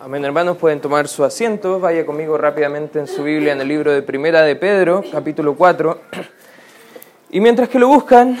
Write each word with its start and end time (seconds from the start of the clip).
Amén, 0.00 0.24
hermanos, 0.24 0.58
pueden 0.58 0.80
tomar 0.80 1.08
su 1.08 1.24
asiento. 1.24 1.80
Vaya 1.80 2.06
conmigo 2.06 2.38
rápidamente 2.38 3.00
en 3.00 3.08
su 3.08 3.24
Biblia, 3.24 3.52
en 3.52 3.60
el 3.60 3.66
libro 3.66 3.92
de 3.92 4.00
Primera 4.00 4.42
de 4.42 4.54
Pedro, 4.54 5.02
capítulo 5.10 5.56
4. 5.56 5.98
Y 7.30 7.40
mientras 7.40 7.68
que 7.68 7.80
lo 7.80 7.88
buscan, 7.88 8.38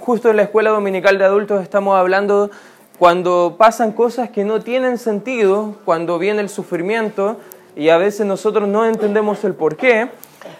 justo 0.00 0.28
en 0.30 0.36
la 0.36 0.42
escuela 0.42 0.70
dominical 0.70 1.16
de 1.16 1.24
adultos 1.24 1.62
estamos 1.62 1.96
hablando 1.96 2.50
cuando 2.98 3.54
pasan 3.56 3.92
cosas 3.92 4.30
que 4.30 4.44
no 4.44 4.60
tienen 4.60 4.98
sentido, 4.98 5.76
cuando 5.84 6.18
viene 6.18 6.40
el 6.42 6.48
sufrimiento 6.48 7.36
y 7.76 7.90
a 7.90 7.96
veces 7.96 8.26
nosotros 8.26 8.68
no 8.68 8.84
entendemos 8.84 9.44
el 9.44 9.54
por 9.54 9.76
qué. 9.76 10.10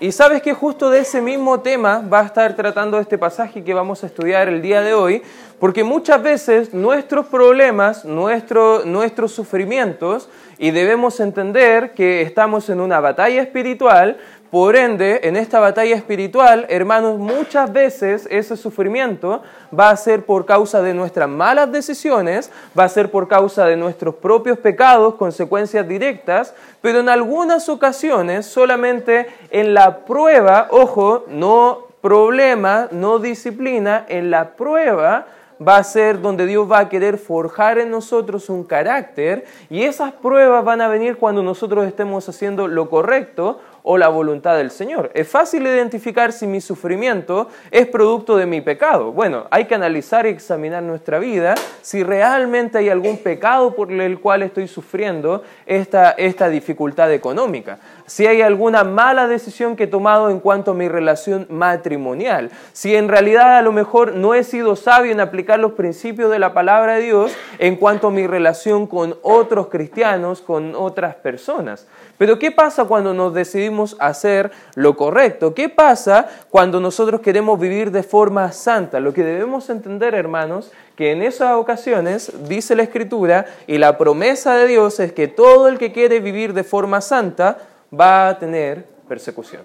Y 0.01 0.13
sabes 0.13 0.43
que 0.43 0.55
justo 0.55 0.91
de 0.91 1.01
ese 1.01 1.21
mismo 1.21 1.61
tema 1.61 2.01
va 2.01 2.21
a 2.21 2.27
estar 2.27 2.55
tratando 2.55 2.99
este 2.99 3.19
pasaje 3.19 3.65
que 3.65 3.75
vamos 3.75 4.03
a 4.03 4.07
estudiar 4.07 4.49
el 4.49 4.63
día 4.63 4.81
de 4.81 4.95
hoy, 4.95 5.23
porque 5.59 5.83
muchas 5.83 6.23
veces 6.23 6.73
nuestros 6.73 7.27
problemas, 7.27 8.05
nuestro, 8.05 8.85
nuestros 8.85 9.33
sufrimientos, 9.33 10.29
y 10.59 10.71
debemos 10.73 11.21
entender 11.21 11.93
que 11.93 12.23
estamos 12.23 12.69
en 12.69 12.81
una 12.81 13.01
batalla 13.01 13.43
espiritual, 13.43 14.19
por 14.51 14.77
ende, 14.77 15.21
en 15.25 15.37
esta 15.37 15.61
batalla 15.61 15.95
espiritual, 15.95 16.67
hermanos, 16.71 17.19
muchas 17.19 17.71
veces 17.73 18.27
ese 18.31 18.57
sufrimiento 18.57 19.43
va 19.79 19.91
a 19.91 19.97
ser 19.97 20.25
por 20.25 20.47
causa 20.47 20.81
de 20.81 20.95
nuestras 20.95 21.29
malas 21.29 21.71
decisiones, 21.71 22.51
va 22.79 22.85
a 22.85 22.89
ser 22.89 23.11
por 23.11 23.29
causa 23.29 23.67
de 23.67 23.77
nuestros 23.77 24.15
propios 24.15 24.59
pecados, 24.59 25.17
consecuencias 25.17 25.87
directas, 25.87 26.55
pero 26.81 27.01
en 27.01 27.11
algunas 27.11 27.69
ocasiones 27.69 28.47
solamente 28.47 29.27
en 29.51 29.75
la 29.75 29.99
prueba, 29.99 30.69
ojo, 30.71 31.25
no 31.29 31.89
problema, 32.01 32.89
no 32.91 33.19
disciplina, 33.19 34.07
en 34.09 34.31
la 34.31 34.51
prueba 34.53 35.27
va 35.67 35.77
a 35.77 35.85
ser 35.85 36.21
donde 36.21 36.47
Dios 36.47 36.71
va 36.71 36.79
a 36.79 36.89
querer 36.89 37.19
forjar 37.19 37.79
en 37.79 37.91
nosotros 37.91 38.49
un 38.49 38.65
carácter 38.65 39.45
y 39.71 39.83
esas 39.83 40.13
pruebas 40.13 40.65
van 40.65 40.81
a 40.81 40.89
venir 40.89 41.17
cuando 41.17 41.43
nosotros 41.43 41.87
estemos 41.87 42.29
haciendo 42.29 42.69
lo 42.69 42.89
correcto 42.89 43.61
o 43.83 43.99
la 43.99 44.09
voluntad 44.09 44.57
del 44.57 44.71
Señor. 44.71 45.11
Es 45.15 45.29
fácil 45.29 45.67
identificar 45.67 46.33
si 46.33 46.47
mi 46.47 46.61
sufrimiento 46.61 47.49
es 47.71 47.87
producto 47.87 48.37
de 48.37 48.47
mi 48.47 48.61
pecado. 48.61 49.13
Bueno, 49.13 49.47
hay 49.51 49.65
que 49.67 49.75
analizar 49.75 50.27
y 50.27 50.31
examinar 50.31 50.83
nuestra 50.83 51.19
vida 51.19 51.55
si 51.83 52.03
realmente 52.03 52.79
hay 52.79 52.89
algún 52.89 53.19
pecado 53.19 53.75
por 53.75 53.93
el 53.93 54.21
cual 54.21 54.43
estoy 54.43 54.69
sufriendo 54.69 55.43
esta, 55.67 56.13
esta 56.13 56.49
dificultad 56.49 57.13
económica 57.13 57.79
si 58.09 58.27
hay 58.27 58.41
alguna 58.41 58.85
mala 58.85 59.29
decisión 59.29 59.77
que 59.77 59.85
he 59.85 59.87
tomado 59.87 60.31
en 60.31 60.41
cuanto 60.41 60.71
a 60.71 60.75
mi 60.75 60.89
relación 60.89 61.47
matrimonial, 61.51 62.51
si 62.73 62.97
en 62.97 63.09
realidad 63.09 63.59
a 63.59 63.63
lo 63.63 63.71
mejor 63.71 64.15
no 64.15 64.35
he 64.35 64.45
sido 64.45 64.77
sabio 64.77 65.13
en 65.13 65.21
aplicar 65.21 65.59
los 65.59 65.73
principios 65.73 66.31
de 66.31 66.39
la 66.39 66.55
palabra 66.55 66.95
de 66.95 67.03
Dios 67.03 67.33
en 67.59 67.77
cuanto 67.77 68.09
a 68.09 68.11
mi 68.11 68.27
relación 68.27 68.87
con 68.87 69.17
otros 69.23 69.69
cristianos, 69.69 70.41
con 70.41 70.75
otras 70.75 71.17
personas. 71.17 71.87
Pero 72.17 72.39
¿qué 72.39 72.51
pasa 72.51 72.87
cuando 72.87 73.13
nos 73.13 73.35
decidimos 73.35 73.97
hacer 74.01 74.51
lo 74.75 74.97
correcto? 74.97 75.55
¿Qué 75.55 75.69
pasa 75.69 76.27
cuando 76.51 76.81
nosotros 76.81 77.21
queremos 77.21 77.61
vivir 77.61 77.93
de 77.93 78.03
forma 78.03 78.51
santa? 78.53 79.01
Lo 79.01 79.13
que 79.13 79.23
debemos 79.23 79.71
entender, 79.71 80.15
hermanos, 80.15 80.73
que 80.97 81.13
en 81.13 81.23
esas 81.23 81.53
ocasiones, 81.55 82.33
dice 82.49 82.75
la 82.75 82.83
Escritura, 82.83 83.47
y 83.67 83.79
la 83.79 83.99
promesa 83.99 84.57
de 84.57 84.67
Dios 84.67 84.99
es 84.99 85.13
que 85.13 85.29
todo 85.29 85.69
el 85.69 85.79
que 85.79 85.93
quiere 85.93 86.19
vivir 86.19 86.55
de 86.55 86.65
forma 86.65 87.01
santa, 87.01 87.59
va 87.93 88.29
a 88.29 88.39
tener 88.39 88.87
persecución. 89.09 89.63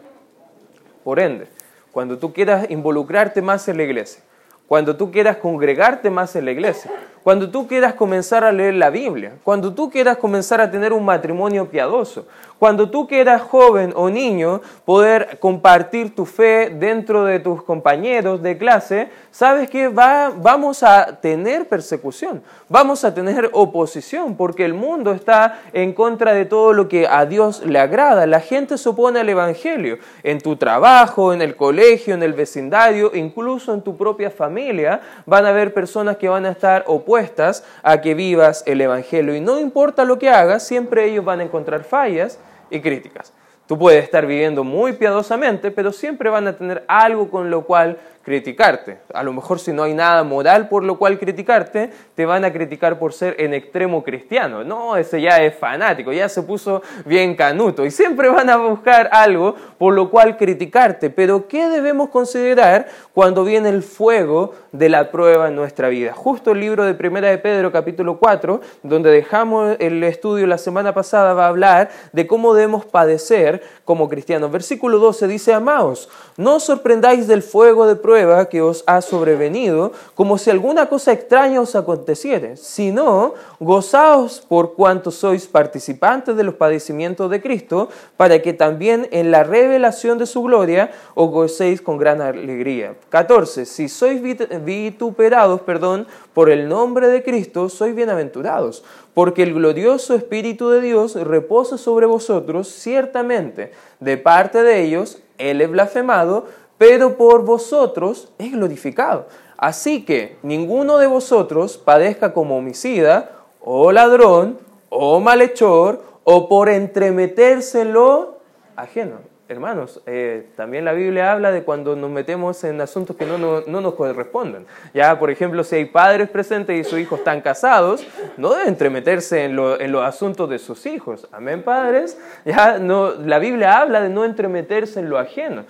Por 1.03 1.19
ende, 1.19 1.47
cuando 1.91 2.17
tú 2.17 2.33
quieras 2.33 2.69
involucrarte 2.69 3.41
más 3.41 3.67
en 3.67 3.77
la 3.77 3.83
iglesia, 3.83 4.23
cuando 4.67 4.95
tú 4.95 5.11
quieras 5.11 5.37
congregarte 5.37 6.09
más 6.09 6.35
en 6.35 6.45
la 6.45 6.51
iglesia, 6.51 6.91
cuando 7.23 7.49
tú 7.49 7.67
quieras 7.67 7.93
comenzar 7.93 8.43
a 8.43 8.51
leer 8.51 8.73
la 8.73 8.89
Biblia, 8.89 9.33
cuando 9.43 9.73
tú 9.73 9.89
quieras 9.89 10.17
comenzar 10.17 10.61
a 10.61 10.71
tener 10.71 10.93
un 10.93 11.05
matrimonio 11.05 11.69
piadoso, 11.69 12.27
cuando 12.59 12.89
tú 12.89 13.07
quieras 13.07 13.41
joven 13.41 13.93
o 13.95 14.09
niño 14.09 14.61
poder 14.85 15.37
compartir 15.39 16.15
tu 16.15 16.25
fe 16.25 16.69
dentro 16.69 17.25
de 17.25 17.39
tus 17.39 17.63
compañeros 17.63 18.41
de 18.41 18.57
clase, 18.57 19.09
sabes 19.31 19.69
que 19.69 19.89
va, 19.89 20.31
vamos 20.35 20.83
a 20.83 21.19
tener 21.19 21.67
persecución, 21.67 22.41
vamos 22.69 23.03
a 23.03 23.13
tener 23.13 23.49
oposición, 23.53 24.35
porque 24.35 24.63
el 24.63 24.73
mundo 24.73 25.11
está 25.11 25.61
en 25.73 25.93
contra 25.93 26.33
de 26.33 26.45
todo 26.45 26.73
lo 26.73 26.87
que 26.87 27.07
a 27.07 27.25
Dios 27.25 27.65
le 27.65 27.79
agrada. 27.79 28.25
La 28.27 28.39
gente 28.39 28.77
se 28.77 28.89
opone 28.89 29.19
al 29.19 29.29
Evangelio 29.29 29.97
en 30.23 30.39
tu 30.39 30.55
trabajo, 30.55 31.33
en 31.33 31.41
el 31.41 31.55
colegio, 31.55 32.13
en 32.13 32.23
el 32.23 32.33
vecindario, 32.33 33.11
incluso 33.13 33.73
en 33.73 33.81
tu 33.81 33.97
propia 33.97 34.31
familia, 34.31 35.01
van 35.25 35.45
a 35.45 35.49
haber 35.49 35.73
personas 35.73 36.17
que 36.17 36.29
van 36.29 36.45
a 36.45 36.51
estar 36.51 36.83
opuestas 36.87 37.63
a 37.81 38.01
que 38.01 38.13
vivas 38.13 38.63
el 38.65 38.81
Evangelio. 38.81 39.35
Y 39.35 39.41
no 39.41 39.59
importa 39.59 40.05
lo 40.05 40.19
que 40.19 40.29
hagas, 40.29 40.65
siempre 40.65 41.05
ellos 41.05 41.25
van 41.25 41.39
a 41.41 41.43
encontrar 41.43 41.83
fallas 41.83 42.39
y 42.73 42.81
críticas. 42.81 43.33
Tú 43.67 43.79
puedes 43.79 44.03
estar 44.03 44.25
viviendo 44.25 44.63
muy 44.63 44.93
piadosamente, 44.93 45.71
pero 45.71 45.93
siempre 45.93 46.29
van 46.29 46.47
a 46.47 46.57
tener 46.57 46.83
algo 46.87 47.29
con 47.29 47.49
lo 47.49 47.63
cual 47.63 47.97
criticarte. 48.23 48.99
A 49.13 49.21
lo 49.21 49.33
mejor 49.33 49.59
si 49.59 49.73
no 49.73 49.83
hay 49.83 49.93
nada 49.93 50.23
moral 50.23 50.69
por 50.69 50.83
lo 50.83 50.97
cual 50.97 51.19
criticarte, 51.19 51.89
te 52.15 52.25
van 52.25 52.45
a 52.45 52.53
criticar 52.53 52.97
por 52.97 53.13
ser 53.13 53.35
en 53.37 53.53
extremo 53.53 54.03
cristiano. 54.03 54.63
No, 54.63 54.95
ese 54.95 55.21
ya 55.21 55.43
es 55.43 55.55
fanático, 55.55 56.11
ya 56.11 56.29
se 56.29 56.41
puso 56.41 56.81
bien 57.05 57.35
canuto. 57.35 57.85
Y 57.85 57.91
siempre 57.91 58.29
van 58.29 58.49
a 58.49 58.57
buscar 58.57 59.09
algo 59.11 59.55
por 59.77 59.93
lo 59.93 60.09
cual 60.09 60.37
criticarte. 60.37 61.09
Pero 61.09 61.47
¿qué 61.47 61.67
debemos 61.67 62.09
considerar 62.09 62.87
cuando 63.13 63.43
viene 63.43 63.69
el 63.69 63.83
fuego 63.83 64.53
de 64.71 64.89
la 64.89 65.11
prueba 65.11 65.49
en 65.49 65.55
nuestra 65.55 65.89
vida? 65.89 66.13
Justo 66.13 66.51
el 66.51 66.61
libro 66.61 66.85
de 66.85 66.93
Primera 66.93 67.29
de 67.29 67.37
Pedro 67.37 67.71
capítulo 67.71 68.17
4, 68.19 68.61
donde 68.83 69.11
dejamos 69.11 69.75
el 69.79 70.01
estudio 70.03 70.47
la 70.47 70.57
semana 70.57 70.93
pasada, 70.93 71.33
va 71.33 71.45
a 71.45 71.49
hablar 71.49 71.89
de 72.13 72.25
cómo 72.25 72.53
debemos 72.53 72.85
padecer 72.85 73.62
como 73.85 74.09
cristianos. 74.09 74.51
Versículo 74.51 74.99
12 74.99 75.27
dice, 75.27 75.53
amaos, 75.53 76.09
no 76.37 76.59
sorprendáis 76.59 77.27
del 77.27 77.43
fuego 77.43 77.85
de 77.87 77.95
prueba 77.95 78.45
que 78.49 78.61
os 78.61 78.83
ha 78.87 79.01
sobrevenido, 79.01 79.91
como 80.15 80.37
si 80.37 80.49
alguna 80.49 80.87
cosa 80.87 81.11
extraña 81.11 81.61
os 81.61 81.75
aconteciere, 81.75 82.57
sino 82.57 83.33
gozaos 83.59 84.41
por 84.41 84.73
cuanto 84.73 85.11
sois 85.11 85.47
participantes 85.47 86.35
de 86.35 86.43
los 86.43 86.55
padecimientos 86.55 87.29
de 87.29 87.41
Cristo, 87.41 87.89
para 88.17 88.41
que 88.41 88.53
también 88.53 89.07
en 89.11 89.31
la 89.31 89.43
revelación 89.43 90.17
de 90.17 90.25
su 90.25 90.43
gloria 90.43 90.91
os 91.15 91.29
gocéis 91.29 91.81
con 91.81 91.97
gran 91.97 92.21
alegría. 92.21 92.95
14. 93.09 93.65
Si 93.65 93.89
sois 93.89 94.21
vituperados, 94.21 95.61
perdón, 95.61 96.07
por 96.33 96.49
el 96.49 96.67
nombre 96.67 97.07
de 97.07 97.23
Cristo, 97.23 97.69
sois 97.69 97.95
bienaventurados, 97.95 98.83
porque 99.13 99.43
el 99.43 99.53
glorioso 99.53 100.15
Espíritu 100.15 100.69
de 100.69 100.81
Dios 100.81 101.15
reposa 101.15 101.77
sobre 101.77 102.05
vosotros, 102.05 102.67
ciertamente, 102.67 103.71
de 103.99 104.17
parte 104.17 104.63
de 104.63 104.81
ellos, 104.81 105.21
Él 105.37 105.61
es 105.61 105.69
blasfemado, 105.69 106.45
pero 106.77 107.17
por 107.17 107.45
vosotros 107.45 108.29
es 108.39 108.51
glorificado. 108.51 109.27
Así 109.57 110.03
que 110.03 110.37
ninguno 110.43 110.97
de 110.97 111.07
vosotros 111.07 111.77
padezca 111.77 112.33
como 112.33 112.57
homicida, 112.57 113.31
o 113.61 113.91
ladrón, 113.91 114.59
o 114.89 115.19
malhechor, 115.19 116.01
o 116.23 116.49
por 116.49 116.69
entremetérselo 116.69 118.39
ajeno. 118.75 119.32
Hermanos, 119.53 120.01
eh, 120.05 120.47
también 120.57 120.83
la 120.83 120.93
Biblia 120.93 121.31
habla 121.31 121.51
de 121.51 121.63
cuando 121.63 121.95
nos 121.95 122.09
metemos 122.09 122.63
en 122.63 122.81
asuntos 122.81 123.15
que 123.15 123.25
no, 123.25 123.37
nos 123.37 123.93
corresponden. 123.93 124.65
Ya, 124.93 125.17
por 125.19 125.29
ejemplo, 125.29 125.63
si 125.63 125.75
hay 125.75 125.85
padres 125.85 126.29
presentes 126.29 126.75
y 126.79 126.89
sus 126.89 126.99
hijos 126.99 127.19
están 127.19 127.41
casados, 127.41 128.05
no 128.37 128.51
deben 128.53 128.69
entremeterse 128.69 129.45
en, 129.45 129.59
en 129.59 129.91
los 129.91 130.03
asuntos 130.03 130.49
de 130.49 130.57
sus 130.57 130.85
hijos. 130.85 131.27
Amén, 131.31 131.61
padres. 131.63 132.17
Ya, 132.45 132.79
no, 132.79 133.11
la 133.11 133.37
Biblia 133.39 133.79
habla 133.79 134.01
de 134.01 134.09
no 134.09 134.25
entremeterse 134.25 134.99
en 134.99 135.09
lo 135.09 135.19
ajeno 135.19 135.65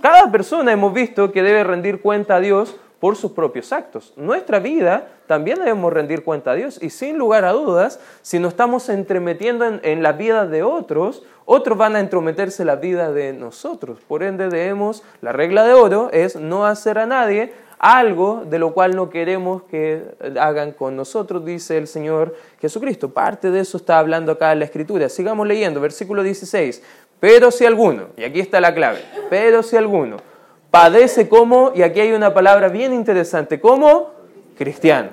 cada 0.00 0.30
persona 0.30 0.72
hemos 0.72 0.92
visto 0.92 1.32
que 1.32 1.42
debe 1.42 1.64
rendir 1.64 2.00
cuenta 2.00 2.36
a 2.36 2.40
Dios 2.40 2.76
por 3.02 3.16
sus 3.16 3.32
propios 3.32 3.72
actos. 3.72 4.12
Nuestra 4.14 4.60
vida 4.60 5.08
también 5.26 5.58
debemos 5.58 5.92
rendir 5.92 6.22
cuenta 6.22 6.52
a 6.52 6.54
Dios 6.54 6.78
y 6.80 6.90
sin 6.90 7.18
lugar 7.18 7.44
a 7.44 7.50
dudas, 7.50 7.98
si 8.22 8.38
nos 8.38 8.52
estamos 8.52 8.88
entremetiendo 8.88 9.64
en, 9.82 10.04
la 10.04 10.12
vida 10.12 10.46
de 10.46 10.62
otros, 10.62 11.24
otros 11.44 11.76
van 11.76 11.96
a 11.96 11.98
entrometerse 11.98 12.62
en 12.62 12.68
la 12.68 12.76
vida 12.76 13.10
de 13.10 13.32
nosotros. 13.32 13.98
Por 14.06 14.22
ende 14.22 14.48
debemos, 14.48 15.02
la 15.20 15.32
regla 15.32 15.64
de 15.64 15.72
oro 15.72 16.10
es 16.12 16.36
no 16.36 16.64
hacer 16.64 16.96
a 17.00 17.06
nadie 17.06 17.52
algo 17.80 18.44
de 18.48 18.60
lo 18.60 18.72
cual 18.72 18.94
no 18.94 19.10
queremos 19.10 19.64
que 19.64 20.04
hagan 20.40 20.70
con 20.70 20.94
nosotros, 20.94 21.44
dice 21.44 21.78
el 21.78 21.88
Señor 21.88 22.36
Jesucristo. 22.60 23.12
Parte 23.12 23.50
de 23.50 23.58
eso 23.58 23.78
está 23.78 23.98
hablando 23.98 24.30
acá 24.30 24.52
en 24.52 24.60
la 24.60 24.66
Escritura. 24.66 25.08
Sigamos 25.08 25.48
leyendo, 25.48 25.80
versículo 25.80 26.22
16. 26.22 26.80
Pero 27.18 27.50
si 27.50 27.66
alguno, 27.66 28.10
y 28.16 28.22
aquí 28.22 28.38
está 28.38 28.60
la 28.60 28.72
clave, 28.72 29.00
pero 29.28 29.64
si 29.64 29.76
alguno 29.76 30.18
padece 30.72 31.28
como, 31.28 31.72
y 31.74 31.82
aquí 31.82 32.00
hay 32.00 32.12
una 32.12 32.32
palabra 32.32 32.70
bien 32.70 32.94
interesante, 32.94 33.60
como 33.60 34.10
cristiano. 34.56 35.10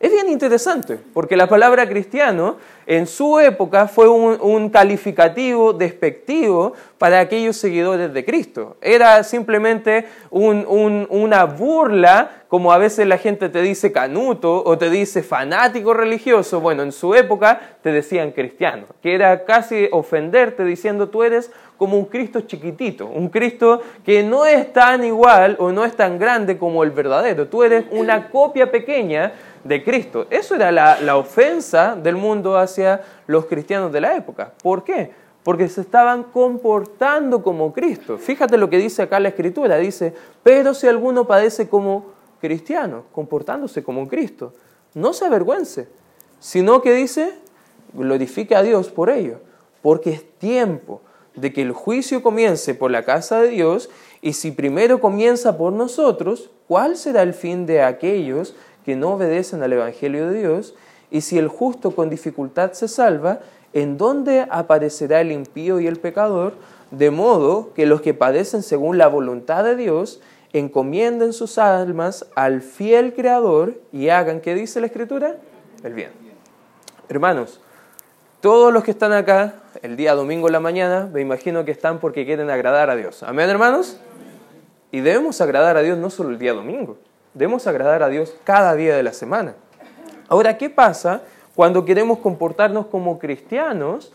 Es 0.00 0.10
bien 0.10 0.30
interesante, 0.30 0.98
porque 1.12 1.36
la 1.36 1.46
palabra 1.46 1.86
cristiano 1.86 2.56
en 2.88 3.06
su 3.06 3.38
época 3.38 3.86
fue 3.86 4.08
un, 4.08 4.70
calificativo 4.70 5.74
despectivo 5.74 6.72
para 6.96 7.20
aquellos 7.20 7.58
seguidores 7.58 8.14
de 8.14 8.24
Cristo. 8.24 8.78
Era 8.80 9.22
simplemente 9.24 10.06
una 10.30 11.44
burla, 11.44 12.44
como 12.48 12.72
a 12.72 12.78
veces 12.78 13.06
la 13.06 13.18
gente 13.18 13.50
te 13.50 13.60
dice 13.60 13.92
canuto 13.92 14.64
o 14.64 14.78
te 14.78 14.88
dice 14.88 15.22
fanático 15.22 15.92
religioso. 15.92 16.60
Bueno, 16.60 16.82
en 16.82 16.92
su 16.92 17.14
época 17.14 17.60
te 17.82 17.92
decían 17.92 18.32
cristiano, 18.32 18.86
que 19.02 19.14
era 19.14 19.44
casi 19.44 19.90
ofenderte 19.92 20.64
diciendo 20.64 21.10
tú 21.10 21.22
eres 21.22 21.50
como 21.76 21.96
un 21.96 22.06
Cristo 22.06 22.40
chiquitito, 22.40 23.06
un 23.06 23.28
Cristo 23.28 23.82
que 24.04 24.22
no 24.22 24.46
es 24.46 24.72
tan 24.72 25.04
igual 25.04 25.56
o 25.60 25.72
no 25.72 25.84
es 25.84 25.94
tan 25.94 26.18
grande 26.18 26.56
como 26.56 26.82
el 26.84 26.90
verdadero. 26.90 27.48
Tú 27.48 27.62
eres 27.62 27.84
una 27.90 28.30
copia 28.30 28.70
pequeña 28.70 29.32
de 29.64 29.84
Cristo. 29.84 30.26
Eso 30.30 30.54
era 30.54 30.70
la, 30.72 31.16
ofensa 31.16 31.96
del 31.96 32.16
mundo 32.16 32.56
hacia 32.56 33.02
los 33.26 33.46
cristianos 33.46 33.92
de 33.92 34.00
la 34.00 34.16
época. 34.16 34.52
¿Por 34.62 34.84
qué? 34.84 35.10
Porque 35.42 35.68
se 35.68 35.80
estaban 35.80 36.24
comportando 36.24 37.42
como 37.42 37.72
Cristo. 37.72 38.18
Fíjate 38.18 38.56
lo 38.56 38.68
que 38.70 38.78
dice 38.78 39.02
acá 39.02 39.20
la 39.20 39.28
Escritura. 39.28 39.76
Dice, 39.76 40.14
pero 40.42 40.74
si 40.74 40.86
alguno 40.86 41.26
padece 41.26 41.68
como 41.68 42.06
cristiano, 42.40 43.04
comportándose 43.12 43.82
como 43.82 44.08
Cristo, 44.08 44.52
no 44.94 45.12
se 45.12 45.26
avergüence, 45.26 45.88
sino 46.40 46.82
que 46.82 46.92
dice, 46.92 47.32
glorifique 47.92 48.54
a 48.54 48.62
Dios 48.62 48.90
por 48.90 49.10
ello, 49.10 49.40
porque 49.82 50.10
es 50.10 50.38
tiempo 50.38 51.00
de 51.34 51.52
que 51.52 51.62
el 51.62 51.72
juicio 51.72 52.22
comience 52.22 52.74
por 52.74 52.90
la 52.90 53.04
casa 53.04 53.40
de 53.40 53.48
Dios, 53.48 53.90
y 54.20 54.32
si 54.32 54.50
primero 54.50 55.00
comienza 55.00 55.56
por 55.56 55.72
nosotros, 55.72 56.50
¿cuál 56.66 56.96
será 56.96 57.22
el 57.22 57.34
fin 57.34 57.66
de 57.66 57.82
aquellos 57.82 58.54
que 58.88 58.96
no 58.96 59.10
obedecen 59.10 59.62
al 59.62 59.74
Evangelio 59.74 60.30
de 60.30 60.38
Dios, 60.38 60.74
y 61.10 61.20
si 61.20 61.36
el 61.36 61.48
justo 61.48 61.90
con 61.90 62.08
dificultad 62.08 62.72
se 62.72 62.88
salva, 62.88 63.40
¿en 63.74 63.98
dónde 63.98 64.46
aparecerá 64.48 65.20
el 65.20 65.30
impío 65.30 65.78
y 65.78 65.86
el 65.86 65.98
pecador? 65.98 66.54
De 66.90 67.10
modo 67.10 67.74
que 67.74 67.84
los 67.84 68.00
que 68.00 68.14
padecen 68.14 68.62
según 68.62 68.96
la 68.96 69.08
voluntad 69.08 69.62
de 69.62 69.76
Dios 69.76 70.22
encomienden 70.54 71.34
sus 71.34 71.58
almas 71.58 72.24
al 72.34 72.62
fiel 72.62 73.12
Creador 73.12 73.78
y 73.92 74.08
hagan, 74.08 74.40
¿qué 74.40 74.54
dice 74.54 74.80
la 74.80 74.86
Escritura? 74.86 75.36
El 75.84 75.92
bien. 75.92 76.08
Hermanos, 77.10 77.60
todos 78.40 78.72
los 78.72 78.84
que 78.84 78.92
están 78.92 79.12
acá 79.12 79.56
el 79.82 79.98
día 79.98 80.14
domingo 80.14 80.46
en 80.46 80.54
la 80.54 80.60
mañana, 80.60 81.10
me 81.12 81.20
imagino 81.20 81.66
que 81.66 81.72
están 81.72 81.98
porque 81.98 82.24
quieren 82.24 82.48
agradar 82.48 82.88
a 82.88 82.96
Dios. 82.96 83.22
Amén, 83.22 83.50
hermanos. 83.50 84.00
Y 84.90 85.00
debemos 85.00 85.42
agradar 85.42 85.76
a 85.76 85.82
Dios 85.82 85.98
no 85.98 86.08
solo 86.08 86.30
el 86.30 86.38
día 86.38 86.54
domingo, 86.54 86.96
Debemos 87.34 87.66
agradar 87.66 88.02
a 88.02 88.08
Dios 88.08 88.34
cada 88.44 88.74
día 88.74 88.96
de 88.96 89.02
la 89.02 89.12
semana. 89.12 89.54
Ahora, 90.28 90.58
¿qué 90.58 90.70
pasa 90.70 91.22
cuando 91.54 91.84
queremos 91.84 92.18
comportarnos 92.18 92.86
como 92.86 93.18
cristianos 93.18 94.12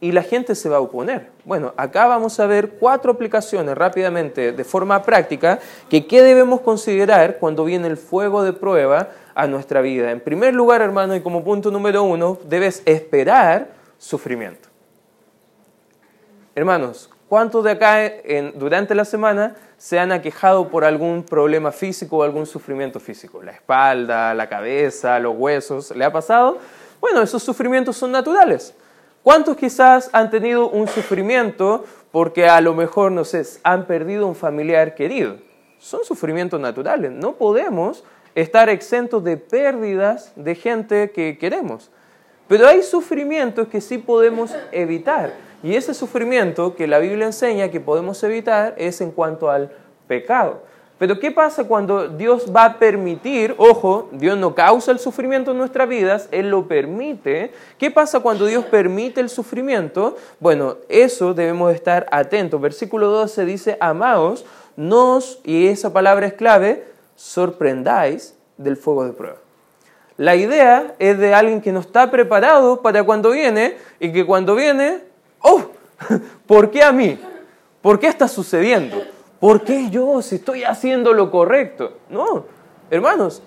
y 0.00 0.12
la 0.12 0.22
gente 0.22 0.54
se 0.54 0.68
va 0.68 0.76
a 0.76 0.80
oponer? 0.80 1.30
Bueno, 1.44 1.74
acá 1.76 2.06
vamos 2.06 2.38
a 2.38 2.46
ver 2.46 2.70
cuatro 2.78 3.12
aplicaciones 3.12 3.76
rápidamente, 3.76 4.52
de 4.52 4.64
forma 4.64 5.02
práctica, 5.02 5.58
que 5.88 6.06
qué 6.06 6.22
debemos 6.22 6.60
considerar 6.60 7.38
cuando 7.38 7.64
viene 7.64 7.88
el 7.88 7.96
fuego 7.96 8.44
de 8.44 8.52
prueba 8.52 9.08
a 9.34 9.46
nuestra 9.46 9.80
vida. 9.80 10.10
En 10.10 10.20
primer 10.20 10.54
lugar, 10.54 10.80
hermano, 10.80 11.16
y 11.16 11.20
como 11.20 11.42
punto 11.42 11.70
número 11.70 12.02
uno, 12.02 12.38
debes 12.44 12.82
esperar 12.84 13.68
sufrimiento. 13.98 14.68
Hermanos, 16.54 17.10
¿cuántos 17.28 17.64
de 17.64 17.70
acá 17.72 18.12
durante 18.54 18.94
la 18.94 19.04
semana 19.04 19.54
se 19.78 19.98
han 19.98 20.10
aquejado 20.10 20.68
por 20.68 20.84
algún 20.84 21.22
problema 21.22 21.70
físico 21.70 22.18
o 22.18 22.22
algún 22.24 22.46
sufrimiento 22.46 22.98
físico. 22.98 23.42
La 23.42 23.52
espalda, 23.52 24.34
la 24.34 24.48
cabeza, 24.48 25.18
los 25.20 25.36
huesos. 25.36 25.94
¿Le 25.96 26.04
ha 26.04 26.12
pasado? 26.12 26.58
Bueno, 27.00 27.22
esos 27.22 27.42
sufrimientos 27.42 27.96
son 27.96 28.10
naturales. 28.10 28.74
¿Cuántos 29.22 29.56
quizás 29.56 30.10
han 30.12 30.30
tenido 30.30 30.68
un 30.68 30.88
sufrimiento 30.88 31.84
porque 32.10 32.48
a 32.48 32.60
lo 32.60 32.74
mejor, 32.74 33.12
no 33.12 33.24
sé, 33.24 33.44
han 33.62 33.86
perdido 33.86 34.26
un 34.26 34.34
familiar 34.34 34.96
querido? 34.96 35.36
Son 35.78 36.04
sufrimientos 36.04 36.60
naturales. 36.60 37.12
No 37.12 37.34
podemos 37.34 38.02
estar 38.34 38.68
exentos 38.68 39.22
de 39.22 39.36
pérdidas 39.36 40.32
de 40.34 40.56
gente 40.56 41.12
que 41.12 41.38
queremos. 41.38 41.90
Pero 42.48 42.66
hay 42.66 42.82
sufrimientos 42.82 43.68
que 43.68 43.80
sí 43.80 43.98
podemos 43.98 44.52
evitar. 44.72 45.32
Y 45.62 45.74
ese 45.74 45.94
sufrimiento 45.94 46.76
que 46.76 46.86
la 46.86 46.98
Biblia 46.98 47.26
enseña 47.26 47.70
que 47.70 47.80
podemos 47.80 48.22
evitar 48.22 48.74
es 48.78 49.00
en 49.00 49.10
cuanto 49.10 49.50
al 49.50 49.70
pecado. 50.06 50.62
Pero 50.98 51.20
¿qué 51.20 51.30
pasa 51.30 51.64
cuando 51.64 52.08
Dios 52.08 52.52
va 52.54 52.64
a 52.64 52.78
permitir, 52.78 53.54
ojo, 53.56 54.08
Dios 54.10 54.36
no 54.36 54.54
causa 54.54 54.90
el 54.90 54.98
sufrimiento 54.98 55.52
en 55.52 55.58
nuestras 55.58 55.88
vidas, 55.88 56.28
Él 56.32 56.50
lo 56.50 56.66
permite. 56.66 57.52
¿Qué 57.78 57.90
pasa 57.90 58.18
cuando 58.18 58.46
Dios 58.46 58.64
permite 58.64 59.20
el 59.20 59.28
sufrimiento? 59.28 60.16
Bueno, 60.40 60.76
eso 60.88 61.34
debemos 61.34 61.72
estar 61.72 62.06
atentos. 62.10 62.60
Versículo 62.60 63.08
12 63.10 63.44
dice, 63.44 63.76
amaos, 63.80 64.44
nos, 64.76 65.40
y 65.44 65.68
esa 65.68 65.92
palabra 65.92 66.26
es 66.26 66.32
clave, 66.32 66.84
sorprendáis 67.14 68.36
del 68.56 68.76
fuego 68.76 69.04
de 69.04 69.12
prueba. 69.12 69.38
La 70.16 70.34
idea 70.34 70.94
es 70.98 71.16
de 71.16 71.32
alguien 71.32 71.60
que 71.60 71.70
no 71.70 71.78
está 71.78 72.10
preparado 72.10 72.82
para 72.82 73.04
cuando 73.04 73.30
viene 73.30 73.76
y 74.00 74.12
que 74.12 74.26
cuando 74.26 74.56
viene 74.56 75.07
oh, 75.40 75.62
¿por 76.46 76.70
qué 76.70 76.82
a 76.82 76.92
mí? 76.92 77.18
¿Por 77.82 77.98
qué 77.98 78.08
está 78.08 78.28
sucediendo? 78.28 79.02
¿Por 79.40 79.62
qué 79.62 79.88
yo 79.90 80.20
si 80.20 80.36
estoy 80.36 80.64
haciendo 80.64 81.12
lo 81.12 81.30
correcto? 81.30 81.98
No, 82.10 82.44
hermanos, 82.90 83.42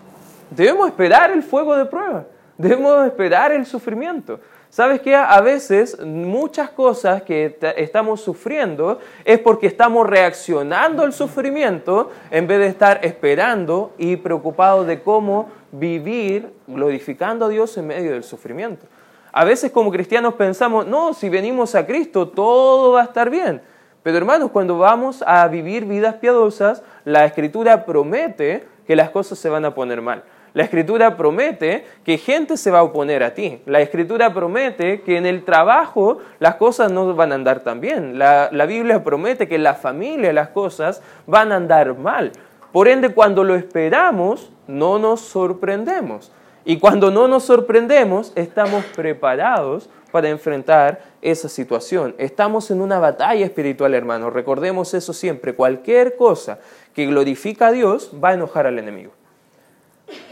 debemos 0.50 0.88
esperar 0.88 1.32
el 1.32 1.44
fuego 1.44 1.76
de 1.76 1.86
prueba, 1.86 2.26
debemos 2.58 3.06
esperar 3.06 3.52
el 3.52 3.66
sufrimiento. 3.66 4.40
¿Sabes 4.72 5.02
qué? 5.02 5.14
A 5.14 5.42
veces 5.42 6.00
muchas 6.00 6.70
cosas 6.70 7.24
que 7.24 7.58
estamos 7.76 8.22
sufriendo 8.22 9.00
es 9.26 9.38
porque 9.38 9.68
estamos 9.68 10.08
reaccionando 10.08 11.04
al 11.04 11.12
sufrimiento 11.12 12.10
en 12.32 12.48
vez 12.48 12.60
de 12.60 12.68
estar 12.68 13.04
esperando 13.04 13.92
y 13.98 14.16
preocupados 14.16 14.88
de 14.88 15.02
cómo 15.02 15.50
vivir 15.74 16.54
glorificando 16.68 17.48
a 17.48 17.50
Dios 17.50 17.78
en 17.78 17.88
medio 17.88 18.14
del 18.14 18.24
sufrimiento. 18.24 18.86
A 19.31 19.45
veces 19.45 19.72
como 19.72 19.92
cristianos 19.92 20.33
pensamos, 20.33 20.86
no, 20.88 21.13
si 21.13 21.30
venimos 21.30 21.75
a 21.75 21.86
Cristo 21.86 22.28
todo 22.28 22.94
va 22.94 23.01
a 23.01 23.06
estar 23.06 23.30
bien. 23.30 23.62
Pero 24.04 24.18
hermanos, 24.18 24.51
cuando 24.51 24.78
vamos 24.78 25.24
a 25.25 25.48
vivir 25.48 25.86
vidas 25.86 26.16
piadosas, 26.16 26.83
la 27.06 27.25
escritura 27.25 27.86
promete 27.86 28.66
que 28.88 28.95
las 28.95 29.12
cosas 29.12 29.38
se 29.38 29.50
van 29.50 29.63
a 29.63 29.75
poner 29.75 30.01
mal. 30.01 30.24
La 30.54 30.63
escritura 30.63 31.16
promete 31.16 31.86
que 32.04 32.18
gente 32.18 32.57
se 32.57 32.72
va 32.72 32.80
a 32.80 32.83
oponer 32.83 33.24
a 33.24 33.33
ti. 33.33 33.62
La 33.66 33.80
escritura 33.80 34.33
promete 34.33 35.01
que 35.01 35.18
en 35.18 35.25
el 35.25 35.45
trabajo 35.45 36.18
las 36.39 36.56
cosas 36.56 36.92
no 36.92 37.13
van 37.16 37.31
a 37.31 37.36
andar 37.36 37.62
tan 37.62 37.80
bien. 37.80 38.19
La, 38.19 38.50
la, 38.51 38.66
Biblia 38.66 39.01
promete 39.01 39.48
que 39.48 39.56
en 39.56 39.63
la 39.63 39.75
familia 39.75 40.34
las 40.34 40.50
cosas 40.50 41.01
van 41.25 41.54
a 41.54 41.56
andar 41.56 41.98
mal. 41.98 42.34
Por 42.74 42.89
ende, 42.89 43.13
cuando 43.13 43.45
lo 43.45 43.56
esperamos, 43.56 44.51
no 44.68 45.00
nos 45.00 45.22
sorprendemos. 45.22 46.34
Y 46.63 46.78
cuando 46.78 47.10
no 47.10 47.28
nos 47.28 47.44
sorprendemos, 47.44 48.31
estamos 48.36 48.86
preparados 48.96 49.90
para 50.12 50.30
enfrentar 50.30 51.02
esa 51.22 51.50
situación. 51.50 52.13
Estamos 52.18 52.70
en 52.70 52.82
una 52.82 53.00
batalla 53.00 53.46
espiritual, 53.46 53.94
hermanos. 53.94 54.34
Recordemos 54.34 54.94
eso 54.94 55.13
siempre. 55.13 55.56
Cualquier 55.56 56.15
cosa 56.15 56.60
que 56.94 57.08
glorifica 57.08 57.68
a 57.68 57.72
Dios 57.72 58.12
va 58.24 58.30
a 58.30 58.34
enojar 58.34 58.68
al 58.68 58.77
enemigo. 58.77 59.12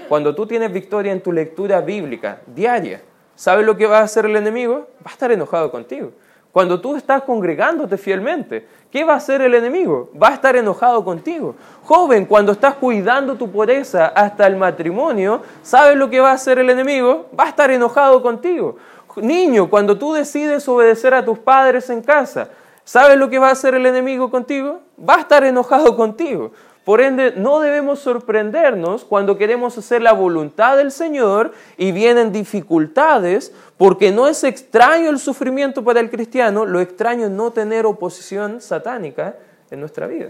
Cuando 0.07 0.35
tú 0.35 0.45
tienes 0.45 0.71
victoria 0.71 1.11
en 1.11 1.21
tu 1.21 1.31
lectura 1.31 1.81
bíblica 1.81 2.41
diaria, 2.47 3.01
¿sabes 3.35 3.65
lo 3.65 3.77
que 3.77 3.87
va 3.87 3.99
a 3.99 4.03
hacer 4.03 4.25
el 4.25 4.35
enemigo? 4.35 4.87
Va 5.05 5.11
a 5.11 5.13
estar 5.13 5.31
enojado 5.31 5.71
contigo. 5.71 6.11
Cuando 6.51 6.81
tú 6.81 6.95
estás 6.95 7.21
congregándote 7.23 7.97
fielmente, 7.97 8.67
¿qué 8.91 9.03
va 9.03 9.13
a 9.13 9.17
hacer 9.17 9.41
el 9.41 9.53
enemigo? 9.53 10.09
Va 10.21 10.29
a 10.29 10.33
estar 10.33 10.55
enojado 10.55 11.03
contigo. 11.03 11.55
Joven, 11.83 12.25
cuando 12.25 12.53
estás 12.53 12.73
cuidando 12.75 13.35
tu 13.35 13.51
pureza 13.51 14.07
hasta 14.07 14.47
el 14.47 14.55
matrimonio, 14.55 15.43
¿sabes 15.61 15.95
lo 15.95 16.09
que 16.09 16.19
va 16.19 16.31
a 16.31 16.33
hacer 16.33 16.57
el 16.57 16.71
enemigo? 16.71 17.27
Va 17.39 17.45
a 17.45 17.49
estar 17.49 17.69
enojado 17.69 18.23
contigo. 18.23 18.77
Niño, 19.17 19.69
cuando 19.69 19.97
tú 19.97 20.13
decides 20.13 20.67
obedecer 20.67 21.13
a 21.13 21.23
tus 21.23 21.37
padres 21.37 21.89
en 21.91 22.01
casa, 22.01 22.49
¿sabes 22.83 23.17
lo 23.17 23.29
que 23.29 23.37
va 23.37 23.49
a 23.49 23.51
hacer 23.51 23.75
el 23.75 23.85
enemigo 23.85 24.31
contigo? 24.31 24.79
Va 25.07 25.15
a 25.15 25.19
estar 25.19 25.43
enojado 25.43 25.95
contigo. 25.95 26.51
Por 26.89 27.01
ende, 27.01 27.33
no 27.35 27.59
debemos 27.59 27.99
sorprendernos 27.99 29.05
cuando 29.05 29.37
queremos 29.37 29.77
hacer 29.77 30.01
la 30.01 30.11
voluntad 30.11 30.75
del 30.75 30.89
Señor 30.89 31.51
y 31.77 31.91
vienen 31.91 32.31
dificultades, 32.31 33.53
porque 33.77 34.11
no 34.11 34.27
es 34.27 34.43
extraño 34.43 35.11
el 35.11 35.19
sufrimiento 35.19 35.83
para 35.83 35.99
el 35.99 36.09
cristiano, 36.09 36.65
lo 36.65 36.81
extraño 36.81 37.25
es 37.25 37.31
no 37.31 37.51
tener 37.51 37.85
oposición 37.85 38.59
satánica 38.59 39.35
en 39.69 39.81
nuestra 39.81 40.07
vida. 40.07 40.29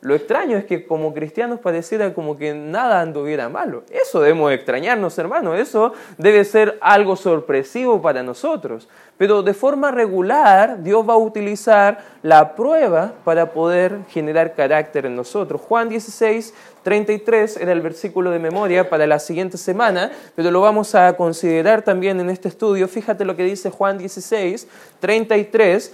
Lo 0.00 0.14
extraño 0.14 0.56
es 0.56 0.64
que 0.64 0.86
como 0.86 1.12
cristianos 1.12 1.58
pareciera 1.58 2.14
como 2.14 2.36
que 2.36 2.54
nada 2.54 3.00
anduviera 3.00 3.48
malo. 3.48 3.82
Eso 3.90 4.20
debemos 4.20 4.52
extrañarnos, 4.52 5.18
hermanos. 5.18 5.58
Eso 5.58 5.92
debe 6.16 6.44
ser 6.44 6.78
algo 6.80 7.16
sorpresivo 7.16 8.00
para 8.00 8.22
nosotros. 8.22 8.88
Pero 9.16 9.42
de 9.42 9.54
forma 9.54 9.90
regular, 9.90 10.84
Dios 10.84 11.08
va 11.08 11.14
a 11.14 11.16
utilizar 11.16 11.98
la 12.22 12.54
prueba 12.54 13.14
para 13.24 13.52
poder 13.52 13.98
generar 14.08 14.54
carácter 14.54 15.04
en 15.04 15.16
nosotros. 15.16 15.60
Juan 15.62 15.88
16, 15.88 16.54
33 16.84 17.56
era 17.56 17.72
el 17.72 17.80
versículo 17.80 18.30
de 18.30 18.38
memoria 18.38 18.88
para 18.88 19.04
la 19.04 19.18
siguiente 19.18 19.58
semana, 19.58 20.12
pero 20.36 20.52
lo 20.52 20.60
vamos 20.60 20.94
a 20.94 21.16
considerar 21.16 21.82
también 21.82 22.20
en 22.20 22.30
este 22.30 22.46
estudio. 22.46 22.86
Fíjate 22.86 23.24
lo 23.24 23.34
que 23.34 23.42
dice 23.42 23.70
Juan 23.70 23.98
16, 23.98 24.68
33 25.00 25.92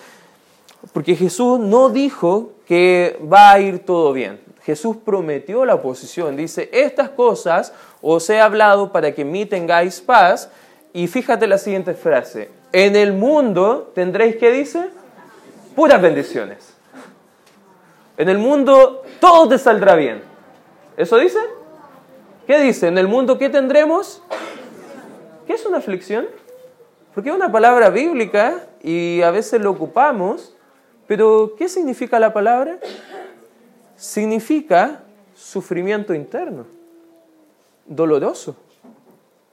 porque 0.93 1.17
Jesús 1.17 1.59
no 1.59 1.89
dijo 1.89 2.53
que 2.67 3.19
va 3.21 3.53
a 3.53 3.61
ir 3.61 3.81
todo 3.81 4.13
bien. 4.13 4.41
Jesús 4.63 4.97
prometió 5.05 5.65
la 5.65 5.75
oposición. 5.75 6.37
Dice, 6.37 6.71
estas 6.73 7.11
cosas 7.11 7.73
os 8.01 8.29
he 8.31 8.41
hablado 8.41 8.93
para 8.93 9.15
que 9.15 9.23
en 9.23 9.31
mí 9.31 9.47
tengáis 9.47 10.01
paz. 10.01 10.51
Y 10.93 11.07
fíjate 11.07 11.47
la 11.47 11.59
siguiente 11.59 11.95
frase. 11.95 12.51
En 12.73 12.97
el 12.97 13.13
mundo 13.13 13.93
tendréis, 13.95 14.37
¿qué 14.37 14.51
dice? 14.51 14.91
Puras 15.75 16.01
bendiciones. 16.01 16.75
En 18.17 18.29
el 18.29 18.39
mundo 18.39 19.03
todo 19.21 19.49
te 19.49 19.59
saldrá 19.59 19.97
bien. 19.97 20.23
¿Eso 20.97 21.17
dice? 21.19 21.39
¿Qué 22.47 22.61
dice? 22.61 22.87
En 22.87 22.99
el 22.99 23.09
mundo, 23.09 23.39
¿qué 23.39 23.49
tendremos? 23.51 24.23
¿Qué 25.47 25.55
es 25.55 25.67
una 25.67 25.79
aflicción? 25.79 26.27
Porque 27.13 27.31
es 27.31 27.35
una 27.35 27.51
palabra 27.51 27.91
bíblica 27.91 28.67
y 28.83 29.23
a 29.23 29.31
veces 29.31 29.61
lo 29.61 29.71
ocupamos 29.71 30.54
pero, 31.07 31.55
¿qué 31.57 31.69
significa 31.69 32.19
la 32.19 32.33
palabra? 32.33 32.79
Significa 33.97 35.03
sufrimiento 35.35 36.15
interno, 36.15 36.67
doloroso. 37.87 38.57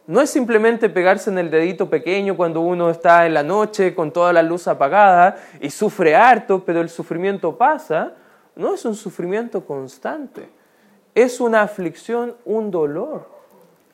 No 0.07 0.19
es 0.19 0.29
simplemente 0.29 0.89
pegarse 0.89 1.29
en 1.29 1.37
el 1.37 1.51
dedito 1.51 1.89
pequeño 1.89 2.35
cuando 2.35 2.61
uno 2.61 2.89
está 2.89 3.25
en 3.25 3.33
la 3.33 3.43
noche 3.43 3.93
con 3.93 4.11
toda 4.11 4.33
la 4.33 4.41
luz 4.41 4.67
apagada 4.67 5.37
y 5.61 5.69
sufre 5.69 6.15
harto, 6.15 6.63
pero 6.65 6.81
el 6.81 6.89
sufrimiento 6.89 7.57
pasa. 7.57 8.13
No 8.55 8.73
es 8.73 8.83
un 8.83 8.95
sufrimiento 8.95 9.65
constante, 9.65 10.49
es 11.15 11.39
una 11.39 11.61
aflicción, 11.61 12.35
un 12.45 12.71
dolor. 12.71 13.25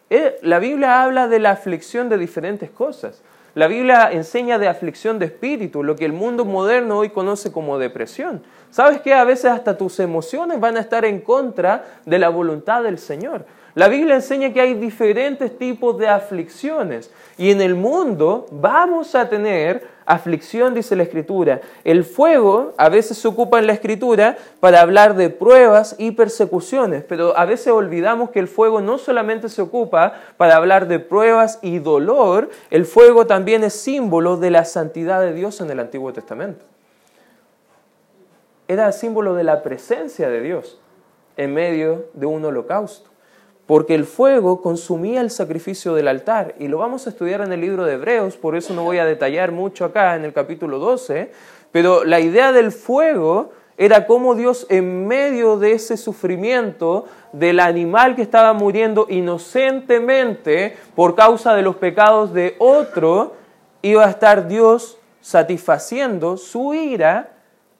Eh, 0.10 0.38
la 0.42 0.60
Biblia 0.60 1.04
habla 1.04 1.28
de 1.28 1.40
la 1.40 1.52
aflicción 1.52 2.10
de 2.10 2.18
diferentes 2.18 2.70
cosas. 2.72 3.22
La 3.58 3.68
Biblia 3.68 4.12
enseña 4.12 4.60
de 4.60 4.68
aflicción 4.68 5.18
de 5.18 5.26
espíritu, 5.26 5.82
lo 5.82 5.96
que 5.96 6.06
el 6.06 6.14
mundo 6.14 6.46
moderno 6.46 7.00
hoy 7.00 7.10
conoce 7.10 7.52
como 7.52 7.80
depresión. 7.80 8.44
¿Sabes 8.70 9.02
qué? 9.02 9.16
A 9.16 9.24
veces 9.24 9.46
hasta 9.46 9.76
tus 9.76 10.00
emociones 10.00 10.60
van 10.60 10.78
a 10.78 10.80
estar 10.80 11.06
en 11.06 11.22
contra 11.22 11.84
de 12.06 12.20
la 12.20 12.30
voluntad 12.30 12.84
del 12.84 13.00
Señor. 13.00 13.48
La 13.74 13.88
Biblia 13.88 14.14
enseña 14.14 14.54
que 14.54 14.62
hay 14.62 14.76
diferentes 14.76 15.58
tipos 15.58 15.98
de 15.98 16.08
aflicciones 16.08 17.12
y 17.36 17.50
en 17.50 17.62
el 17.62 17.74
mundo 17.74 18.46
vamos 18.52 19.16
a 19.16 19.28
tener 19.28 19.88
aflicción, 20.08 20.74
dice 20.74 20.96
la 20.96 21.04
Escritura. 21.04 21.62
El 21.84 22.04
fuego 22.04 22.74
a 22.78 22.90
veces 22.90 23.18
se 23.18 23.28
ocupa 23.28 23.60
en 23.60 23.68
la 23.68 23.74
Escritura 23.74 24.38
para 24.60 24.82
hablar 24.82 25.16
de 25.16 25.30
pruebas 25.30 25.96
y 26.00 26.12
persecuciones, 26.12 27.04
pero 27.04 27.38
a 27.38 27.46
veces 27.46 27.68
olvidamos 27.74 28.32
que 28.32 28.40
el 28.40 28.48
fuego 28.48 28.82
no 28.82 28.98
solamente 28.98 29.50
se 29.50 29.62
ocupa 29.62 30.14
para 30.38 30.56
hablar 30.56 30.88
de 30.88 31.00
pruebas 31.00 31.60
y 31.62 31.80
dolor, 31.80 32.50
el 32.72 32.86
fuego 32.86 33.28
también 33.28 33.64
es 33.64 33.74
símbolo 33.74 34.38
de 34.38 34.50
la 34.50 34.66
santidad 34.66 35.20
de 35.20 35.34
Dios 35.34 35.60
en 35.62 35.70
el 35.70 35.80
Antiguo 35.80 36.14
Testamento. 36.14 36.66
Era 38.70 38.92
símbolo 38.94 39.36
de 39.36 39.44
la 39.44 39.62
presencia 39.62 40.30
de 40.30 40.42
Dios 40.42 40.80
en 41.36 41.54
medio 41.54 42.06
de 42.14 42.26
un 42.26 42.44
holocausto 42.44 43.10
porque 43.68 43.94
el 43.94 44.06
fuego 44.06 44.62
consumía 44.62 45.22
el 45.22 45.30
sacrificio 45.30 45.94
del 45.94 46.08
altar. 46.08 46.56
Y 46.58 46.70
lo 46.70 46.80
vamos 46.80 47.06
a 47.06 47.10
estudiar 47.12 47.42
en 47.42 47.52
el 47.52 47.62
libro 47.62 47.86
de 47.86 47.94
Hebreos, 47.94 48.38
por 48.38 48.56
eso 48.56 48.74
no 48.74 48.84
voy 48.84 48.98
a 48.98 49.06
detallar 49.06 49.52
mucho 49.52 49.86
acá 49.86 50.16
en 50.16 50.24
el 50.24 50.34
capítulo 50.34 50.80
12, 50.80 51.32
pero 51.72 52.06
la 52.06 52.22
idea 52.22 52.54
del 52.54 52.72
fuego 52.72 53.52
era 53.78 54.08
cómo 54.08 54.34
Dios 54.34 54.66
en 54.70 55.06
medio 55.06 55.60
de 55.60 55.74
ese 55.74 55.98
sufrimiento 55.98 57.06
del 57.34 57.60
animal 57.60 58.16
que 58.16 58.24
estaba 58.24 58.54
muriendo 58.54 59.06
inocentemente 59.10 60.76
por 60.96 61.14
causa 61.14 61.54
de 61.54 61.62
los 61.62 61.76
pecados 61.76 62.34
de 62.34 62.56
otro, 62.58 63.36
iba 63.84 64.06
a 64.06 64.10
estar 64.10 64.48
Dios 64.48 64.98
satisfaciendo 65.22 66.38
su 66.38 66.74
ira 66.74 67.34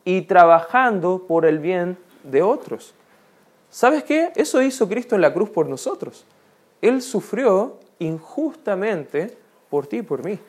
y 0.04 0.24
trabajando 0.24 1.24
por 1.28 1.46
el 1.46 1.60
bien 1.60 1.98
de 2.24 2.44
otros. 2.44 2.94
¿Sabes 3.70 4.04
qué? 4.04 4.32
Eso 4.36 4.62
hizo 4.62 4.88
Cristo 4.88 5.16
en 5.16 5.22
la 5.22 5.34
cruz 5.34 5.50
por 5.50 5.68
nosotros. 5.68 6.26
Él 6.82 7.02
sufrió 7.02 7.78
injustamente 8.00 9.38
por 9.70 9.88
ti 9.88 9.98
y 9.98 10.02
por 10.02 10.24
mí. 10.24 10.40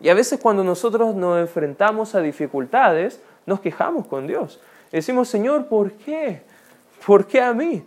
Y 0.00 0.08
a 0.08 0.14
veces 0.14 0.40
cuando 0.40 0.64
nosotros 0.64 1.14
nos 1.14 1.38
enfrentamos 1.38 2.14
a 2.14 2.20
dificultades, 2.20 3.20
nos 3.46 3.60
quejamos 3.60 4.06
con 4.06 4.26
Dios. 4.26 4.60
Decimos, 4.92 5.28
Señor, 5.28 5.66
¿por 5.66 5.92
qué? 5.92 6.42
¿Por 7.06 7.26
qué 7.26 7.40
a 7.40 7.52
mí? 7.52 7.84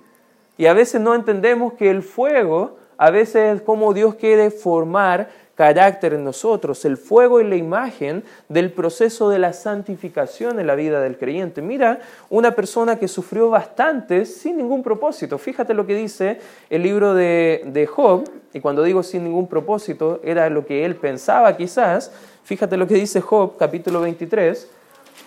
Y 0.58 0.66
a 0.66 0.74
veces 0.74 1.00
no 1.00 1.14
entendemos 1.14 1.74
que 1.74 1.90
el 1.90 2.02
fuego, 2.02 2.78
a 2.98 3.12
veces 3.12 3.56
es 3.58 3.62
como 3.62 3.94
Dios 3.94 4.16
quiere 4.16 4.50
formar 4.50 5.30
carácter 5.58 6.14
en 6.14 6.24
nosotros. 6.24 6.86
El 6.86 6.98
fuego 6.98 7.42
y 7.42 7.44
la 7.44 7.56
imagen 7.56 8.24
del 8.48 8.72
proceso 8.72 9.30
de 9.30 9.40
la 9.40 9.54
santificación 9.54 10.60
en 10.60 10.68
la 10.68 10.76
vida 10.76 11.02
del 11.02 11.18
creyente. 11.18 11.64
Mira, 11.64 12.00
una 12.30 12.52
persona 12.52 12.98
que 12.98 13.08
sufrió 13.08 13.50
bastante 13.50 14.26
sin 14.26 14.58
ningún 14.58 14.84
propósito. 14.84 15.40
Fíjate 15.40 15.74
lo 15.74 15.88
que 15.88 15.96
dice 15.96 16.40
el 16.70 16.84
libro 16.84 17.16
de, 17.16 17.64
de 17.66 17.88
Job, 17.88 18.30
y 18.54 18.60
cuando 18.60 18.84
digo 18.84 19.02
sin 19.02 19.24
ningún 19.24 19.48
propósito, 19.48 20.22
era 20.24 20.50
lo 20.50 20.66
que 20.66 20.86
él 20.86 20.96
pensaba 20.96 21.58
quizás. 21.58 22.12
Fíjate 22.44 22.78
lo 22.78 22.88
que 22.88 22.94
dice 22.94 23.20
Job, 23.20 23.58
capítulo 23.58 24.02
23, 24.02 24.70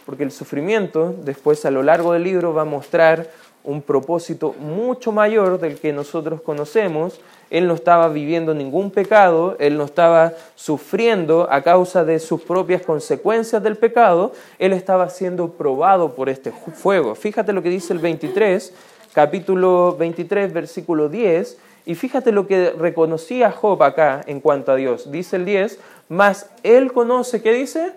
porque 0.06 0.22
el 0.22 0.30
sufrimiento 0.30 1.12
después 1.24 1.64
a 1.64 1.72
lo 1.72 1.82
largo 1.82 2.12
del 2.12 2.22
libro 2.22 2.54
va 2.54 2.62
a 2.62 2.66
mostrar 2.66 3.28
un 3.64 3.82
propósito 3.82 4.54
mucho 4.58 5.12
mayor 5.12 5.58
del 5.58 5.78
que 5.78 5.92
nosotros 5.92 6.40
conocemos. 6.40 7.20
Él 7.50 7.66
no 7.66 7.74
estaba 7.74 8.08
viviendo 8.08 8.54
ningún 8.54 8.90
pecado, 8.90 9.56
él 9.58 9.76
no 9.76 9.84
estaba 9.84 10.32
sufriendo 10.54 11.48
a 11.50 11.62
causa 11.62 12.04
de 12.04 12.20
sus 12.20 12.42
propias 12.42 12.82
consecuencias 12.82 13.62
del 13.62 13.76
pecado, 13.76 14.32
él 14.58 14.72
estaba 14.72 15.10
siendo 15.10 15.50
probado 15.50 16.14
por 16.14 16.28
este 16.28 16.52
fuego. 16.52 17.14
Fíjate 17.16 17.52
lo 17.52 17.62
que 17.62 17.68
dice 17.68 17.92
el 17.92 17.98
23, 17.98 18.72
capítulo 19.12 19.96
23, 19.98 20.52
versículo 20.52 21.08
10, 21.08 21.58
y 21.86 21.94
fíjate 21.96 22.30
lo 22.30 22.46
que 22.46 22.70
reconocía 22.70 23.50
Job 23.50 23.82
acá 23.82 24.20
en 24.26 24.40
cuanto 24.40 24.70
a 24.72 24.76
Dios. 24.76 25.10
Dice 25.10 25.36
el 25.36 25.44
10, 25.44 25.78
mas 26.08 26.50
él 26.62 26.92
conoce, 26.92 27.42
¿qué 27.42 27.52
dice? 27.52 27.92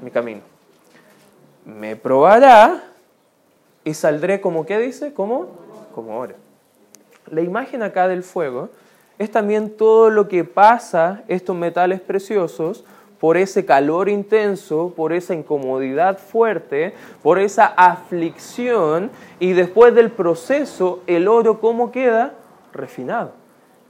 Mi 0.00 0.10
camino. 0.10 0.40
Me 1.66 1.96
probará 1.96 2.84
y 3.84 3.92
saldré 3.92 4.40
como, 4.40 4.64
¿qué 4.64 4.78
dice? 4.78 5.12
Como, 5.12 5.48
como. 5.94 6.26
La 7.30 7.40
imagen 7.40 7.82
acá 7.82 8.08
del 8.08 8.22
fuego 8.22 8.70
es 9.18 9.30
también 9.30 9.70
todo 9.70 10.10
lo 10.10 10.28
que 10.28 10.44
pasa 10.44 11.22
estos 11.28 11.56
metales 11.56 12.00
preciosos 12.00 12.84
por 13.18 13.36
ese 13.36 13.64
calor 13.64 14.08
intenso, 14.08 14.92
por 14.94 15.12
esa 15.12 15.34
incomodidad 15.34 16.18
fuerte, 16.18 16.94
por 17.22 17.38
esa 17.38 17.66
aflicción 17.66 19.10
y 19.40 19.52
después 19.52 19.94
del 19.94 20.10
proceso 20.10 21.02
el 21.06 21.26
oro 21.26 21.60
cómo 21.60 21.90
queda 21.90 22.34
refinado. 22.72 23.32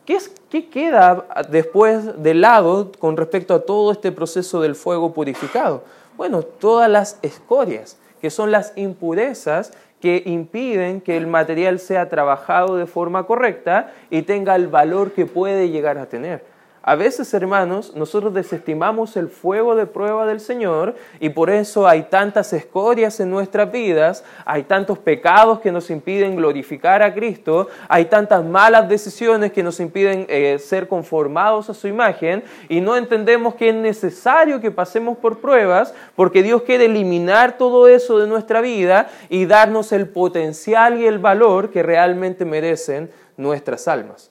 ¿Qué, 0.06 0.16
es, 0.16 0.32
¿Qué 0.48 0.70
queda 0.70 1.26
después 1.50 2.22
del 2.22 2.40
lado 2.40 2.90
con 2.98 3.18
respecto 3.18 3.52
a 3.52 3.60
todo 3.60 3.92
este 3.92 4.10
proceso 4.10 4.62
del 4.62 4.74
fuego 4.74 5.12
purificado? 5.12 5.84
Bueno, 6.16 6.42
todas 6.42 6.88
las 6.88 7.18
escorias, 7.20 7.98
que 8.22 8.30
son 8.30 8.50
las 8.50 8.72
impurezas 8.76 9.72
que 10.00 10.22
impiden 10.26 11.00
que 11.00 11.16
el 11.16 11.26
material 11.26 11.78
sea 11.78 12.08
trabajado 12.08 12.76
de 12.76 12.86
forma 12.86 13.24
correcta 13.24 13.92
y 14.10 14.22
tenga 14.22 14.54
el 14.54 14.68
valor 14.68 15.12
que 15.12 15.26
puede 15.26 15.70
llegar 15.70 15.98
a 15.98 16.06
tener. 16.06 16.57
A 16.88 16.94
veces, 16.94 17.34
hermanos, 17.34 17.92
nosotros 17.94 18.32
desestimamos 18.32 19.18
el 19.18 19.28
fuego 19.28 19.76
de 19.76 19.84
prueba 19.84 20.24
del 20.24 20.40
Señor 20.40 20.94
y 21.20 21.28
por 21.28 21.50
eso 21.50 21.86
hay 21.86 22.04
tantas 22.04 22.50
escorias 22.54 23.20
en 23.20 23.30
nuestras 23.30 23.70
vidas, 23.70 24.24
hay 24.46 24.62
tantos 24.62 24.98
pecados 24.98 25.60
que 25.60 25.70
nos 25.70 25.90
impiden 25.90 26.36
glorificar 26.36 27.02
a 27.02 27.12
Cristo, 27.12 27.68
hay 27.90 28.06
tantas 28.06 28.42
malas 28.42 28.88
decisiones 28.88 29.52
que 29.52 29.62
nos 29.62 29.80
impiden 29.80 30.24
eh, 30.30 30.58
ser 30.58 30.88
conformados 30.88 31.68
a 31.68 31.74
su 31.74 31.88
imagen 31.88 32.42
y 32.70 32.80
no 32.80 32.96
entendemos 32.96 33.54
que 33.54 33.68
es 33.68 33.74
necesario 33.74 34.58
que 34.58 34.70
pasemos 34.70 35.18
por 35.18 35.40
pruebas 35.40 35.92
porque 36.16 36.42
Dios 36.42 36.62
quiere 36.62 36.86
eliminar 36.86 37.58
todo 37.58 37.86
eso 37.86 38.18
de 38.18 38.26
nuestra 38.26 38.62
vida 38.62 39.10
y 39.28 39.44
darnos 39.44 39.92
el 39.92 40.08
potencial 40.08 40.98
y 40.98 41.04
el 41.04 41.18
valor 41.18 41.68
que 41.68 41.82
realmente 41.82 42.46
merecen 42.46 43.10
nuestras 43.36 43.88
almas. 43.88 44.30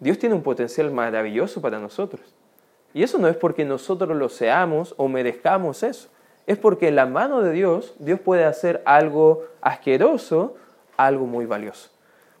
Dios 0.00 0.18
tiene 0.18 0.34
un 0.34 0.42
potencial 0.42 0.90
maravilloso 0.90 1.60
para 1.60 1.78
nosotros. 1.78 2.34
Y 2.92 3.02
eso 3.02 3.18
no 3.18 3.28
es 3.28 3.36
porque 3.36 3.64
nosotros 3.64 4.16
lo 4.16 4.28
seamos 4.28 4.94
o 4.96 5.08
merezcamos 5.08 5.82
eso. 5.82 6.08
es 6.46 6.58
porque 6.58 6.88
en 6.88 6.96
la 6.96 7.06
mano 7.06 7.42
de 7.42 7.52
Dios, 7.52 7.94
Dios 8.00 8.18
puede 8.18 8.44
hacer 8.44 8.82
algo 8.84 9.44
asqueroso, 9.60 10.56
algo 10.96 11.26
muy 11.26 11.46
valioso. 11.46 11.90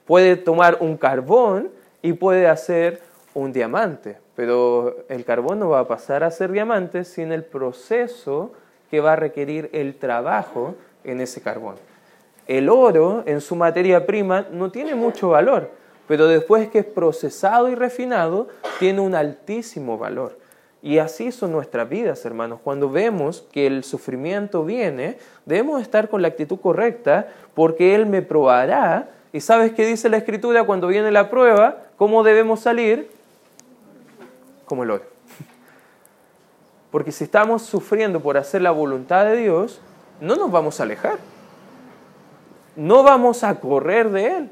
Puede 0.04 0.36
tomar 0.36 0.78
un 0.80 0.96
carbón 0.96 1.70
y 2.02 2.14
puede 2.14 2.48
hacer 2.48 3.02
un 3.34 3.52
diamante, 3.52 4.18
pero 4.34 5.04
el 5.08 5.24
carbón 5.24 5.60
no 5.60 5.68
va 5.68 5.80
a 5.80 5.86
pasar 5.86 6.24
a 6.24 6.30
ser 6.32 6.50
diamante 6.50 7.04
sin 7.04 7.30
el 7.30 7.44
proceso 7.44 8.52
que 8.90 9.00
va 9.00 9.12
a 9.12 9.16
requerir 9.16 9.70
el 9.72 9.94
trabajo 9.94 10.74
en 11.04 11.20
ese 11.20 11.40
carbón. 11.40 11.76
El 12.48 12.68
oro 12.68 13.22
en 13.26 13.40
su 13.40 13.54
materia 13.54 14.06
prima 14.06 14.46
no 14.50 14.72
tiene 14.72 14.96
mucho 14.96 15.28
valor, 15.28 15.70
pero 16.10 16.26
después 16.26 16.68
que 16.70 16.80
es 16.80 16.84
procesado 16.84 17.68
y 17.68 17.76
refinado, 17.76 18.48
tiene 18.80 19.00
un 19.00 19.14
altísimo 19.14 19.96
valor. 19.96 20.36
Y 20.82 20.98
así 20.98 21.30
son 21.30 21.52
nuestras 21.52 21.88
vidas, 21.88 22.24
hermanos. 22.24 22.58
Cuando 22.64 22.90
vemos 22.90 23.46
que 23.52 23.68
el 23.68 23.84
sufrimiento 23.84 24.64
viene, 24.64 25.18
debemos 25.46 25.80
estar 25.80 26.08
con 26.08 26.20
la 26.20 26.26
actitud 26.26 26.58
correcta 26.58 27.28
porque 27.54 27.94
Él 27.94 28.06
me 28.06 28.22
probará. 28.22 29.10
¿Y 29.32 29.40
sabes 29.40 29.70
qué 29.70 29.86
dice 29.86 30.08
la 30.08 30.16
Escritura 30.16 30.64
cuando 30.64 30.88
viene 30.88 31.12
la 31.12 31.30
prueba? 31.30 31.78
¿Cómo 31.96 32.24
debemos 32.24 32.58
salir? 32.58 33.08
Como 34.64 34.82
el 34.82 34.90
oro. 34.90 35.04
Porque 36.90 37.12
si 37.12 37.22
estamos 37.22 37.62
sufriendo 37.62 38.18
por 38.18 38.36
hacer 38.36 38.62
la 38.62 38.72
voluntad 38.72 39.26
de 39.26 39.36
Dios, 39.36 39.80
no 40.20 40.34
nos 40.34 40.50
vamos 40.50 40.80
a 40.80 40.82
alejar. 40.82 41.18
No 42.74 43.04
vamos 43.04 43.44
a 43.44 43.60
correr 43.60 44.10
de 44.10 44.26
Él. 44.26 44.50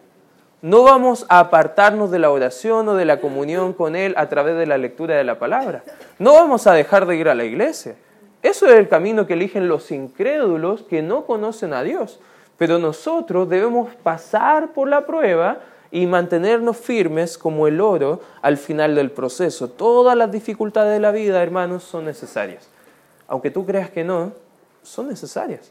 No 0.60 0.82
vamos 0.82 1.24
a 1.28 1.38
apartarnos 1.38 2.10
de 2.10 2.18
la 2.18 2.30
oración 2.30 2.88
o 2.88 2.94
de 2.94 3.04
la 3.04 3.20
comunión 3.20 3.72
con 3.72 3.94
Él 3.94 4.14
a 4.16 4.28
través 4.28 4.56
de 4.56 4.66
la 4.66 4.76
lectura 4.76 5.14
de 5.14 5.22
la 5.22 5.38
palabra. 5.38 5.84
No 6.18 6.32
vamos 6.34 6.66
a 6.66 6.72
dejar 6.72 7.06
de 7.06 7.16
ir 7.16 7.28
a 7.28 7.34
la 7.36 7.44
iglesia. 7.44 7.94
Eso 8.42 8.66
es 8.66 8.74
el 8.74 8.88
camino 8.88 9.26
que 9.26 9.34
eligen 9.34 9.68
los 9.68 9.90
incrédulos 9.92 10.82
que 10.82 11.00
no 11.00 11.26
conocen 11.26 11.72
a 11.72 11.82
Dios. 11.82 12.18
Pero 12.56 12.78
nosotros 12.78 13.48
debemos 13.48 13.94
pasar 14.02 14.72
por 14.72 14.88
la 14.88 15.06
prueba 15.06 15.58
y 15.92 16.06
mantenernos 16.06 16.76
firmes 16.76 17.38
como 17.38 17.68
el 17.68 17.80
oro 17.80 18.20
al 18.42 18.56
final 18.56 18.96
del 18.96 19.12
proceso. 19.12 19.70
Todas 19.70 20.16
las 20.16 20.30
dificultades 20.32 20.92
de 20.92 21.00
la 21.00 21.12
vida, 21.12 21.40
hermanos, 21.40 21.84
son 21.84 22.04
necesarias. 22.04 22.68
Aunque 23.28 23.52
tú 23.52 23.64
creas 23.64 23.90
que 23.90 24.02
no, 24.02 24.32
son 24.82 25.08
necesarias. 25.08 25.70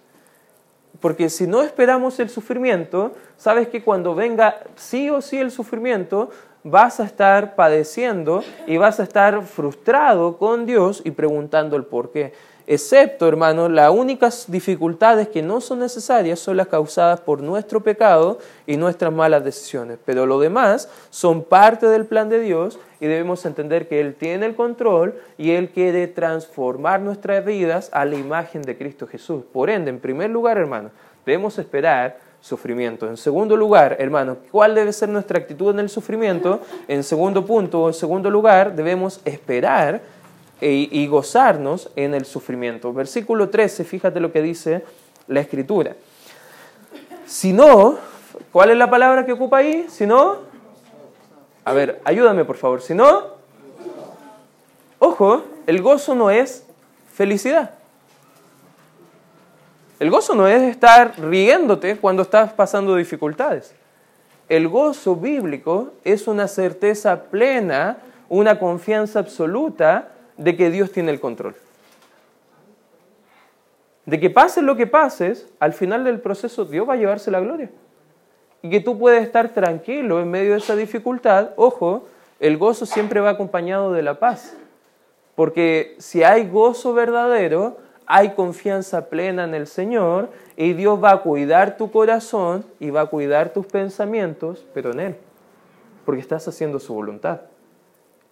Porque 1.00 1.30
si 1.30 1.48
no 1.48 1.62
esperamos 1.62 2.20
el 2.20 2.30
sufrimiento, 2.30 3.14
sabes 3.38 3.68
que 3.68 3.84
cuando 3.84 4.16
venga 4.16 4.58
sí 4.76 5.10
o 5.10 5.22
sí 5.22 5.38
el 5.38 5.52
sufrimiento, 5.52 6.30
vas 6.64 7.00
a 7.00 7.06
estar 7.06 7.56
padeciendo 7.56 8.44
y 8.66 8.78
vas 8.78 9.00
a 9.00 9.04
estar 9.04 9.44
frustrado 9.44 10.38
con 10.38 10.66
Dios 10.66 11.02
y 11.06 11.12
preguntando 11.12 11.76
el 11.76 11.86
por 11.86 12.12
qué. 12.12 12.34
Excepto, 12.70 13.30
hermano, 13.30 13.70
las 13.70 13.90
únicas 13.92 14.52
dificultades 14.52 15.30
que 15.30 15.42
no 15.42 15.62
son 15.62 15.80
necesarias 15.80 16.40
son 16.40 16.58
las 16.58 16.68
causadas 16.68 17.22
por 17.22 17.42
nuestro 17.42 17.82
pecado 17.82 18.40
y 18.66 18.76
nuestras 18.76 19.14
malas 19.14 19.46
decisiones. 19.46 19.98
Pero 20.04 20.26
lo 20.26 20.38
demás 20.38 20.90
son 21.10 21.46
parte 21.46 21.88
del 21.88 22.06
plan 22.06 22.28
de 22.28 22.42
Dios 22.42 22.78
y 23.00 23.08
debemos 23.08 23.46
entender 23.46 23.88
que 23.88 24.02
Él 24.02 24.16
tiene 24.16 24.48
el 24.48 24.56
control 24.56 25.16
y 25.38 25.52
Él 25.52 25.70
quiere 25.70 26.08
transformar 26.08 27.00
nuestras 27.00 27.46
vidas 27.46 27.90
a 27.94 28.04
la 28.04 28.18
imagen 28.18 28.62
de 28.64 28.78
Cristo 28.78 29.08
Jesús. 29.08 29.46
Por 29.54 29.70
ende, 29.70 29.90
en 29.90 30.02
primer 30.02 30.30
lugar, 30.30 30.58
hermano, 30.58 30.92
debemos 31.26 31.58
esperar 31.60 32.20
sufrimiento. 32.42 33.08
En 33.08 33.18
segundo 33.18 33.56
lugar, 33.56 33.96
hermano, 34.00 34.38
¿cuál 34.52 34.76
debe 34.76 34.92
ser 34.92 35.10
nuestra 35.10 35.40
actitud 35.40 35.72
en 35.72 35.80
el 35.80 35.90
sufrimiento? 35.90 36.62
En 36.88 37.04
segundo 37.04 37.46
punto, 37.46 37.88
en 37.88 37.94
segundo 37.94 38.30
lugar, 38.30 38.76
debemos 38.76 39.22
esperar 39.26 40.02
y 40.60 41.06
gozarnos 41.08 41.90
en 41.96 42.14
el 42.14 42.26
sufrimiento. 42.26 42.92
Versículo 42.94 43.50
13, 43.50 43.84
fíjate 43.84 44.20
lo 44.20 44.32
que 44.32 44.42
dice 44.42 44.84
la 45.28 45.42
escritura. 45.42 45.96
Si 47.26 47.54
no, 47.54 47.98
¿cuál 48.52 48.72
es 48.72 48.78
la 48.78 48.90
palabra 48.90 49.26
que 49.26 49.34
ocupa 49.34 49.58
ahí? 49.58 49.86
Si 49.90 50.06
no, 50.06 50.38
a 51.66 51.74
ver, 51.74 52.02
ayúdame 52.06 52.46
por 52.46 52.56
favor. 52.56 52.82
Si 52.82 52.94
no, 52.94 53.24
ojo, 55.00 55.44
el 55.66 55.82
gozo 55.82 56.16
no 56.16 56.32
es 56.32 56.66
felicidad. 57.14 57.72
El 60.00 60.10
gozo 60.10 60.34
no 60.34 60.48
es 60.48 60.62
estar 60.62 61.20
riéndote 61.20 61.98
cuando 61.98 62.22
estás 62.22 62.54
pasando 62.54 62.96
dificultades. 62.96 63.76
El 64.48 64.70
gozo 64.70 65.18
bíblico 65.18 65.92
es 66.06 66.28
una 66.28 66.48
certeza 66.48 67.24
plena, 67.24 67.98
una 68.30 68.60
confianza 68.60 69.20
absoluta 69.20 70.12
de 70.38 70.56
que 70.56 70.70
Dios 70.70 70.92
tiene 70.92 71.12
el 71.12 71.20
control. 71.20 71.56
De 74.06 74.20
que 74.20 74.30
pase 74.30 74.62
lo 74.62 74.78
que 74.78 74.88
pases, 74.88 75.50
al 75.60 75.74
final 75.74 76.04
del 76.04 76.22
proceso 76.22 76.66
Dios 76.66 76.88
va 76.88 76.94
a 76.94 76.98
llevarse 76.98 77.30
la 77.30 77.42
gloria. 77.42 77.70
Y 78.62 78.70
que 78.70 78.80
tú 78.80 78.98
puedes 78.98 79.24
estar 79.24 79.50
tranquilo 79.50 80.22
en 80.22 80.32
medio 80.32 80.52
de 80.52 80.60
esa 80.60 80.76
dificultad. 80.76 81.52
Ojo, 81.58 82.08
el 82.40 82.58
gozo 82.58 82.86
siempre 82.86 83.20
va 83.20 83.32
acompañado 83.32 83.92
de 83.92 84.04
la 84.04 84.20
paz. 84.20 84.56
Porque 85.36 85.96
si 86.00 86.24
hay 86.24 86.48
gozo 86.48 86.94
verdadero, 86.94 87.78
hay 88.06 88.30
confianza 88.34 89.10
plena 89.10 89.44
en 89.44 89.54
el 89.54 89.68
Señor 89.68 90.30
y 90.56 90.74
Dios 90.74 91.04
va 91.04 91.12
a 91.12 91.22
cuidar 91.22 91.78
tu 91.78 91.92
corazón 91.92 92.66
y 92.80 92.90
va 92.90 93.02
a 93.02 93.06
cuidar 93.08 93.52
tus 93.52 93.66
pensamientos, 93.66 94.66
pero 94.74 94.92
en 94.92 95.00
Él, 95.02 95.16
porque 96.06 96.22
estás 96.22 96.48
haciendo 96.48 96.80
su 96.80 96.94
voluntad. 96.94 97.42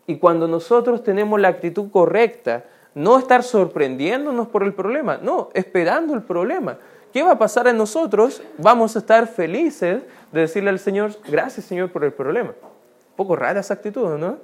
Y 0.07 0.17
cuando 0.17 0.47
nosotros 0.47 1.03
tenemos 1.03 1.39
la 1.39 1.47
actitud 1.47 1.89
correcta, 1.91 2.65
no 2.93 3.17
estar 3.17 3.43
sorprendiéndonos 3.43 4.47
por 4.47 4.63
el 4.63 4.73
problema, 4.73 5.19
no, 5.21 5.49
esperando 5.53 6.13
el 6.13 6.21
problema. 6.21 6.77
¿Qué 7.11 7.23
va 7.23 7.31
a 7.31 7.37
pasar 7.37 7.67
en 7.67 7.77
nosotros? 7.77 8.41
Vamos 8.57 8.95
a 8.95 8.99
estar 8.99 9.27
felices 9.27 10.01
de 10.31 10.41
decirle 10.41 10.69
al 10.69 10.79
Señor, 10.79 11.11
gracias 11.27 11.65
Señor 11.65 11.91
por 11.91 12.03
el 12.03 12.13
problema. 12.13 12.49
Un 12.49 13.15
poco 13.15 13.35
rara 13.35 13.59
esa 13.59 13.75
actitud, 13.75 14.17
¿no? 14.17 14.37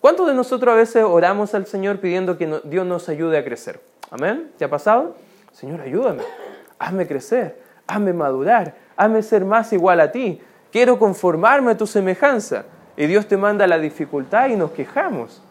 ¿Cuántos 0.00 0.26
de 0.26 0.34
nosotros 0.34 0.72
a 0.72 0.76
veces 0.76 1.04
oramos 1.04 1.54
al 1.54 1.66
Señor 1.66 1.98
pidiendo 1.98 2.36
que 2.36 2.60
Dios 2.64 2.84
nos 2.86 3.08
ayude 3.08 3.38
a 3.38 3.44
crecer? 3.44 3.80
Amén. 4.10 4.50
¿Te 4.58 4.64
ha 4.64 4.70
pasado? 4.70 5.14
Señor, 5.52 5.80
ayúdame. 5.80 6.22
Hazme 6.78 7.06
crecer. 7.06 7.60
Hazme 7.86 8.12
madurar. 8.12 8.74
Hazme 8.96 9.22
ser 9.22 9.44
más 9.44 9.72
igual 9.72 10.00
a 10.00 10.10
ti. 10.10 10.40
Quiero 10.72 10.98
conformarme 10.98 11.70
a 11.72 11.76
tu 11.76 11.86
semejanza. 11.86 12.64
Y 12.96 13.06
Dios 13.06 13.26
te 13.26 13.36
manda 13.36 13.66
la 13.66 13.78
dificultad 13.78 14.48
y 14.48 14.56
nos 14.56 14.72
quejamos. 14.72 15.42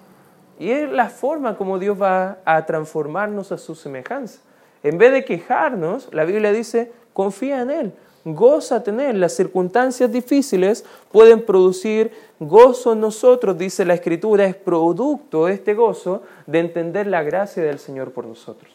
Y 0.59 0.71
es 0.71 0.91
la 0.91 1.09
forma 1.09 1.57
como 1.57 1.79
Dios 1.79 1.99
va 1.99 2.37
a 2.45 2.65
transformarnos 2.65 3.51
a 3.51 3.57
su 3.57 3.73
semejanza. 3.73 4.41
En 4.83 4.97
vez 4.97 5.11
de 5.11 5.25
quejarnos, 5.25 6.09
la 6.11 6.23
Biblia 6.23 6.51
dice, 6.51 6.91
confía 7.13 7.61
en 7.61 7.71
Él, 7.71 7.93
goza 8.25 8.83
en. 8.85 9.19
Las 9.19 9.33
circunstancias 9.33 10.11
difíciles 10.11 10.85
pueden 11.11 11.45
producir 11.45 12.11
gozo 12.39 12.93
en 12.93 13.01
nosotros, 13.01 13.57
dice 13.57 13.85
la 13.85 13.93
Escritura, 13.93 14.45
es 14.45 14.55
producto 14.55 15.45
de 15.45 15.53
este 15.53 15.73
gozo 15.73 16.23
de 16.47 16.59
entender 16.59 17.07
la 17.07 17.23
gracia 17.23 17.63
del 17.63 17.79
Señor 17.79 18.11
por 18.11 18.25
nosotros. 18.25 18.71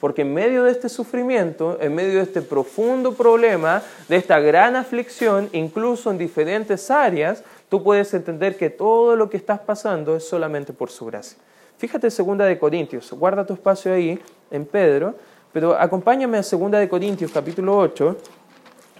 Porque 0.00 0.22
en 0.22 0.32
medio 0.32 0.64
de 0.64 0.70
este 0.70 0.88
sufrimiento, 0.88 1.78
en 1.80 1.94
medio 1.94 2.14
de 2.14 2.22
este 2.22 2.40
profundo 2.40 3.12
problema, 3.12 3.82
de 4.08 4.16
esta 4.16 4.40
gran 4.40 4.74
aflicción, 4.74 5.50
incluso 5.52 6.10
en 6.10 6.16
diferentes 6.16 6.90
áreas, 6.90 7.44
tú 7.70 7.82
puedes 7.82 8.12
entender 8.12 8.58
que 8.58 8.68
todo 8.68 9.16
lo 9.16 9.30
que 9.30 9.38
estás 9.38 9.60
pasando 9.60 10.16
es 10.16 10.28
solamente 10.28 10.74
por 10.74 10.90
su 10.90 11.06
gracia. 11.06 11.38
Fíjate 11.78 12.10
segunda 12.10 12.44
de 12.44 12.58
Corintios, 12.58 13.10
guarda 13.12 13.46
tu 13.46 13.54
espacio 13.54 13.94
ahí 13.94 14.20
en 14.50 14.66
Pedro, 14.66 15.14
pero 15.52 15.74
acompáñame 15.74 16.36
a 16.36 16.42
segunda 16.42 16.78
de 16.78 16.88
Corintios 16.88 17.30
capítulo 17.32 17.78
8, 17.78 18.16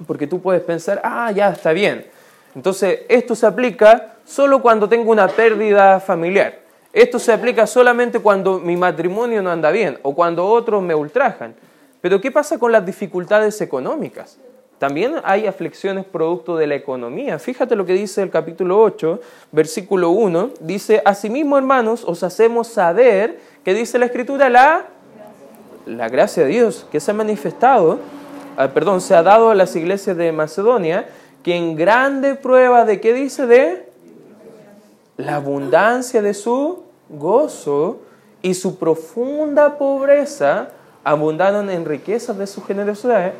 porque 0.07 0.27
tú 0.27 0.41
puedes 0.41 0.63
pensar, 0.63 0.99
ah, 1.05 1.31
ya 1.31 1.51
está 1.51 1.73
bien. 1.73 2.07
Entonces, 2.55 3.01
esto 3.09 3.35
se 3.35 3.47
aplica 3.47 4.17
solo 4.25 4.63
cuando 4.63 4.89
tengo 4.89 5.11
una 5.11 5.29
pérdida 5.29 6.01
familiar. 6.01 6.61
Esto 6.93 7.19
se 7.19 7.33
aplica 7.33 7.67
solamente 7.67 8.19
cuando 8.19 8.59
mi 8.59 8.77
matrimonio 8.77 9.43
no 9.43 9.51
anda 9.51 9.71
bien 9.71 9.99
o 10.03 10.15
cuando 10.15 10.47
otros 10.47 10.83
me 10.83 10.95
ultrajan. 10.95 11.55
Pero 12.01 12.21
¿qué 12.21 12.31
pasa 12.31 12.59
con 12.59 12.73
las 12.73 12.85
dificultades 12.85 13.61
económicas? 13.61 14.39
También 14.81 15.17
hay 15.25 15.47
aflicciones 15.47 16.07
producto 16.07 16.57
de 16.57 16.67
la 16.67 16.75
economía. 16.75 17.39
Fíjate 17.39 17.77
lo 17.77 17.85
que 17.85 17.93
dice 17.93 18.23
el 18.23 18.31
capítulo 18.31 18.81
8, 18.81 19.21
versículo 19.53 20.09
1. 20.09 20.53
Dice, 20.61 21.03
asimismo, 21.05 21.59
hermanos, 21.59 22.03
os 22.07 22.23
hacemos 22.23 22.69
saber, 22.69 23.39
que 23.63 23.75
dice 23.75 23.99
la 23.99 24.07
escritura, 24.07 24.49
la, 24.49 24.87
la 25.85 26.09
gracia 26.09 26.45
de 26.45 26.49
Dios 26.49 26.87
que 26.91 26.99
se 26.99 27.11
ha 27.11 27.15
manifestado, 27.15 27.99
ah, 28.57 28.69
perdón, 28.69 29.03
se 29.03 29.15
ha 29.15 29.23
dado 29.23 29.51
a 29.51 29.55
las 29.55 29.77
iglesias 29.77 30.17
de 30.17 30.33
Macedonia, 30.33 31.11
que 31.43 31.55
en 31.55 31.77
grande 31.77 32.35
prueba 32.35 32.87
de, 32.87 33.03
¿qué 33.03 33.13
dice? 33.13 33.45
De 33.45 33.87
la 35.19 35.37
abundancia 35.37 36.23
de 36.23 36.33
su 36.33 36.85
gozo 37.11 38.01
y 38.41 38.55
su 38.55 38.79
profunda 38.79 39.77
pobreza 39.77 40.71
abundaron 41.05 41.69
en 41.69 41.85
riquezas 41.85 42.39
de 42.39 42.47
su 42.47 42.63
generosidad 42.63 43.35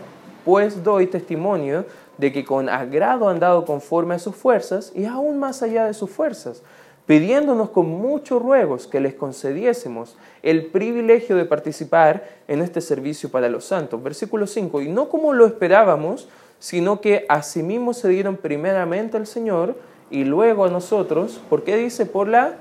pues 0.45 0.83
doy 0.83 1.07
testimonio 1.07 1.85
de 2.19 2.33
que 2.33 2.45
con 2.45 2.69
agrado 2.69 3.29
han 3.29 3.41
dado 3.41 3.65
conforme 3.65 4.15
a 4.15 4.19
sus 4.19 4.37
fuerzas 4.37 4.93
y 4.95 5.07
aún 5.07 5.39
más 5.39 5.63
allá 5.63 5.87
de 5.87 5.95
sus 5.95 6.11
fuerzas. 6.11 6.63
pidiéndonos 7.07 7.71
con 7.71 7.89
muchos 7.89 8.41
ruegos 8.41 8.87
que 8.87 9.01
les 9.01 9.15
concediésemos 9.15 10.17
el 10.45 10.67
privilegio 10.67 11.35
de 11.35 11.45
participar 11.45 12.25
en 12.47 12.63
este 12.63 12.81
servicio 12.81 13.31
para 13.33 13.49
los 13.49 13.65
santos. 13.65 14.01
Versículo 14.01 14.47
5, 14.47 14.83
y 14.83 14.89
no 14.89 15.09
como 15.09 15.33
lo 15.33 15.45
esperábamos, 15.45 16.29
sino 16.61 17.01
que 17.01 17.27
asimismo 17.29 17.95
se 17.95 18.09
dieron 18.09 18.37
primeramente 18.37 19.17
al 19.17 19.27
Señor 19.27 19.75
y 20.09 20.23
luego 20.23 20.67
a 20.67 20.71
nosotros. 20.71 21.41
¿Por 21.51 21.65
qué 21.65 21.77
dice? 21.77 22.07
Por 22.07 22.29
la 22.29 22.55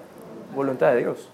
voluntad 0.55 0.93
de 0.93 1.01
Dios. 1.01 1.29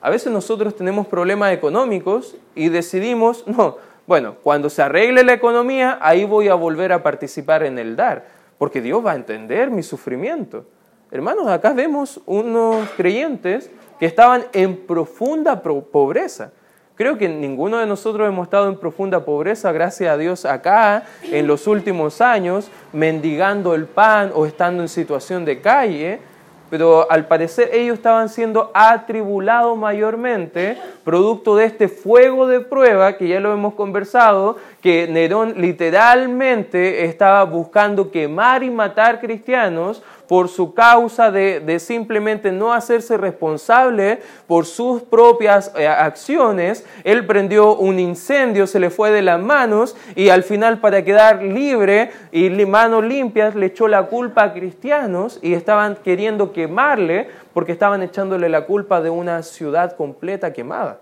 A 0.00 0.10
veces 0.10 0.32
nosotros 0.32 0.74
tenemos 0.74 1.06
problemas 1.06 1.52
económicos 1.52 2.36
y 2.54 2.68
decidimos, 2.68 3.46
no, 3.46 3.76
bueno, 4.06 4.36
cuando 4.42 4.68
se 4.68 4.82
arregle 4.82 5.24
la 5.24 5.32
economía, 5.32 5.98
ahí 6.00 6.24
voy 6.24 6.48
a 6.48 6.54
volver 6.54 6.92
a 6.92 7.02
participar 7.02 7.62
en 7.62 7.78
el 7.78 7.96
dar, 7.96 8.26
porque 8.58 8.80
Dios 8.80 9.04
va 9.04 9.12
a 9.12 9.16
entender 9.16 9.70
mi 9.70 9.82
sufrimiento. 9.82 10.66
Hermanos, 11.10 11.48
acá 11.48 11.72
vemos 11.72 12.20
unos 12.26 12.88
creyentes 12.96 13.70
que 13.98 14.06
estaban 14.06 14.44
en 14.52 14.86
profunda 14.86 15.62
pobreza. 15.62 16.52
Creo 16.96 17.18
que 17.18 17.28
ninguno 17.28 17.78
de 17.78 17.86
nosotros 17.86 18.28
hemos 18.28 18.46
estado 18.46 18.68
en 18.68 18.76
profunda 18.76 19.24
pobreza, 19.24 19.72
gracias 19.72 20.12
a 20.12 20.16
Dios, 20.16 20.44
acá 20.44 21.04
en 21.22 21.46
los 21.46 21.66
últimos 21.66 22.20
años, 22.20 22.70
mendigando 22.92 23.74
el 23.74 23.86
pan 23.86 24.30
o 24.34 24.46
estando 24.46 24.82
en 24.82 24.88
situación 24.88 25.44
de 25.44 25.60
calle 25.60 26.20
pero 26.70 27.10
al 27.10 27.26
parecer 27.26 27.70
ellos 27.72 27.98
estaban 27.98 28.28
siendo 28.28 28.70
atribulados 28.74 29.76
mayormente, 29.76 30.78
producto 31.04 31.56
de 31.56 31.66
este 31.66 31.88
fuego 31.88 32.46
de 32.46 32.60
prueba 32.60 33.16
que 33.16 33.28
ya 33.28 33.40
lo 33.40 33.52
hemos 33.52 33.74
conversado, 33.74 34.56
que 34.82 35.06
Nerón 35.08 35.54
literalmente 35.58 37.04
estaba 37.04 37.44
buscando 37.44 38.10
quemar 38.10 38.62
y 38.62 38.70
matar 38.70 39.20
cristianos 39.20 40.02
por 40.26 40.48
su 40.48 40.74
causa 40.74 41.30
de, 41.30 41.78
simplemente 41.78 42.52
no 42.52 42.72
hacerse 42.72 43.16
responsable 43.16 44.20
por 44.46 44.66
sus 44.66 45.02
propias 45.02 45.72
eh, 45.76 45.86
acciones. 45.86 46.84
Él 47.04 47.26
prendió 47.26 47.76
un 47.76 47.98
incendio, 47.98 48.66
se 48.66 48.80
le 48.80 48.90
fue 48.90 49.10
de 49.10 49.22
las 49.22 49.40
manos 49.40 49.96
y 50.14 50.28
al 50.30 50.42
final 50.42 50.80
para 50.80 51.04
quedar 51.04 51.42
libre 51.42 52.10
y 52.32 52.50
manos 52.66 53.04
limpias 53.04 53.54
le 53.54 53.66
echó 53.66 53.88
la 53.88 54.04
culpa 54.04 54.44
a 54.44 54.52
cristianos 54.52 55.38
y 55.42 55.54
estaban 55.54 55.96
queriendo 55.96 56.52
quemarle 56.52 57.28
porque 57.52 57.72
estaban 57.72 58.02
echándole 58.02 58.48
la 58.48 58.66
culpa 58.66 59.00
de 59.00 59.10
una 59.10 59.42
ciudad 59.42 59.96
completa 59.96 60.52
quemada. 60.52 60.98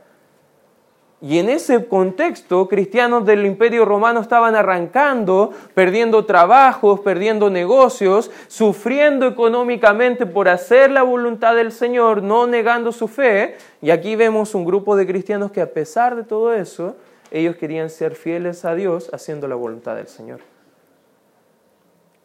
Y 1.22 1.38
en 1.38 1.48
ese 1.48 1.86
contexto, 1.86 2.66
cristianos 2.66 3.24
del 3.24 3.46
imperio 3.46 3.84
romano 3.84 4.20
estaban 4.20 4.56
arrancando, 4.56 5.52
perdiendo 5.72 6.24
trabajos, 6.24 6.98
perdiendo 6.98 7.48
negocios, 7.48 8.32
sufriendo 8.48 9.28
económicamente 9.28 10.26
por 10.26 10.48
hacer 10.48 10.90
la 10.90 11.04
voluntad 11.04 11.54
del 11.54 11.70
Señor, 11.70 12.24
no 12.24 12.48
negando 12.48 12.90
su 12.90 13.06
fe. 13.06 13.56
Y 13.80 13.90
aquí 13.90 14.16
vemos 14.16 14.56
un 14.56 14.64
grupo 14.64 14.96
de 14.96 15.06
cristianos 15.06 15.52
que 15.52 15.60
a 15.60 15.72
pesar 15.72 16.16
de 16.16 16.24
todo 16.24 16.52
eso, 16.52 16.96
ellos 17.30 17.54
querían 17.54 17.88
ser 17.88 18.16
fieles 18.16 18.64
a 18.64 18.74
Dios 18.74 19.08
haciendo 19.12 19.46
la 19.46 19.54
voluntad 19.54 19.94
del 19.94 20.08
Señor. 20.08 20.40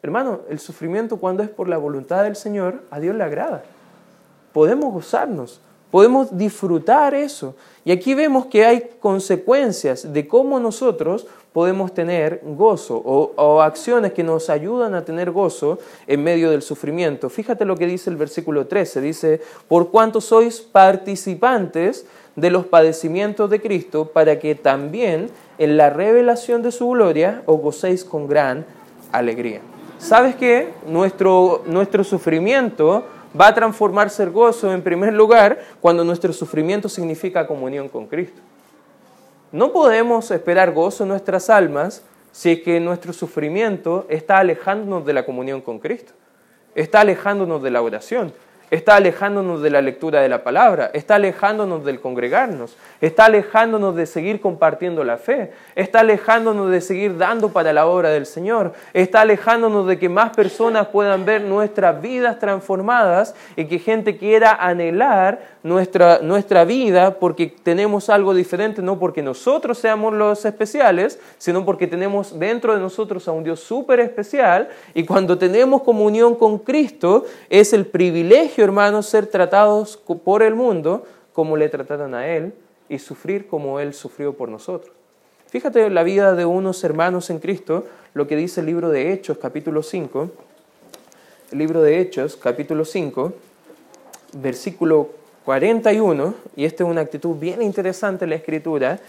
Hermano, 0.02 0.42
el 0.50 0.58
sufrimiento 0.58 1.18
cuando 1.18 1.44
es 1.44 1.50
por 1.50 1.70
la 1.70 1.78
voluntad 1.78 2.24
del 2.24 2.36
Señor, 2.36 2.82
a 2.90 3.00
Dios 3.00 3.16
le 3.16 3.24
agrada. 3.24 3.62
Podemos 4.54 4.92
gozarnos. 4.92 5.62
Podemos 5.92 6.38
disfrutar 6.38 7.14
eso. 7.14 7.56
Y 7.86 7.92
aquí 7.92 8.14
vemos 8.14 8.48
que 8.48 8.66
hay 8.66 8.90
consecuencias 9.00 10.12
de 10.12 10.28
cómo 10.28 10.60
nosotros 10.60 11.28
podemos 11.54 11.94
tener 11.94 12.42
gozo 12.44 12.98
o, 12.98 13.62
acciones 13.62 14.14
que 14.14 14.24
nos 14.24 14.50
ayudan 14.50 14.94
a 14.94 15.04
tener 15.04 15.32
gozo 15.32 15.80
en 16.06 16.24
medio 16.24 16.52
del 16.52 16.62
sufrimiento. 16.62 17.30
Fíjate 17.30 17.66
lo 17.66 17.76
que 17.76 17.88
dice 17.88 18.10
el 18.10 18.16
versículo 18.16 18.68
13. 18.68 19.02
Dice, 19.02 19.42
por 19.68 19.90
cuanto 19.90 20.22
sois 20.22 20.60
participantes 20.62 22.06
de 22.36 22.52
los 22.52 22.68
padecimientos 22.68 23.50
de 23.50 23.60
Cristo, 23.60 24.12
para 24.14 24.38
que 24.38 24.54
también 24.54 25.32
en 25.58 25.78
la 25.78 25.90
revelación 25.90 26.62
de 26.62 26.72
su 26.72 26.90
gloria 26.90 27.42
os 27.48 27.60
gocéis 27.60 28.06
con 28.06 28.28
gran 28.28 28.64
alegría. 29.12 29.62
¿Sabes 29.98 30.36
qué? 30.36 30.74
Nuestro, 30.88 31.64
nuestro 31.66 32.04
sufrimiento 32.04 33.06
va 33.40 33.48
a 33.48 33.54
transformarse 33.54 34.24
el 34.24 34.32
gozo 34.32 34.72
en 34.74 34.82
primer 34.82 35.14
lugar 35.14 35.60
cuando 35.80 36.04
nuestro 36.04 36.34
sufrimiento 36.34 36.90
significa 36.90 37.48
comunión 37.48 37.90
con 37.90 38.08
Cristo. 38.08 38.42
No 39.52 39.72
podemos 39.72 40.30
esperar 40.32 40.74
gozo 40.74 41.04
en 41.04 41.10
nuestras 41.10 41.50
almas 41.50 42.04
si 42.32 42.52
es 42.52 42.62
que 42.62 42.80
nuestro 42.80 43.14
sufrimiento 43.14 44.06
está 44.10 44.38
alejándonos 44.38 45.06
de 45.06 45.14
la 45.14 45.26
comunión 45.26 45.62
con 45.62 45.80
Cristo, 45.80 46.14
está 46.76 47.02
alejándonos 47.02 47.64
de 47.64 47.72
la 47.72 47.82
oración, 47.82 48.34
está 48.70 48.96
alejándonos 48.96 49.62
de 49.62 49.70
la 49.70 49.82
lectura 49.82 50.22
de 50.22 50.30
la 50.30 50.44
palabra, 50.44 50.92
está 50.94 51.16
alejándonos 51.16 51.86
del 51.86 52.02
congregarnos, 52.02 52.78
está 53.00 53.26
alejándonos 53.26 53.96
de 53.96 54.06
seguir 54.06 54.42
compartiendo 54.42 55.04
la 55.04 55.18
fe, 55.18 55.54
está 55.76 56.02
alejándonos 56.02 56.70
de 56.70 56.82
seguir 56.82 57.18
dando 57.18 57.50
para 57.50 57.72
la 57.72 57.88
obra 57.88 58.10
del 58.10 58.26
Señor, 58.26 58.74
está 58.94 59.22
alejándonos 59.22 59.88
de 59.88 59.98
que 59.98 60.10
más 60.10 60.36
personas 60.36 60.88
puedan 60.88 61.26
ver 61.26 61.42
nuestras 61.42 62.02
vidas 62.02 62.40
transformadas 62.40 63.36
y 63.56 63.66
que 63.66 63.80
gente 63.80 64.18
quiera 64.18 64.52
anhelar 64.52 65.58
nuestra, 65.64 66.20
nuestra 66.22 66.66
vida 66.66 67.20
porque 67.20 67.54
tenemos 67.64 68.10
algo 68.10 68.34
diferente, 68.34 68.82
no 68.82 68.98
porque 69.00 69.22
nosotros 69.22 69.78
seamos 69.78 70.14
los 70.14 70.46
especiales, 70.46 71.20
sino 71.38 71.66
porque 71.66 71.88
tenemos 71.88 72.38
dentro 72.40 72.74
de 72.74 72.80
nosotros 72.80 73.28
a 73.28 73.32
un 73.32 73.44
Dios 73.44 73.60
súper 73.60 74.00
especial 74.00 74.70
y 74.94 75.06
cuando 75.06 75.38
tenemos 75.38 75.84
comunión 75.84 76.36
con 76.36 76.60
Cristo 76.60 77.26
es 77.50 77.74
el 77.74 77.86
privilegio, 77.86 78.57
hermanos, 78.64 79.08
ser 79.08 79.28
tratados 79.28 79.98
por 79.98 80.44
el 80.44 80.56
mundo 80.56 81.06
como 81.34 81.58
le 81.58 81.70
trataron 81.70 82.16
a 82.16 82.28
Él 82.28 82.54
y 82.90 83.00
sufrir 83.00 83.48
como 83.48 83.80
Él 83.80 83.94
sufrió 83.94 84.34
por 84.34 84.50
nosotros. 84.50 84.94
Fíjate 85.50 85.90
la 85.90 86.04
vida 86.04 86.36
de 86.36 86.46
unos 86.46 86.84
hermanos 86.84 87.30
en 87.30 87.40
Cristo, 87.40 87.86
lo 88.14 88.28
que 88.28 88.36
dice 88.36 88.60
el 88.60 88.66
libro 88.66 88.90
de 88.90 89.14
Hechos, 89.14 89.38
capítulo 89.38 89.82
5. 89.82 90.30
El 91.52 91.58
libro 91.58 91.82
de 91.82 92.02
Hechos, 92.02 92.36
capítulo 92.36 92.84
5, 92.84 93.34
versículo 94.34 95.10
41, 95.46 96.34
y 96.58 96.66
esta 96.66 96.84
es 96.84 96.90
una 96.90 97.00
actitud 97.00 97.38
bien 97.38 97.62
interesante 97.62 98.26
en 98.26 98.32
la 98.32 98.36
escritura, 98.36 99.00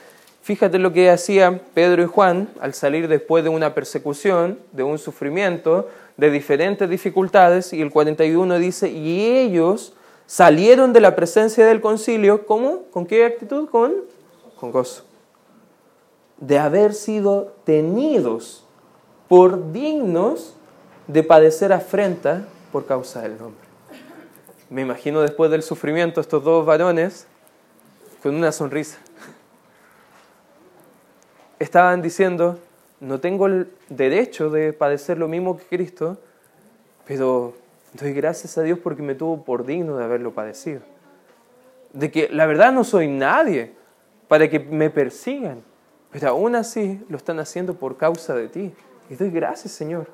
fíjate 0.42 0.78
lo 0.78 0.92
que 0.92 1.10
hacían 1.10 1.60
Pedro 1.74 2.04
y 2.04 2.06
Juan 2.06 2.48
al 2.60 2.74
salir 2.74 3.08
después 3.08 3.42
de 3.42 3.50
una 3.50 3.74
persecución, 3.74 4.60
de 4.70 4.84
un 4.84 4.98
sufrimiento, 4.98 5.88
de 6.18 6.30
diferentes 6.30 6.90
dificultades, 6.90 7.72
y 7.72 7.80
el 7.80 7.90
41 7.90 8.58
dice, 8.58 8.90
y 8.90 9.38
ellos 9.38 9.94
salieron 10.26 10.92
de 10.92 11.00
la 11.00 11.16
presencia 11.16 11.64
del 11.64 11.80
concilio, 11.80 12.44
¿cómo? 12.44 12.82
¿Con 12.90 13.06
qué 13.06 13.24
actitud? 13.24 13.68
Con, 13.70 13.94
con 14.56 14.72
gozo. 14.72 15.04
De 16.36 16.58
haber 16.58 16.92
sido 16.92 17.54
tenidos 17.64 18.64
por 19.28 19.72
dignos 19.72 20.54
de 21.06 21.22
padecer 21.22 21.72
afrenta 21.72 22.46
por 22.72 22.84
causa 22.84 23.22
del 23.22 23.38
nombre. 23.38 23.66
Me 24.70 24.82
imagino 24.82 25.20
después 25.20 25.50
del 25.52 25.62
sufrimiento 25.62 26.20
estos 26.20 26.42
dos 26.42 26.66
varones 26.66 27.26
con 28.22 28.34
una 28.34 28.50
sonrisa. 28.50 28.98
Estaban 31.60 32.02
diciendo, 32.02 32.58
no 33.00 33.20
tengo 33.20 33.46
el 33.46 33.68
derecho 33.88 34.50
de 34.50 34.72
padecer 34.72 35.18
lo 35.18 35.28
mismo 35.28 35.56
que 35.56 35.64
Cristo, 35.64 36.18
pero 37.06 37.54
doy 37.94 38.12
gracias 38.12 38.58
a 38.58 38.62
Dios 38.62 38.78
porque 38.78 39.02
me 39.02 39.14
tuvo 39.14 39.44
por 39.44 39.64
digno 39.64 39.96
de 39.96 40.04
haberlo 40.04 40.32
padecido. 40.32 40.80
De 41.92 42.10
que 42.10 42.28
la 42.30 42.46
verdad 42.46 42.72
no 42.72 42.84
soy 42.84 43.08
nadie 43.08 43.72
para 44.26 44.48
que 44.48 44.60
me 44.60 44.90
persigan, 44.90 45.62
pero 46.10 46.28
aún 46.28 46.54
así 46.54 47.00
lo 47.08 47.16
están 47.16 47.38
haciendo 47.38 47.74
por 47.74 47.96
causa 47.96 48.34
de 48.34 48.48
ti. 48.48 48.72
Y 49.08 49.14
doy 49.14 49.30
gracias, 49.30 49.72
Señor, 49.72 50.06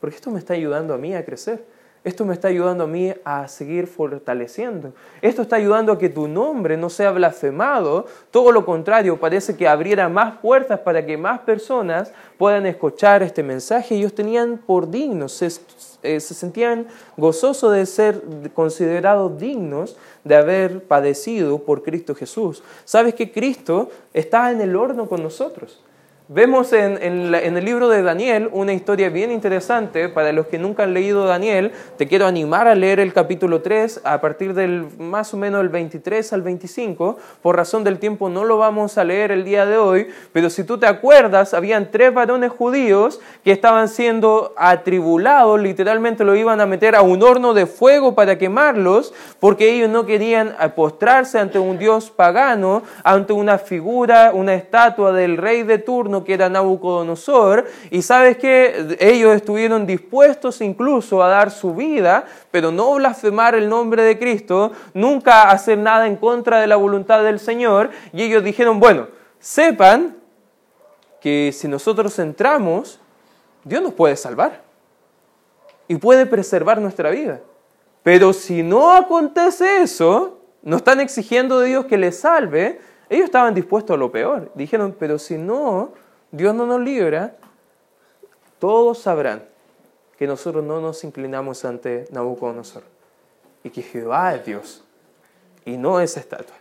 porque 0.00 0.16
esto 0.16 0.30
me 0.30 0.38
está 0.38 0.54
ayudando 0.54 0.94
a 0.94 0.98
mí 0.98 1.14
a 1.14 1.24
crecer. 1.24 1.64
Esto 2.06 2.24
me 2.24 2.34
está 2.34 2.46
ayudando 2.46 2.84
a 2.84 2.86
mí 2.86 3.12
a 3.24 3.48
seguir 3.48 3.88
fortaleciendo. 3.88 4.92
Esto 5.20 5.42
está 5.42 5.56
ayudando 5.56 5.90
a 5.90 5.98
que 5.98 6.08
tu 6.08 6.28
nombre 6.28 6.76
no 6.76 6.88
sea 6.88 7.10
blasfemado. 7.10 8.06
Todo 8.30 8.52
lo 8.52 8.64
contrario, 8.64 9.18
parece 9.18 9.56
que 9.56 9.66
abriera 9.66 10.08
más 10.08 10.38
puertas 10.38 10.78
para 10.78 11.04
que 11.04 11.16
más 11.16 11.40
personas 11.40 12.12
puedan 12.38 12.64
escuchar 12.64 13.24
este 13.24 13.42
mensaje. 13.42 13.96
Ellos 13.96 14.14
tenían 14.14 14.56
por 14.56 14.88
dignos, 14.88 15.32
se, 15.32 15.48
eh, 16.04 16.20
se 16.20 16.34
sentían 16.34 16.86
gozosos 17.16 17.72
de 17.72 17.84
ser 17.86 18.22
considerados 18.54 19.36
dignos 19.36 19.96
de 20.22 20.36
haber 20.36 20.84
padecido 20.84 21.58
por 21.58 21.82
Cristo 21.82 22.14
Jesús. 22.14 22.62
¿Sabes 22.84 23.16
que 23.16 23.32
Cristo 23.32 23.90
está 24.14 24.52
en 24.52 24.60
el 24.60 24.76
horno 24.76 25.08
con 25.08 25.24
nosotros? 25.24 25.82
Vemos 26.28 26.72
en, 26.72 27.00
el 27.00 27.64
libro 27.64 27.88
de 27.88 28.02
Daniel 28.02 28.50
una 28.50 28.72
historia 28.72 29.10
bien 29.10 29.30
interesante. 29.30 30.08
Para 30.08 30.32
los 30.32 30.48
que 30.48 30.58
nunca 30.58 30.82
han 30.82 30.92
leído 30.92 31.24
Daniel, 31.24 31.70
te 31.96 32.08
quiero 32.08 32.26
animar 32.26 32.66
a 32.66 32.74
leer 32.74 32.98
el 32.98 33.12
capítulo 33.12 33.62
3 33.62 34.00
a 34.02 34.20
partir 34.20 34.52
del 34.52 34.88
más 34.98 35.32
o 35.34 35.36
menos 35.36 35.60
el 35.60 35.68
23 35.68 36.32
al 36.32 36.42
25. 36.42 37.16
Por 37.42 37.54
razón 37.54 37.84
del 37.84 38.00
tiempo 38.00 38.28
no 38.28 38.42
lo 38.42 38.58
vamos 38.58 38.98
a 38.98 39.04
leer 39.04 39.30
el 39.30 39.44
día 39.44 39.66
de 39.66 39.78
hoy, 39.78 40.08
pero 40.32 40.50
si 40.50 40.64
tú 40.64 40.78
te 40.78 40.86
acuerdas, 40.86 41.54
habían 41.54 41.92
tres 41.92 42.12
varones 42.12 42.50
judíos 42.50 43.20
que 43.44 43.52
estaban 43.52 43.88
siendo 43.88 44.52
atribulados, 44.56 45.60
literalmente 45.60 46.24
lo 46.24 46.34
iban 46.34 46.60
a 46.60 46.66
meter 46.66 46.96
a 46.96 47.02
un 47.02 47.22
horno 47.22 47.54
de 47.54 47.66
fuego 47.66 48.16
para 48.16 48.36
quemarlos, 48.36 49.14
porque 49.38 49.70
ellos 49.70 49.90
no 49.90 50.06
querían 50.06 50.56
postrarse 50.74 51.38
ante 51.38 51.60
un 51.60 51.78
dios 51.78 52.10
pagano, 52.10 52.82
ante 53.04 53.32
una 53.32 53.58
figura, 53.58 54.32
una 54.34 54.54
estatua 54.54 55.12
del 55.12 55.36
rey 55.36 55.62
de 55.62 55.78
turno 55.78 56.15
que 56.24 56.34
era 56.34 56.48
Nabucodonosor, 56.48 57.66
y 57.90 58.02
sabes 58.02 58.36
que 58.38 58.96
ellos 59.00 59.34
estuvieron 59.34 59.86
dispuestos 59.86 60.60
incluso 60.60 61.22
a 61.22 61.28
dar 61.28 61.50
su 61.50 61.74
vida, 61.74 62.24
pero 62.50 62.70
no 62.70 62.94
blasfemar 62.94 63.54
el 63.54 63.68
nombre 63.68 64.02
de 64.02 64.18
Cristo, 64.18 64.72
nunca 64.94 65.50
hacer 65.50 65.78
nada 65.78 66.06
en 66.06 66.16
contra 66.16 66.60
de 66.60 66.66
la 66.66 66.76
voluntad 66.76 67.22
del 67.22 67.40
Señor, 67.40 67.90
y 68.12 68.22
ellos 68.22 68.42
dijeron, 68.44 68.80
bueno, 68.80 69.08
sepan 69.38 70.16
que 71.20 71.50
si 71.52 71.68
nosotros 71.68 72.18
entramos, 72.18 73.00
Dios 73.64 73.82
nos 73.82 73.92
puede 73.94 74.16
salvar 74.16 74.62
y 75.88 75.96
puede 75.96 76.26
preservar 76.26 76.80
nuestra 76.80 77.10
vida. 77.10 77.40
Pero 78.02 78.32
si 78.32 78.62
no 78.62 78.92
acontece 78.92 79.82
eso, 79.82 80.38
no 80.62 80.76
están 80.76 81.00
exigiendo 81.00 81.58
de 81.58 81.68
Dios 81.68 81.86
que 81.86 81.96
les 81.96 82.20
salve, 82.20 82.80
ellos 83.08 83.24
estaban 83.24 83.54
dispuestos 83.54 83.94
a 83.94 83.98
lo 83.98 84.10
peor. 84.10 84.50
Dijeron, 84.54 84.94
pero 84.98 85.18
si 85.18 85.36
no, 85.36 85.92
Dios 86.36 86.54
no 86.54 86.66
nos 86.66 86.82
libra, 86.82 87.34
todos 88.58 88.98
sabrán 88.98 89.44
que 90.18 90.26
nosotros 90.26 90.62
no 90.62 90.82
nos 90.82 91.02
inclinamos 91.02 91.64
ante 91.64 92.04
Nabucodonosor 92.10 92.82
y 93.64 93.70
que 93.70 93.80
Jehová 93.80 94.34
es 94.34 94.44
Dios 94.44 94.84
y 95.64 95.78
no 95.78 95.98
es 95.98 96.14
estatua. 96.18 96.54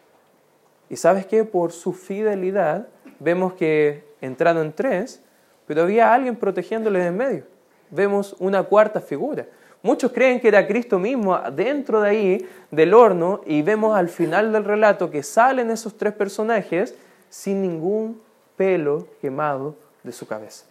Y 0.90 0.96
sabes 0.96 1.26
que 1.26 1.44
por 1.44 1.74
su 1.74 1.92
fidelidad 1.92 2.88
vemos 3.20 3.56
que 3.56 4.06
entraron 4.22 4.72
tres, 4.72 5.22
pero 5.68 5.82
había 5.82 6.14
alguien 6.14 6.38
protegiéndoles 6.38 7.06
en 7.06 7.18
medio. 7.18 7.44
Vemos 7.90 8.34
una 8.40 8.64
cuarta 8.64 9.02
figura. 9.02 9.46
Muchos 9.84 10.14
creen 10.14 10.40
que 10.40 10.48
era 10.48 10.66
Cristo 10.66 11.00
mismo 11.00 11.38
dentro 11.52 12.00
de 12.00 12.10
ahí 12.10 12.50
del 12.72 12.94
horno 12.94 13.42
y 13.46 13.62
vemos 13.62 13.94
al 13.94 14.08
final 14.08 14.54
del 14.54 14.64
relato 14.64 15.12
que 15.12 15.22
salen 15.22 15.70
esos 15.70 15.98
tres 15.98 16.14
personajes 16.14 16.96
sin 17.30 17.62
ningún 17.62 18.24
pelo 18.56 19.08
quemado 19.22 19.76
de 20.04 20.12
su 20.12 20.28
cabeza, 20.28 20.66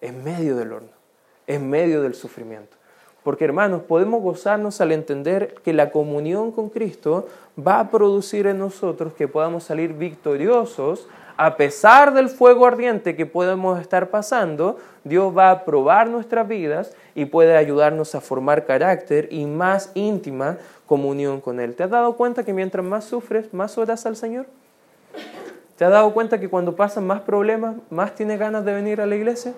en 0.00 0.22
medio 0.24 0.56
del 0.56 0.72
horno, 0.72 0.88
en 1.46 1.68
medio 1.68 2.02
del 2.02 2.14
sufrimiento. 2.14 2.76
Porque 3.22 3.44
hermanos, 3.44 3.82
podemos 3.82 4.22
gozarnos 4.22 4.80
al 4.80 4.92
entender 4.92 5.54
que 5.62 5.74
la 5.74 5.90
comunión 5.90 6.52
con 6.52 6.70
Cristo 6.70 7.28
va 7.58 7.80
a 7.80 7.90
producir 7.90 8.46
en 8.46 8.58
nosotros 8.58 9.12
que 9.12 9.28
podamos 9.28 9.64
salir 9.64 9.92
victoriosos 9.92 11.06
a 11.42 11.56
pesar 11.56 12.12
del 12.12 12.28
fuego 12.28 12.66
ardiente 12.66 13.16
que 13.16 13.24
podemos 13.24 13.80
estar 13.80 14.10
pasando, 14.10 14.76
Dios 15.04 15.34
va 15.34 15.50
a 15.50 15.64
probar 15.64 16.10
nuestras 16.10 16.46
vidas 16.46 16.92
y 17.14 17.24
puede 17.24 17.56
ayudarnos 17.56 18.14
a 18.14 18.20
formar 18.20 18.66
carácter 18.66 19.26
y 19.32 19.46
más 19.46 19.90
íntima 19.94 20.58
comunión 20.84 21.40
con 21.40 21.58
Él. 21.58 21.74
¿Te 21.74 21.84
has 21.84 21.88
dado 21.88 22.14
cuenta 22.14 22.44
que 22.44 22.52
mientras 22.52 22.84
más 22.84 23.06
sufres, 23.06 23.54
más 23.54 23.78
oras 23.78 24.04
al 24.04 24.16
Señor? 24.16 24.44
¿Te 25.80 25.86
has 25.86 25.92
dado 25.92 26.12
cuenta 26.12 26.38
que 26.38 26.50
cuando 26.50 26.76
pasan 26.76 27.06
más 27.06 27.22
problemas, 27.22 27.74
más 27.88 28.14
tienes 28.14 28.38
ganas 28.38 28.66
de 28.66 28.74
venir 28.74 29.00
a 29.00 29.06
la 29.06 29.16
iglesia? 29.16 29.54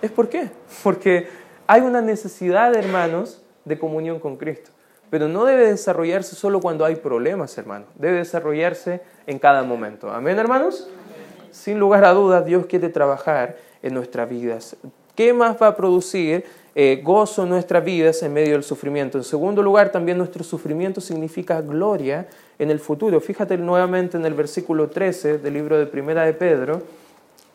¿Es 0.00 0.12
por 0.12 0.28
qué? 0.28 0.48
Porque 0.84 1.26
hay 1.66 1.80
una 1.80 2.00
necesidad, 2.00 2.72
hermanos, 2.76 3.42
de 3.64 3.76
comunión 3.76 4.20
con 4.20 4.36
Cristo. 4.36 4.70
Pero 5.10 5.26
no 5.26 5.44
debe 5.44 5.66
desarrollarse 5.66 6.36
solo 6.36 6.60
cuando 6.60 6.84
hay 6.84 6.94
problemas, 6.94 7.58
hermanos. 7.58 7.88
Debe 7.96 8.18
desarrollarse 8.18 9.00
en 9.26 9.40
cada 9.40 9.64
momento. 9.64 10.08
Amén, 10.08 10.38
hermanos. 10.38 10.88
Sin 11.50 11.80
lugar 11.80 12.04
a 12.04 12.12
dudas, 12.12 12.46
Dios 12.46 12.66
quiere 12.66 12.88
trabajar 12.88 13.56
en 13.82 13.92
nuestras 13.92 14.30
vidas. 14.30 14.76
¿Qué 15.16 15.32
más 15.32 15.60
va 15.60 15.66
a 15.66 15.76
producir 15.76 16.44
eh, 16.74 17.00
gozo 17.02 17.44
en 17.44 17.50
nuestras 17.50 17.84
vidas 17.84 18.22
en 18.22 18.32
medio 18.32 18.52
del 18.52 18.64
sufrimiento? 18.64 19.18
En 19.18 19.24
segundo 19.24 19.62
lugar, 19.62 19.92
también 19.92 20.18
nuestro 20.18 20.44
sufrimiento 20.44 21.00
significa 21.00 21.60
gloria 21.60 22.26
en 22.58 22.70
el 22.70 22.80
futuro. 22.80 23.20
Fíjate 23.20 23.56
nuevamente 23.56 24.16
en 24.16 24.24
el 24.26 24.34
versículo 24.34 24.88
13 24.88 25.38
del 25.38 25.54
libro 25.54 25.78
de 25.78 25.86
Primera 25.86 26.24
de 26.24 26.32
Pedro, 26.32 26.82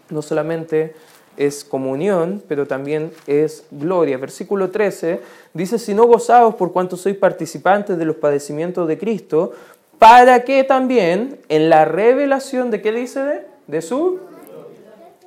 no 0.09 0.21
solamente 0.21 0.93
es 1.37 1.63
comunión, 1.63 2.43
pero 2.47 2.67
también 2.67 3.11
es 3.25 3.63
gloria. 3.71 4.17
Versículo 4.17 4.69
13 4.69 5.21
dice, 5.53 5.79
si 5.79 5.93
no 5.93 6.05
gozaos 6.05 6.55
por 6.55 6.73
cuanto 6.73 6.97
sois 6.97 7.15
participantes 7.15 7.97
de 7.97 8.05
los 8.05 8.17
padecimientos 8.17 8.87
de 8.87 8.97
Cristo, 8.97 9.53
para 9.97 10.43
que 10.43 10.63
también 10.63 11.39
en 11.47 11.69
la 11.69 11.85
revelación 11.85 12.71
de 12.71 12.81
qué 12.81 12.91
dice 12.91 13.45
de, 13.67 13.81
su, 13.81 14.19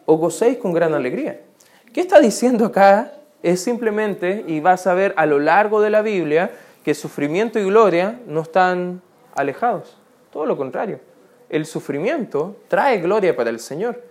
os 0.05 0.19
gocéis 0.19 0.59
con 0.59 0.73
gran 0.73 0.93
alegría. 0.93 1.41
¿Qué 1.93 2.01
está 2.01 2.21
diciendo 2.21 2.67
acá? 2.67 3.13
Es 3.43 3.63
simplemente, 3.63 4.45
y 4.47 4.61
vas 4.61 4.87
a 4.87 4.95
ver 4.95 5.15
a 5.17 5.27
lo 5.27 5.39
largo 5.39 5.81
de 5.81 5.91
la 5.91 6.03
Biblia, 6.03 6.51
que 6.85 6.95
sufrimiento 6.95 7.59
y 7.59 7.65
gloria 7.65 8.21
no 8.27 8.43
están 8.43 9.03
alejados. 9.35 9.97
Todo 10.31 10.47
lo 10.47 10.57
contrario. 10.57 11.01
El 11.49 11.67
sufrimiento 11.67 12.57
trae 12.69 13.01
gloria 13.01 13.37
para 13.37 13.51
el 13.51 13.61
Señor. 13.61 14.03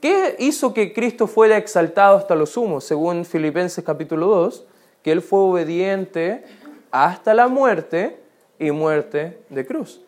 ¿Qué 0.00 0.34
hizo 0.40 0.74
que 0.74 0.92
Cristo 0.92 1.28
fuera 1.28 1.56
exaltado 1.56 2.16
hasta 2.16 2.34
lo 2.34 2.46
sumo? 2.46 2.80
Según 2.80 3.24
Filipenses 3.24 3.84
capítulo 3.84 4.26
2, 4.26 4.66
que 5.02 5.12
Él 5.12 5.22
fue 5.22 5.38
obediente 5.38 6.44
hasta 6.90 7.34
la 7.34 7.46
muerte 7.46 8.18
y 8.58 8.70
muerte 8.72 9.38
de 9.48 9.64
cruz. 9.64 10.02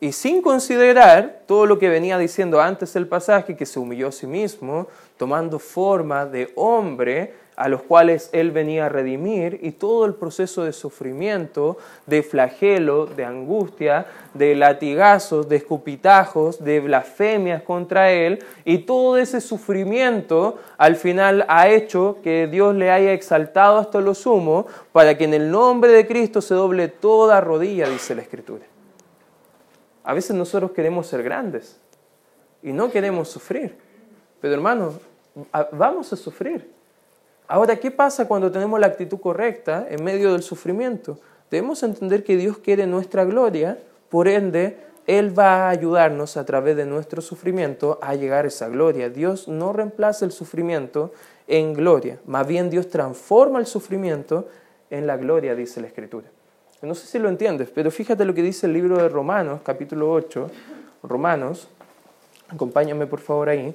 Y 0.00 0.12
sin 0.12 0.42
considerar 0.42 1.42
todo 1.46 1.66
lo 1.66 1.78
que 1.78 1.88
venía 1.88 2.16
diciendo 2.18 2.60
antes 2.60 2.94
el 2.96 3.06
pasaje, 3.06 3.56
que 3.56 3.66
se 3.66 3.78
humilló 3.78 4.08
a 4.08 4.12
sí 4.12 4.26
mismo, 4.26 4.86
tomando 5.16 5.58
forma 5.58 6.24
de 6.24 6.52
hombre, 6.54 7.34
a 7.58 7.68
los 7.68 7.82
cuales 7.82 8.30
Él 8.32 8.52
venía 8.52 8.86
a 8.86 8.88
redimir 8.88 9.58
y 9.62 9.72
todo 9.72 10.04
el 10.04 10.14
proceso 10.14 10.62
de 10.62 10.72
sufrimiento, 10.72 11.76
de 12.06 12.22
flagelo, 12.22 13.06
de 13.06 13.24
angustia, 13.24 14.06
de 14.32 14.54
latigazos, 14.54 15.48
de 15.48 15.56
escupitajos, 15.56 16.62
de 16.62 16.78
blasfemias 16.78 17.64
contra 17.64 18.12
Él 18.12 18.44
y 18.64 18.78
todo 18.78 19.16
ese 19.16 19.40
sufrimiento 19.40 20.58
al 20.76 20.94
final 20.94 21.44
ha 21.48 21.68
hecho 21.68 22.18
que 22.22 22.46
Dios 22.46 22.76
le 22.76 22.92
haya 22.92 23.12
exaltado 23.12 23.78
hasta 23.78 24.00
lo 24.00 24.14
sumo 24.14 24.68
para 24.92 25.18
que 25.18 25.24
en 25.24 25.34
el 25.34 25.50
nombre 25.50 25.90
de 25.90 26.06
Cristo 26.06 26.40
se 26.40 26.54
doble 26.54 26.86
toda 26.86 27.40
rodilla, 27.40 27.88
dice 27.88 28.14
la 28.14 28.22
Escritura. 28.22 28.66
A 30.04 30.14
veces 30.14 30.36
nosotros 30.36 30.70
queremos 30.70 31.08
ser 31.08 31.24
grandes 31.24 31.80
y 32.62 32.72
no 32.72 32.88
queremos 32.88 33.28
sufrir, 33.28 33.76
pero 34.40 34.54
hermanos, 34.54 34.94
vamos 35.72 36.12
a 36.12 36.16
sufrir 36.16 36.77
Ahora, 37.50 37.76
¿qué 37.76 37.90
pasa 37.90 38.28
cuando 38.28 38.52
tenemos 38.52 38.78
la 38.78 38.88
actitud 38.88 39.18
correcta 39.18 39.86
en 39.88 40.04
medio 40.04 40.32
del 40.32 40.42
sufrimiento? 40.42 41.18
Debemos 41.50 41.82
entender 41.82 42.22
que 42.22 42.36
Dios 42.36 42.58
quiere 42.58 42.86
nuestra 42.86 43.24
gloria, 43.24 43.78
por 44.10 44.28
ende, 44.28 44.76
Él 45.06 45.36
va 45.36 45.66
a 45.66 45.70
ayudarnos 45.70 46.36
a 46.36 46.44
través 46.44 46.76
de 46.76 46.84
nuestro 46.84 47.22
sufrimiento 47.22 47.98
a 48.02 48.14
llegar 48.14 48.44
a 48.44 48.48
esa 48.48 48.68
gloria. 48.68 49.08
Dios 49.08 49.48
no 49.48 49.72
reemplaza 49.72 50.26
el 50.26 50.32
sufrimiento 50.32 51.10
en 51.46 51.72
gloria, 51.72 52.20
más 52.26 52.46
bien 52.46 52.68
Dios 52.68 52.90
transforma 52.90 53.58
el 53.58 53.66
sufrimiento 53.66 54.46
en 54.90 55.06
la 55.06 55.16
gloria, 55.16 55.54
dice 55.54 55.80
la 55.80 55.86
Escritura. 55.86 56.26
No 56.82 56.94
sé 56.94 57.06
si 57.06 57.18
lo 57.18 57.30
entiendes, 57.30 57.70
pero 57.74 57.90
fíjate 57.90 58.26
lo 58.26 58.34
que 58.34 58.42
dice 58.42 58.66
el 58.66 58.74
libro 58.74 58.98
de 58.98 59.08
Romanos, 59.08 59.60
capítulo 59.64 60.12
8, 60.12 60.50
Romanos, 61.02 61.68
acompáñame 62.50 63.06
por 63.06 63.20
favor 63.20 63.48
ahí 63.48 63.74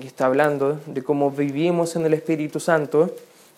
y 0.00 0.06
está 0.06 0.26
hablando 0.26 0.78
de 0.86 1.02
cómo 1.02 1.30
vivimos 1.30 1.96
en 1.96 2.04
el 2.04 2.14
Espíritu 2.14 2.60
Santo 2.60 3.10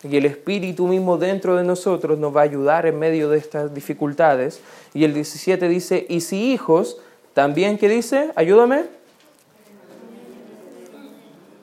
y 0.05 0.17
el 0.17 0.27
Espíritu 0.27 0.87
mismo 0.87 1.19
dentro 1.19 1.57
de 1.57 1.65
nosotros 1.65 2.19
nos 2.19 2.35
va 2.35 2.43
a 2.43 2.45
ayudar 2.45 2.87
en 2.87 2.99
medio 2.99 3.29
de 3.29 3.39
estas 3.39 3.75
dificultades. 3.75 4.61
Y 4.95 5.05
el 5.05 5.13
17 5.13 5.69
dice, 5.69 6.07
y 6.09 6.21
si 6.21 6.53
hijos, 6.53 6.99
también, 7.35 7.79
¿qué 7.79 7.89
dice? 7.89 8.31
Ayúdame. 8.37 8.85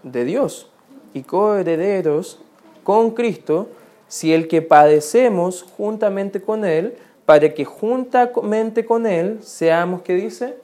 De 0.04 0.26
Dios 0.26 0.70
y 1.14 1.24
coherederos 1.24 2.40
con 2.84 3.12
Cristo, 3.12 3.70
si 4.08 4.34
el 4.34 4.48
que 4.48 4.62
padecemos 4.62 5.64
juntamente 5.64 6.42
con 6.42 6.66
Él, 6.66 6.98
para 7.26 7.54
que 7.54 7.66
juntamente 7.66 8.86
con 8.86 9.08
Él 9.08 9.40
seamos, 9.42 10.02
¿qué 10.02 10.14
dice? 10.14 10.58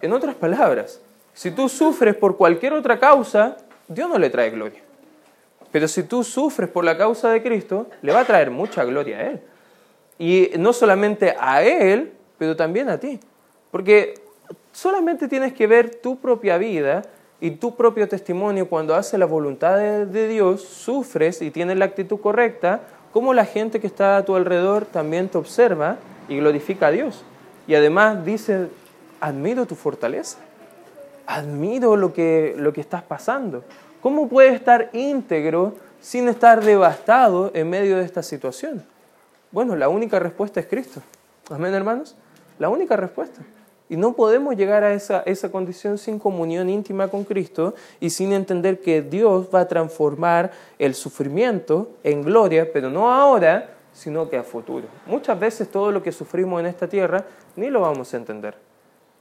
En 0.00 0.12
otras 0.12 0.36
palabras, 0.36 1.00
si 1.38 1.52
tú 1.52 1.68
sufres 1.68 2.16
por 2.16 2.36
cualquier 2.36 2.72
otra 2.72 2.98
causa, 2.98 3.56
Dios 3.86 4.08
no 4.08 4.18
le 4.18 4.30
trae 4.30 4.50
gloria. 4.50 4.80
Pero 5.70 5.86
si 5.86 6.02
tú 6.02 6.24
sufres 6.24 6.68
por 6.68 6.84
la 6.84 6.96
causa 6.98 7.30
de 7.30 7.42
Cristo, 7.42 7.86
le 8.02 8.12
va 8.12 8.20
a 8.20 8.24
traer 8.24 8.50
mucha 8.50 8.84
gloria 8.84 9.18
a 9.18 9.22
Él. 9.22 9.40
Y 10.18 10.50
no 10.58 10.72
solamente 10.72 11.36
a 11.38 11.62
Él, 11.62 12.12
pero 12.38 12.56
también 12.56 12.88
a 12.88 12.98
ti. 12.98 13.20
Porque 13.70 14.14
Solamente 14.72 15.26
tienes 15.26 15.54
que 15.54 15.66
ver 15.66 15.96
tu 15.96 16.18
propia 16.18 16.56
vida 16.56 17.02
y 17.40 17.52
tu 17.52 17.74
propio 17.74 18.08
testimonio 18.08 18.68
cuando 18.68 18.94
haces 18.94 19.18
la 19.18 19.26
voluntad 19.26 19.76
de, 19.76 20.28
Dios, 20.28 20.62
sufres 20.62 21.42
y 21.42 21.50
tienes 21.50 21.76
la 21.78 21.86
actitud 21.86 22.20
correcta, 22.20 22.82
como 23.12 23.34
la 23.34 23.44
gente 23.44 23.80
que 23.80 23.86
está 23.86 24.16
a 24.16 24.24
tu 24.24 24.36
alrededor 24.36 24.84
también 24.84 25.28
te 25.28 25.38
observa 25.38 25.96
y 26.28 26.36
glorifica 26.36 26.88
a 26.88 26.90
Dios. 26.90 27.24
Y 27.66 27.74
además 27.74 28.24
dice, 28.24 28.68
admiro 29.20 29.66
tu 29.66 29.74
fortaleza, 29.74 30.38
admiro 31.28 31.94
lo 31.94 32.12
que, 32.12 32.54
lo 32.56 32.72
que 32.72 32.80
estás 32.80 33.02
pasando. 33.02 33.62
¿Cómo 34.00 34.28
puedes 34.28 34.54
estar 34.54 34.88
íntegro 34.94 35.74
sin 36.00 36.26
estar 36.26 36.64
devastado 36.64 37.50
en 37.54 37.68
medio 37.68 37.98
de 37.98 38.04
esta 38.04 38.22
situación? 38.22 38.84
Bueno, 39.52 39.76
la 39.76 39.90
única 39.90 40.18
respuesta 40.18 40.58
es 40.58 40.66
Cristo. 40.66 41.02
Amén, 41.50 41.74
hermanos. 41.74 42.16
La 42.58 42.70
única 42.70 42.96
respuesta. 42.96 43.42
Y 43.90 43.96
no 43.96 44.14
podemos 44.14 44.56
llegar 44.56 44.84
a 44.84 44.94
esa, 44.94 45.22
esa 45.26 45.50
condición 45.50 45.98
sin 45.98 46.18
comunión 46.18 46.70
íntima 46.70 47.08
con 47.08 47.24
Cristo 47.24 47.74
y 48.00 48.10
sin 48.10 48.32
entender 48.32 48.80
que 48.80 49.02
Dios 49.02 49.48
va 49.54 49.60
a 49.60 49.68
transformar 49.68 50.50
el 50.78 50.94
sufrimiento 50.94 51.90
en 52.04 52.22
gloria, 52.22 52.70
pero 52.72 52.88
no 52.88 53.12
ahora, 53.12 53.74
sino 53.92 54.30
que 54.30 54.38
a 54.38 54.42
futuro. 54.42 54.86
Muchas 55.06 55.38
veces 55.38 55.70
todo 55.70 55.92
lo 55.92 56.02
que 56.02 56.12
sufrimos 56.12 56.60
en 56.60 56.66
esta 56.66 56.88
tierra 56.88 57.24
ni 57.56 57.68
lo 57.68 57.82
vamos 57.82 58.12
a 58.14 58.16
entender. 58.16 58.67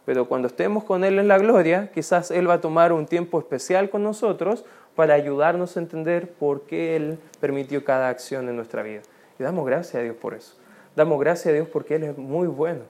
Pero 0.08 0.30
cuando 0.30 0.48
estemos 0.48 0.86
con 0.86 1.04
Él 1.04 1.20
en 1.20 1.28
la 1.28 1.38
gloria, 1.38 1.91
quizás 1.93 2.32
Él 2.32 2.50
va 2.50 2.54
a 2.54 2.62
tomar 2.62 2.93
un 2.93 3.08
tiempo 3.08 3.39
especial 3.39 3.89
con 3.89 4.04
nosotros 4.04 4.63
para 4.96 5.15
ayudarnos 5.15 5.76
a 5.76 5.82
entender 5.82 6.30
por 6.30 6.62
qué 6.62 6.96
Él 6.96 7.20
permitió 7.41 7.84
cada 7.84 8.08
acción 8.08 8.48
en 8.48 8.56
nuestra 8.56 8.84
vida. 8.84 9.02
Y 9.38 9.43
damos 9.43 9.65
gracias 9.65 9.96
a 9.96 10.00
Dios 10.04 10.15
por 10.15 10.34
eso. 10.34 10.54
Damos 10.96 11.20
gracias 11.20 11.48
a 11.48 11.52
Dios 11.52 11.67
porque 11.67 11.96
Él 11.96 12.06
es 12.06 12.17
muy 12.17 12.48
bueno. 12.48 12.84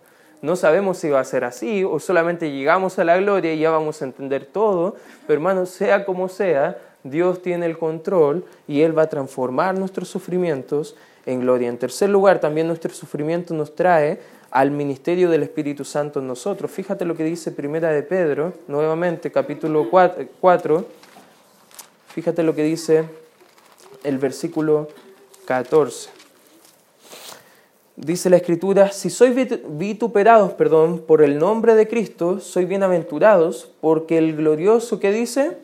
No 0.43 0.55
sabemos 0.55 0.99
si 0.99 1.09
va 1.09 1.19
a 1.19 1.23
ser 1.23 1.43
así 1.43 1.83
o 1.83 1.97
solamente 1.99 2.51
llegamos 2.51 2.99
a 2.99 3.03
la 3.03 3.17
gloria 3.17 3.51
y 3.51 3.57
ya 3.57 3.71
vamos 3.71 3.99
a 4.03 4.05
entender 4.05 4.45
todo, 4.45 4.95
pero 5.25 5.39
hermanos, 5.39 5.71
sea 5.71 6.05
como 6.05 6.29
sea, 6.29 6.77
Dios 7.03 7.41
tiene 7.41 7.65
el 7.65 7.79
control 7.79 8.45
y 8.67 8.81
Él 8.83 8.95
va 8.95 9.01
a 9.01 9.09
transformar 9.09 9.75
nuestros 9.75 10.07
sufrimientos 10.07 10.95
en 11.25 11.39
gloria. 11.39 11.67
En 11.67 11.79
tercer 11.79 12.11
lugar, 12.11 12.39
también 12.39 12.67
nuestro 12.67 12.93
sufrimiento 12.93 13.55
nos 13.55 13.73
trae 13.73 14.19
al 14.57 14.71
ministerio 14.71 15.29
del 15.29 15.43
Espíritu 15.43 15.85
Santo 15.85 16.19
en 16.19 16.25
nosotros. 16.25 16.71
Fíjate 16.71 17.05
lo 17.05 17.15
que 17.15 17.23
dice 17.23 17.51
Primera 17.51 17.91
de 17.91 18.01
Pedro, 18.01 18.53
nuevamente, 18.67 19.31
capítulo 19.31 19.87
4. 19.91 20.85
Fíjate 22.07 22.41
lo 22.41 22.55
que 22.55 22.63
dice 22.63 23.03
el 24.03 24.17
versículo 24.17 24.87
14. 25.45 26.09
Dice 27.97 28.31
la 28.31 28.37
Escritura, 28.37 28.91
si 28.91 29.11
sois 29.11 29.35
vituperados, 29.67 30.53
perdón, 30.53 31.03
por 31.05 31.21
el 31.21 31.37
nombre 31.37 31.75
de 31.75 31.87
Cristo, 31.87 32.39
sois 32.39 32.67
bienaventurados, 32.67 33.69
porque 33.79 34.17
el 34.17 34.35
glorioso 34.35 34.99
que 34.99 35.11
dice, 35.11 35.59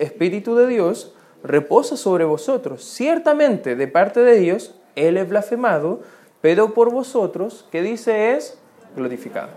Espíritu 0.00 0.56
de 0.56 0.66
Dios, 0.66 1.14
reposa 1.44 1.96
sobre 1.96 2.24
vosotros. 2.24 2.82
Ciertamente, 2.82 3.76
de 3.76 3.86
parte 3.86 4.18
de 4.18 4.40
Dios, 4.40 4.74
Él 4.96 5.16
es 5.16 5.28
blasfemado, 5.28 6.00
pero 6.42 6.74
por 6.74 6.90
vosotros, 6.90 7.66
que 7.70 7.80
dice, 7.80 8.32
es 8.32 8.58
glorificado. 8.94 9.48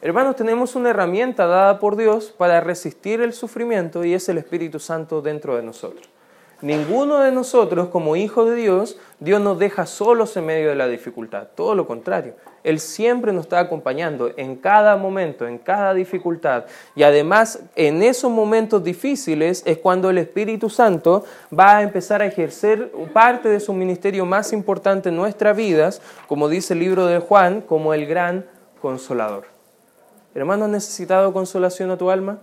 Hermanos, 0.00 0.36
tenemos 0.36 0.74
una 0.74 0.90
herramienta 0.90 1.46
dada 1.46 1.78
por 1.78 1.96
Dios 1.96 2.32
para 2.36 2.60
resistir 2.60 3.20
el 3.20 3.34
sufrimiento 3.34 4.04
y 4.04 4.14
es 4.14 4.28
el 4.28 4.38
Espíritu 4.38 4.78
Santo 4.78 5.20
dentro 5.20 5.56
de 5.56 5.62
nosotros. 5.62 6.08
Ninguno 6.62 7.18
de 7.18 7.32
nosotros, 7.32 7.88
como 7.88 8.14
hijos 8.14 8.48
de 8.48 8.54
Dios, 8.54 8.96
Dios 9.18 9.40
nos 9.40 9.58
deja 9.58 9.84
solos 9.84 10.36
en 10.36 10.46
medio 10.46 10.68
de 10.68 10.76
la 10.76 10.86
dificultad. 10.86 11.48
Todo 11.56 11.74
lo 11.74 11.88
contrario. 11.88 12.34
Él 12.62 12.78
siempre 12.78 13.32
nos 13.32 13.46
está 13.46 13.58
acompañando 13.58 14.30
en 14.36 14.54
cada 14.54 14.96
momento, 14.96 15.48
en 15.48 15.58
cada 15.58 15.92
dificultad. 15.92 16.66
Y 16.94 17.02
además, 17.02 17.58
en 17.74 18.00
esos 18.04 18.30
momentos 18.30 18.84
difíciles 18.84 19.64
es 19.66 19.78
cuando 19.78 20.08
el 20.08 20.18
Espíritu 20.18 20.70
Santo 20.70 21.24
va 21.52 21.78
a 21.78 21.82
empezar 21.82 22.22
a 22.22 22.26
ejercer 22.26 22.92
parte 23.12 23.48
de 23.48 23.58
su 23.58 23.72
ministerio 23.72 24.24
más 24.24 24.52
importante 24.52 25.08
en 25.08 25.16
nuestras 25.16 25.56
vidas, 25.56 26.00
como 26.28 26.48
dice 26.48 26.74
el 26.74 26.78
libro 26.78 27.06
de 27.06 27.18
Juan, 27.18 27.60
como 27.60 27.92
el 27.92 28.06
gran 28.06 28.46
consolador. 28.80 29.46
Hermano, 30.32 30.66
¿has 30.66 30.70
necesitado 30.70 31.32
consolación 31.32 31.90
a 31.90 31.98
tu 31.98 32.08
alma? 32.08 32.38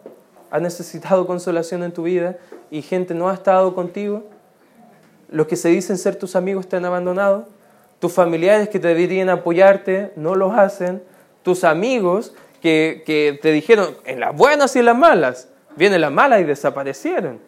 ¿Has 0.52 0.62
necesitado 0.62 1.28
consolación 1.28 1.84
en 1.84 1.92
tu 1.92 2.04
vida? 2.04 2.38
y 2.72 2.82
gente 2.82 3.14
no 3.14 3.30
ha 3.30 3.34
estado 3.34 3.74
contigo, 3.74 4.24
los 5.30 5.48
que 5.48 5.56
se 5.56 5.70
dicen 5.70 5.98
ser 5.98 6.16
tus 6.16 6.36
amigos 6.36 6.68
te 6.68 6.78
han 6.78 6.86
abandonado, 6.86 7.48
tus 8.00 8.14
familiares 8.14 8.70
que 8.70 8.80
te 8.80 8.88
deberían 8.88 9.30
apoyarte 9.30 10.12
no 10.16 10.36
los 10.36 10.54
hacen, 10.54 11.04
tus 11.44 11.64
amigos 11.64 12.34
que, 12.62 13.04
que 13.06 13.38
te 13.42 13.52
dijeron 13.52 13.98
en 14.06 14.20
las 14.20 14.36
buenas 14.36 14.76
y 14.76 14.80
en 14.80 14.86
las 14.86 14.98
malas, 14.98 15.50
vienen 15.76 16.02
las 16.02 16.12
malas 16.12 16.42
y 16.42 16.44
desaparecieron. 16.44 17.40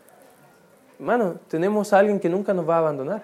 Hermano, 0.99 1.35
tenemos 1.47 1.93
a 1.93 1.99
alguien 1.99 2.19
que 2.19 2.29
nunca 2.29 2.53
nos 2.53 2.69
va 2.69 2.75
a 2.75 2.79
abandonar 2.79 3.23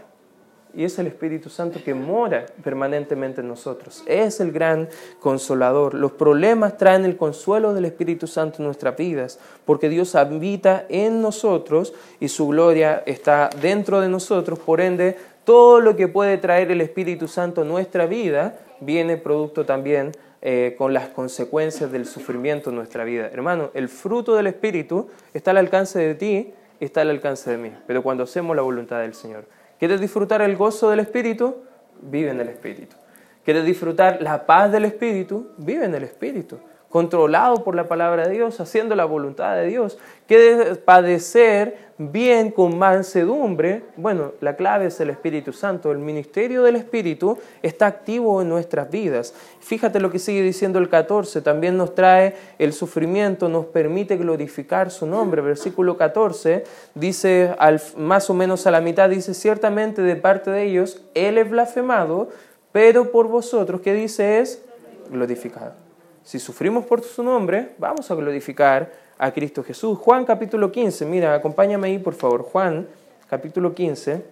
y 0.77 0.83
es 0.83 0.99
el 0.99 1.07
Espíritu 1.07 1.49
Santo 1.49 1.79
que 1.83 1.95
mora 1.95 2.45
permanentemente 2.63 3.41
en 3.41 3.47
nosotros. 3.47 4.03
Es 4.05 4.39
el 4.39 4.51
gran 4.51 4.87
consolador. 5.19 5.95
Los 5.95 6.11
problemas 6.11 6.77
traen 6.77 7.03
el 7.03 7.17
consuelo 7.17 7.73
del 7.73 7.85
Espíritu 7.85 8.27
Santo 8.27 8.57
en 8.59 8.65
nuestras 8.65 8.95
vidas, 8.95 9.39
porque 9.65 9.89
Dios 9.89 10.13
habita 10.13 10.85
en 10.87 11.19
nosotros 11.19 11.95
y 12.19 12.27
su 12.27 12.47
gloria 12.49 13.01
está 13.07 13.49
dentro 13.59 14.01
de 14.01 14.07
nosotros. 14.07 14.59
Por 14.59 14.79
ende, 14.79 15.17
todo 15.45 15.79
lo 15.79 15.95
que 15.95 16.07
puede 16.07 16.37
traer 16.37 16.69
el 16.69 16.81
Espíritu 16.81 17.27
Santo 17.27 17.63
en 17.63 17.69
nuestra 17.69 18.05
vida 18.05 18.59
viene 18.79 19.17
producto 19.17 19.65
también 19.65 20.11
eh, 20.43 20.75
con 20.77 20.93
las 20.93 21.07
consecuencias 21.07 21.91
del 21.91 22.05
sufrimiento 22.05 22.69
en 22.69 22.75
nuestra 22.75 23.03
vida. 23.03 23.31
Hermano, 23.33 23.71
el 23.73 23.89
fruto 23.89 24.35
del 24.35 24.45
Espíritu 24.45 25.07
está 25.33 25.49
al 25.49 25.57
alcance 25.57 25.97
de 25.97 26.13
ti, 26.13 26.53
está 26.79 27.01
al 27.01 27.09
alcance 27.09 27.49
de 27.49 27.57
mí, 27.57 27.71
pero 27.87 28.03
cuando 28.03 28.25
hacemos 28.25 28.55
la 28.55 28.61
voluntad 28.61 29.01
del 29.01 29.15
Señor. 29.15 29.45
¿Quieres 29.79 30.01
disfrutar 30.01 30.41
el 30.41 30.55
gozo 30.55 30.89
del 30.89 30.99
Espíritu? 30.99 31.63
Vive 32.01 32.31
en 32.31 32.39
el 32.39 32.49
Espíritu. 32.49 32.95
¿Quieres 33.43 33.65
disfrutar 33.65 34.21
la 34.21 34.45
paz 34.45 34.71
del 34.71 34.85
Espíritu? 34.85 35.51
Vive 35.57 35.85
en 35.85 35.95
el 35.95 36.03
Espíritu 36.03 36.59
controlado 36.89 37.63
por 37.63 37.75
la 37.75 37.87
palabra 37.87 38.27
de 38.27 38.33
Dios, 38.35 38.59
haciendo 38.59 38.95
la 38.95 39.05
voluntad 39.05 39.55
de 39.55 39.67
Dios. 39.67 39.97
que 40.25 40.77
padecer 40.83 41.87
bien 41.97 42.51
con 42.51 42.77
mansedumbre? 42.77 43.83
Bueno, 43.95 44.33
la 44.41 44.55
clave 44.55 44.87
es 44.87 44.99
el 44.99 45.09
Espíritu 45.09 45.51
Santo. 45.51 45.91
El 45.91 45.97
ministerio 45.97 46.63
del 46.63 46.75
Espíritu 46.75 47.37
está 47.61 47.87
activo 47.87 48.41
en 48.41 48.49
nuestras 48.49 48.89
vidas. 48.89 49.33
Fíjate 49.59 49.99
lo 49.99 50.11
que 50.11 50.19
sigue 50.19 50.41
diciendo 50.41 50.79
el 50.79 50.89
14. 50.89 51.41
También 51.41 51.75
nos 51.77 51.95
trae 51.95 52.35
el 52.59 52.73
sufrimiento, 52.73 53.49
nos 53.49 53.65
permite 53.65 54.15
glorificar 54.15 54.91
su 54.91 55.05
nombre. 55.05 55.41
Versículo 55.41 55.97
14 55.97 56.63
dice, 56.95 57.53
al, 57.59 57.81
más 57.97 58.29
o 58.29 58.33
menos 58.33 58.67
a 58.67 58.71
la 58.71 58.81
mitad, 58.81 59.09
dice, 59.09 59.33
ciertamente 59.33 60.01
de 60.01 60.15
parte 60.15 60.51
de 60.51 60.63
ellos, 60.63 61.01
Él 61.13 61.37
es 61.37 61.49
blasfemado, 61.49 62.29
pero 62.71 63.11
por 63.11 63.27
vosotros, 63.27 63.81
¿qué 63.81 63.93
dice? 63.93 64.39
Es 64.39 64.61
glorificado 65.09 65.86
si 66.27 66.39
sufrimos 66.39 66.85
por 66.85 67.01
su 67.03 67.23
nombre, 67.23 67.69
vamos 67.77 68.11
a 68.11 68.15
glorificar 68.15 68.91
a 69.17 69.31
Cristo 69.31 69.63
Jesús. 69.63 69.97
Juan 69.97 70.25
capítulo 70.25 70.73
15, 70.73 71.05
mira, 71.05 71.33
acompáñame 71.33 71.87
ahí 71.87 71.99
por 71.99 72.15
favor. 72.15 72.43
Juan 72.43 72.85
capítulo 73.29 73.73
15, 73.73 74.25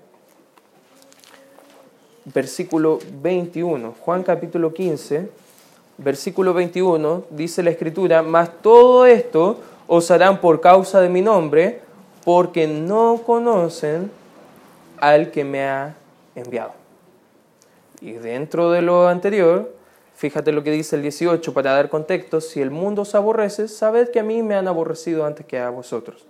versículo 2.26 3.00
21. 3.22 3.96
Juan 3.98 4.24
capítulo 4.24 4.74
15, 4.74 5.30
versículo 5.98 6.54
21, 6.54 7.24
dice 7.30 7.64
la 7.64 7.70
escritura, 7.70 8.22
mas 8.22 8.50
todo 8.62 9.06
esto 9.06 9.62
os 9.88 10.12
harán 10.12 10.42
por 10.42 10.60
causa 10.60 11.00
de 11.00 11.08
mi 11.08 11.22
nombre, 11.22 11.80
porque 12.26 12.68
no 12.68 13.22
conocen 13.26 14.12
al 15.00 15.32
que 15.32 15.46
me 15.46 15.64
ha 15.64 15.96
enviado. 16.36 16.74
Y 18.02 18.12
dentro 18.12 18.72
de 18.72 18.82
lo 18.82 19.08
anterior, 19.08 19.74
Fíjate 20.16 20.54
lo 20.54 20.64
que 20.64 20.72
dice 20.72 20.96
el 20.96 21.02
18 21.02 21.54
para 21.54 21.74
dar 21.74 21.90
contexto. 21.90 22.40
Si 22.40 22.62
el 22.62 22.72
mundo 22.72 23.02
os 23.02 23.16
aborrece, 23.16 23.68
sabed 23.68 24.10
que 24.10 24.22
a 24.22 24.24
mí 24.24 24.42
me 24.44 24.56
han 24.56 24.70
aborrecido 24.70 25.26
antes 25.26 25.46
que 25.46 25.60
a 25.60 25.70
vosotros. 25.70 26.26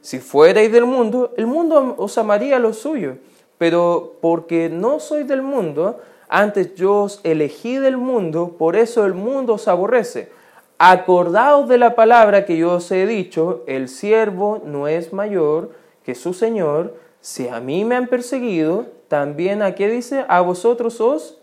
Si 0.00 0.18
fuerais 0.18 0.72
del 0.72 0.86
mundo, 0.86 1.32
el 1.36 1.46
mundo 1.46 1.94
os 1.98 2.18
amaría 2.18 2.58
lo 2.58 2.72
suyo. 2.72 3.16
Pero 3.56 4.16
porque 4.20 4.68
no 4.68 4.98
sois 4.98 5.26
del 5.26 5.42
mundo, 5.42 6.00
antes 6.28 6.74
yo 6.74 7.02
os 7.02 7.20
elegí 7.22 7.78
del 7.78 7.96
mundo, 7.96 8.56
por 8.58 8.74
eso 8.74 9.06
el 9.06 9.14
mundo 9.14 9.54
os 9.54 9.68
aborrece. 9.68 10.30
Acordaos 10.78 11.68
de 11.68 11.78
la 11.78 11.94
palabra 11.94 12.44
que 12.44 12.56
yo 12.56 12.74
os 12.74 12.90
he 12.90 13.06
dicho, 13.06 13.62
el 13.66 13.88
siervo 13.88 14.62
no 14.64 14.88
es 14.88 15.12
mayor 15.12 15.70
que 16.04 16.14
su 16.14 16.34
Señor. 16.34 16.94
Si 17.20 17.48
a 17.48 17.60
mí 17.60 17.84
me 17.84 17.94
han 17.94 18.08
perseguido, 18.08 18.86
también 19.08 19.62
a 19.62 19.74
qué 19.74 19.88
dice, 19.88 20.24
a 20.28 20.40
vosotros 20.40 21.00
os 21.00 21.37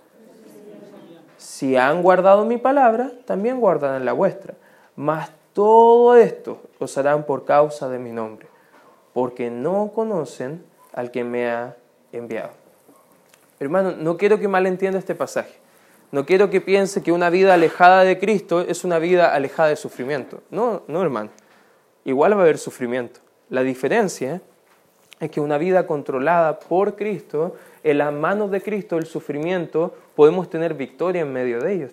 si 1.46 1.78
han 1.78 2.02
guardado 2.02 2.44
mi 2.44 2.58
palabra, 2.58 3.12
también 3.26 3.60
guardarán 3.60 4.04
la 4.04 4.14
vuestra. 4.14 4.56
Mas 4.96 5.30
todo 5.54 6.16
esto 6.16 6.60
os 6.80 6.98
harán 6.98 7.26
por 7.26 7.46
causa 7.46 7.88
de 7.88 8.00
mi 8.00 8.12
nombre, 8.12 8.48
porque 9.14 9.52
no 9.52 9.92
conocen 9.94 10.66
al 10.92 11.12
que 11.12 11.24
me 11.24 11.50
ha 11.50 11.76
enviado. 12.12 12.50
Hermano, 13.60 13.92
no 13.92 14.18
quiero 14.18 14.40
que 14.40 14.48
malentienda 14.48 14.98
este 14.98 15.14
pasaje. 15.14 15.54
No 16.12 16.26
quiero 16.26 16.50
que 16.50 16.62
piense 16.62 17.04
que 17.04 17.12
una 17.12 17.30
vida 17.30 17.54
alejada 17.54 18.04
de 18.04 18.18
Cristo 18.18 18.62
es 18.62 18.84
una 18.84 18.98
vida 18.98 19.34
alejada 19.34 19.70
de 19.70 19.76
sufrimiento. 19.76 20.42
No, 20.50 20.82
no, 20.88 21.02
hermano. 21.02 21.30
Igual 22.06 22.34
va 22.34 22.40
a 22.40 22.42
haber 22.42 22.58
sufrimiento. 22.58 23.20
La 23.50 23.62
diferencia 23.62 24.42
es 25.20 25.30
que 25.30 25.40
una 25.40 25.58
vida 25.58 25.86
controlada 25.86 26.60
por 26.60 26.96
Cristo, 26.96 27.56
en 27.86 28.00
las 28.00 28.12
manos 28.12 28.50
de 28.50 28.62
Cristo, 28.62 28.98
el 28.98 29.06
sufrimiento, 29.06 29.94
podemos 30.16 30.50
tener 30.50 30.74
victoria 30.74 31.22
en 31.22 31.32
medio 31.32 31.62
de 31.62 31.72
ellos, 31.72 31.92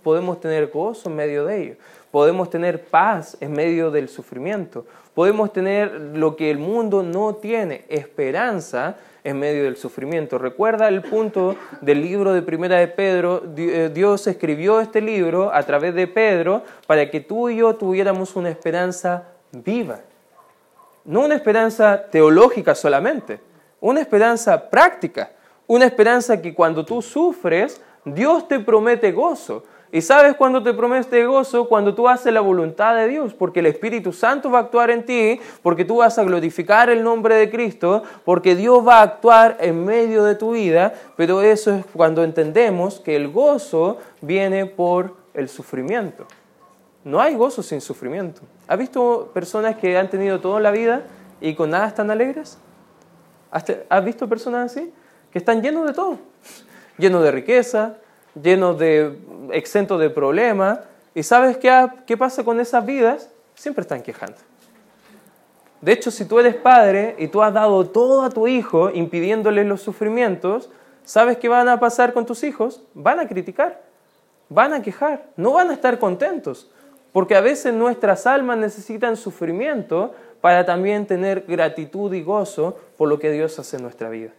podemos 0.00 0.40
tener 0.40 0.68
gozo 0.68 1.10
en 1.10 1.16
medio 1.16 1.44
de 1.44 1.60
ellos, 1.60 1.76
podemos 2.12 2.48
tener 2.48 2.84
paz 2.84 3.36
en 3.40 3.50
medio 3.50 3.90
del 3.90 4.08
sufrimiento, 4.08 4.86
podemos 5.14 5.52
tener 5.52 6.00
lo 6.14 6.36
que 6.36 6.48
el 6.48 6.58
mundo 6.58 7.02
no 7.02 7.34
tiene, 7.34 7.84
esperanza 7.88 8.98
en 9.24 9.40
medio 9.40 9.64
del 9.64 9.76
sufrimiento. 9.76 10.38
Recuerda 10.38 10.86
el 10.86 11.02
punto 11.02 11.56
del 11.80 12.02
libro 12.02 12.32
de 12.34 12.42
Primera 12.42 12.76
de 12.76 12.86
Pedro, 12.86 13.42
eh, 13.56 13.90
Dios 13.92 14.28
escribió 14.28 14.80
este 14.80 15.00
libro 15.00 15.52
a 15.52 15.64
través 15.64 15.92
de 15.96 16.06
Pedro 16.06 16.62
para 16.86 17.10
que 17.10 17.18
tú 17.18 17.48
y 17.48 17.56
yo 17.56 17.74
tuviéramos 17.74 18.36
una 18.36 18.48
esperanza 18.48 19.24
viva. 19.50 19.98
No 21.04 21.24
una 21.24 21.34
esperanza 21.34 22.00
teológica 22.12 22.76
solamente, 22.76 23.40
una 23.82 24.00
esperanza 24.00 24.70
práctica, 24.70 25.32
una 25.66 25.84
esperanza 25.84 26.40
que 26.40 26.54
cuando 26.54 26.84
tú 26.84 27.02
sufres, 27.02 27.82
Dios 28.04 28.48
te 28.48 28.60
promete 28.60 29.12
gozo. 29.12 29.64
¿Y 29.90 30.00
sabes 30.00 30.36
cuándo 30.36 30.62
te 30.62 30.72
promete 30.72 31.26
gozo? 31.26 31.68
Cuando 31.68 31.94
tú 31.94 32.08
haces 32.08 32.32
la 32.32 32.40
voluntad 32.40 32.94
de 32.94 33.08
Dios, 33.08 33.34
porque 33.34 33.60
el 33.60 33.66
Espíritu 33.66 34.12
Santo 34.12 34.50
va 34.50 34.60
a 34.60 34.62
actuar 34.62 34.90
en 34.90 35.04
ti, 35.04 35.38
porque 35.62 35.84
tú 35.84 35.96
vas 35.96 36.16
a 36.16 36.22
glorificar 36.22 36.88
el 36.90 37.02
nombre 37.02 37.34
de 37.34 37.50
Cristo, 37.50 38.02
porque 38.24 38.54
Dios 38.54 38.86
va 38.86 39.00
a 39.00 39.02
actuar 39.02 39.58
en 39.60 39.84
medio 39.84 40.24
de 40.24 40.36
tu 40.36 40.52
vida, 40.52 40.94
pero 41.16 41.42
eso 41.42 41.74
es 41.74 41.84
cuando 41.92 42.24
entendemos 42.24 43.00
que 43.00 43.16
el 43.16 43.28
gozo 43.28 43.98
viene 44.20 44.64
por 44.64 45.16
el 45.34 45.48
sufrimiento. 45.48 46.24
No 47.04 47.20
hay 47.20 47.34
gozo 47.34 47.64
sin 47.64 47.80
sufrimiento. 47.80 48.42
¿Has 48.68 48.78
visto 48.78 49.30
personas 49.34 49.76
que 49.76 49.98
han 49.98 50.08
tenido 50.08 50.40
toda 50.40 50.60
la 50.60 50.70
vida 50.70 51.02
y 51.40 51.54
con 51.54 51.70
nada 51.70 51.88
están 51.88 52.10
alegres? 52.12 52.58
¿Has 53.52 54.04
visto 54.04 54.26
personas 54.28 54.72
así? 54.72 54.92
Que 55.30 55.38
están 55.38 55.62
llenos 55.62 55.86
de 55.86 55.92
todo. 55.92 56.18
Llenos 56.96 57.22
de 57.22 57.30
riqueza, 57.30 57.96
llenos 58.40 58.78
de 58.78 59.18
exentos 59.52 60.00
de 60.00 60.08
problemas. 60.08 60.80
¿Y 61.14 61.22
sabes 61.22 61.58
qué, 61.58 62.16
pasa 62.16 62.42
con 62.44 62.60
esas 62.60 62.84
vidas? 62.86 63.30
Siempre 63.54 63.82
están 63.82 64.02
quejando. 64.02 64.36
De 65.82 65.92
hecho, 65.92 66.10
si 66.10 66.24
tú 66.24 66.38
eres 66.38 66.54
padre 66.54 67.14
y 67.18 67.28
tú 67.28 67.42
has 67.42 67.52
dado 67.52 67.86
todo 67.88 68.22
a 68.22 68.30
tu 68.30 68.48
hijo 68.48 68.90
impidiéndole 68.90 69.64
los 69.64 69.82
sufrimientos, 69.82 70.70
¿sabes 71.04 71.36
qué 71.36 71.48
van 71.48 71.68
a 71.68 71.78
pasar 71.78 72.14
con 72.14 72.24
tus 72.24 72.44
hijos? 72.44 72.82
Van 72.94 73.20
a 73.20 73.28
criticar, 73.28 73.82
van 74.48 74.72
a 74.72 74.80
quejar, 74.80 75.26
no 75.36 75.52
van 75.52 75.70
a 75.70 75.74
estar 75.74 75.98
contentos. 75.98 76.70
Porque 77.12 77.36
a 77.36 77.42
veces 77.42 77.74
nuestras 77.74 78.26
almas 78.26 78.56
necesitan 78.56 79.16
sufrimiento 79.16 80.14
para 80.42 80.66
también 80.66 81.06
tener 81.06 81.44
gratitud 81.48 82.12
y 82.12 82.22
gozo 82.22 82.76
por 82.98 83.08
lo 83.08 83.18
que 83.18 83.30
Dios 83.30 83.58
hace 83.58 83.76
en 83.76 83.84
nuestra 83.84 84.10
vida. 84.10 84.32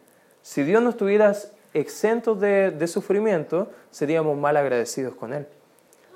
Si 0.43 0.61
Dios 0.63 0.83
no 0.83 0.89
estuviera 0.89 1.33
exentos 1.73 2.39
de, 2.39 2.87
sufrimiento, 2.87 3.71
seríamos 3.89 4.37
mal 4.37 4.57
agradecidos 4.57 5.15
con 5.15 5.33
Él. 5.33 5.47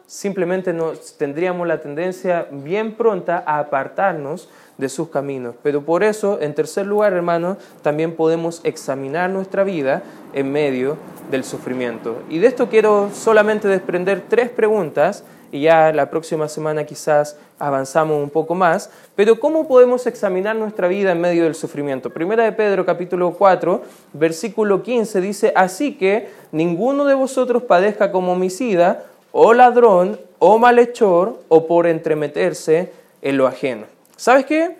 Simplemente 0.05 0.73
nos, 0.73 1.17
tendríamos 1.17 1.67
la 1.67 1.81
tendencia 1.81 2.47
bien 2.51 2.95
pronta 2.95 3.43
a 3.45 3.59
apartarnos 3.59 4.49
de 4.77 4.89
sus 4.89 5.09
caminos. 5.09 5.55
Pero 5.63 5.81
por 5.83 6.03
eso, 6.03 6.39
en 6.41 6.53
tercer 6.53 6.85
lugar, 6.85 7.13
hermano, 7.13 7.57
también 7.81 8.15
podemos 8.15 8.59
examinar 8.65 9.29
nuestra 9.29 9.63
vida 9.63 10.03
en 10.33 10.51
medio 10.51 10.97
del 11.31 11.45
sufrimiento. 11.45 12.23
Y 12.29 12.39
de 12.39 12.47
esto 12.47 12.69
quiero 12.69 13.09
solamente 13.13 13.69
desprender 13.69 14.23
tres 14.27 14.49
preguntas 14.49 15.23
y 15.51 15.61
ya 15.61 15.91
la 15.93 16.09
próxima 16.09 16.47
semana 16.47 16.85
quizás 16.85 17.37
avanzamos 17.59 18.21
un 18.21 18.29
poco 18.29 18.55
más, 18.55 18.89
pero 19.15 19.39
¿cómo 19.39 19.67
podemos 19.67 20.05
examinar 20.07 20.55
nuestra 20.55 20.87
vida 20.87 21.11
en 21.11 21.21
medio 21.21 21.43
del 21.43 21.55
sufrimiento? 21.55 22.09
Primera 22.09 22.43
de 22.43 22.51
Pedro 22.51 22.85
capítulo 22.85 23.31
4, 23.31 23.81
versículo 24.13 24.83
15 24.83 25.21
dice, 25.21 25.53
así 25.55 25.95
que 25.95 26.29
ninguno 26.51 27.05
de 27.05 27.13
vosotros 27.13 27.63
padezca 27.63 28.11
como 28.11 28.33
homicida, 28.33 29.05
o 29.31 29.53
ladrón, 29.53 30.19
o 30.39 30.57
malhechor, 30.57 31.39
o 31.47 31.67
por 31.67 31.87
entremeterse 31.87 32.91
en 33.21 33.37
lo 33.37 33.47
ajeno. 33.47 33.85
¿Sabes 34.15 34.45
qué? 34.45 34.77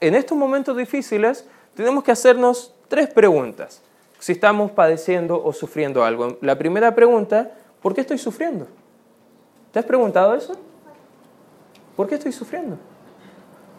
En 0.00 0.14
estos 0.14 0.36
momentos 0.36 0.76
difíciles 0.76 1.46
tenemos 1.74 2.04
que 2.04 2.12
hacernos 2.12 2.74
tres 2.88 3.08
preguntas 3.08 3.82
si 4.18 4.32
estamos 4.32 4.70
padeciendo 4.70 5.42
o 5.42 5.52
sufriendo 5.52 6.04
algo. 6.04 6.36
La 6.42 6.58
primera 6.58 6.94
pregunta, 6.94 7.52
¿por 7.80 7.94
qué 7.94 8.02
estoy 8.02 8.18
sufriendo? 8.18 8.66
¿Te 9.72 9.78
has 9.78 9.84
preguntado 9.84 10.34
eso? 10.34 10.54
¿Por 11.96 12.08
qué 12.08 12.16
estoy 12.16 12.32
sufriendo? 12.32 12.76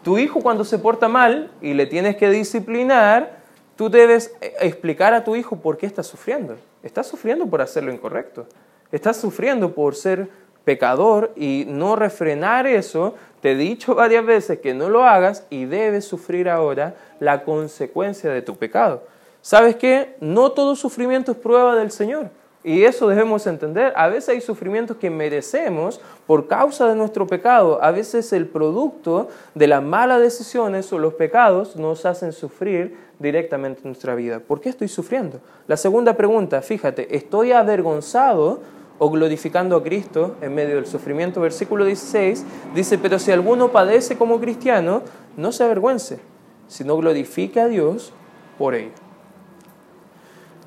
Tu 0.02 0.18
hijo 0.18 0.40
cuando 0.40 0.64
se 0.64 0.78
porta 0.78 1.08
mal 1.08 1.50
y 1.60 1.74
le 1.74 1.86
tienes 1.86 2.16
que 2.16 2.30
disciplinar, 2.30 3.38
tú 3.76 3.88
debes 3.88 4.34
eh, 4.40 4.54
explicar 4.60 5.14
a 5.14 5.22
tu 5.22 5.36
hijo 5.36 5.56
por 5.56 5.76
qué 5.76 5.86
está 5.86 6.02
sufriendo. 6.02 6.56
Estás 6.82 7.06
sufriendo 7.06 7.46
por 7.46 7.60
hacer 7.60 7.84
lo 7.84 7.92
incorrecto. 7.92 8.46
Estás 8.90 9.16
sufriendo 9.16 9.74
por 9.74 9.94
ser 9.94 10.28
pecador 10.64 11.32
y 11.36 11.64
no 11.68 11.96
refrenar 11.96 12.66
eso. 12.66 13.14
Te 13.40 13.52
he 13.52 13.56
dicho 13.56 13.94
varias 13.94 14.24
veces 14.24 14.60
que 14.60 14.74
no 14.74 14.88
lo 14.88 15.04
hagas 15.04 15.46
y 15.50 15.66
debes 15.66 16.04
sufrir 16.04 16.48
ahora 16.48 16.94
la 17.20 17.44
consecuencia 17.44 18.30
de 18.30 18.42
tu 18.42 18.56
pecado. 18.56 19.02
¿Sabes 19.40 19.76
qué? 19.76 20.16
No 20.20 20.52
todo 20.52 20.76
sufrimiento 20.76 21.32
es 21.32 21.38
prueba 21.38 21.74
del 21.74 21.90
Señor. 21.90 22.30
Y 22.64 22.84
eso 22.84 23.08
debemos 23.08 23.46
entender. 23.46 23.92
A 23.96 24.08
veces 24.08 24.28
hay 24.28 24.40
sufrimientos 24.40 24.96
que 24.96 25.10
merecemos 25.10 26.00
por 26.26 26.46
causa 26.46 26.86
de 26.88 26.94
nuestro 26.94 27.26
pecado. 27.26 27.82
A 27.82 27.90
veces 27.90 28.32
el 28.32 28.46
producto 28.46 29.28
de 29.54 29.66
las 29.66 29.82
malas 29.82 30.20
decisiones 30.20 30.92
o 30.92 30.98
los 30.98 31.14
pecados 31.14 31.74
nos 31.74 32.06
hacen 32.06 32.32
sufrir 32.32 32.96
directamente 33.18 33.80
en 33.80 33.88
nuestra 33.88 34.14
vida. 34.14 34.38
¿Por 34.38 34.60
qué 34.60 34.68
estoy 34.68 34.88
sufriendo? 34.88 35.40
La 35.66 35.76
segunda 35.76 36.16
pregunta, 36.16 36.62
fíjate, 36.62 37.16
¿estoy 37.16 37.50
avergonzado 37.50 38.60
o 38.98 39.10
glorificando 39.10 39.74
a 39.74 39.82
Cristo 39.82 40.36
en 40.40 40.54
medio 40.54 40.76
del 40.76 40.86
sufrimiento? 40.86 41.40
Versículo 41.40 41.84
16 41.84 42.44
dice, 42.76 42.98
pero 42.98 43.18
si 43.18 43.32
alguno 43.32 43.72
padece 43.72 44.16
como 44.16 44.40
cristiano, 44.40 45.02
no 45.36 45.50
se 45.50 45.64
avergüence, 45.64 46.20
sino 46.68 46.96
glorifique 46.96 47.60
a 47.60 47.66
Dios 47.66 48.12
por 48.56 48.76
ello. 48.76 49.01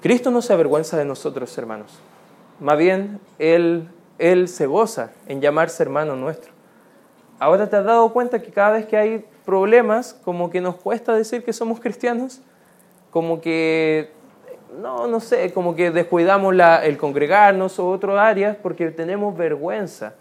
Cristo 0.01 0.31
no 0.31 0.41
se 0.41 0.53
avergüenza 0.53 0.97
de 0.97 1.05
nosotros, 1.05 1.57
hermanos. 1.57 1.99
Más 2.59 2.77
bien, 2.77 3.19
Él, 3.39 3.89
Él 4.17 4.47
se 4.47 4.65
goza 4.65 5.11
en 5.27 5.41
llamarse 5.41 5.83
hermano 5.83 6.15
nuestro. 6.15 6.51
Ahora 7.39 7.69
te 7.69 7.75
has 7.75 7.85
dado 7.85 8.13
cuenta 8.13 8.41
que 8.41 8.51
cada 8.51 8.71
vez 8.71 8.85
que 8.85 8.95
hay 8.95 9.25
problemas, 9.45 10.13
como 10.23 10.49
que 10.49 10.61
nos 10.61 10.75
cuesta 10.75 11.13
decir 11.13 11.43
que 11.43 11.53
somos 11.53 11.79
cristianos, 11.79 12.41
como 13.11 13.41
que, 13.41 14.11
no, 14.81 15.07
no 15.07 15.19
sé, 15.19 15.53
como 15.53 15.75
que 15.75 15.91
descuidamos 15.91 16.55
el 16.83 16.97
congregarnos 16.97 17.77
o 17.79 17.89
otras 17.89 18.17
áreas 18.17 18.57
porque 18.61 18.91
tenemos 18.91 19.35
vergüenza, 19.37 20.13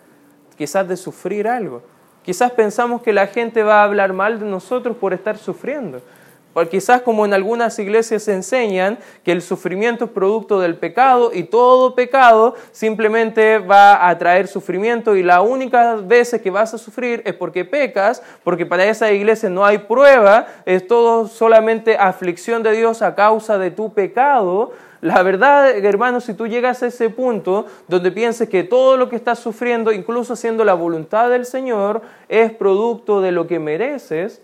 quizás 0.56 0.86
de 0.88 0.96
sufrir 0.96 1.46
algo. 1.46 1.82
Quizás 2.22 2.52
pensamos 2.52 3.02
que 3.02 3.12
la 3.12 3.26
gente 3.26 3.62
va 3.62 3.80
a 3.80 3.84
hablar 3.84 4.12
mal 4.12 4.40
de 4.40 4.46
nosotros 4.46 4.96
por 4.96 5.12
estar 5.12 5.36
sufriendo. 5.36 6.00
O 6.54 6.64
quizás 6.66 7.02
como 7.02 7.24
en 7.26 7.34
algunas 7.34 7.78
iglesias 7.78 8.22
se 8.22 8.32
enseñan 8.32 8.98
que 9.24 9.32
el 9.32 9.42
sufrimiento 9.42 10.06
es 10.06 10.10
producto 10.12 10.60
del 10.60 10.76
pecado 10.76 11.30
y 11.34 11.44
todo 11.44 11.94
pecado 11.94 12.54
simplemente 12.70 13.58
va 13.58 14.08
a 14.08 14.16
traer 14.16 14.46
sufrimiento 14.46 15.16
y 15.16 15.22
la 15.22 15.42
única 15.42 15.96
vez 15.96 16.40
que 16.42 16.50
vas 16.50 16.72
a 16.72 16.78
sufrir 16.78 17.22
es 17.24 17.34
porque 17.34 17.64
pecas, 17.64 18.22
porque 18.44 18.64
para 18.64 18.86
esa 18.86 19.10
iglesia 19.12 19.50
no 19.50 19.64
hay 19.64 19.78
prueba, 19.78 20.46
es 20.64 20.86
todo 20.86 21.26
solamente 21.26 21.96
aflicción 21.96 22.62
de 22.62 22.72
Dios 22.72 23.02
a 23.02 23.14
causa 23.14 23.58
de 23.58 23.70
tu 23.70 23.92
pecado. 23.92 24.72
La 25.00 25.22
verdad, 25.22 25.76
hermano, 25.76 26.20
si 26.20 26.34
tú 26.34 26.46
llegas 26.46 26.82
a 26.82 26.86
ese 26.86 27.10
punto 27.10 27.66
donde 27.88 28.10
pienses 28.10 28.48
que 28.48 28.62
todo 28.62 28.96
lo 28.96 29.08
que 29.08 29.16
estás 29.16 29.38
sufriendo, 29.38 29.92
incluso 29.92 30.34
siendo 30.34 30.64
la 30.64 30.74
voluntad 30.74 31.28
del 31.28 31.44
Señor, 31.44 32.00
es 32.28 32.52
producto 32.52 33.20
de 33.20 33.32
lo 33.32 33.46
que 33.46 33.58
mereces, 33.58 34.40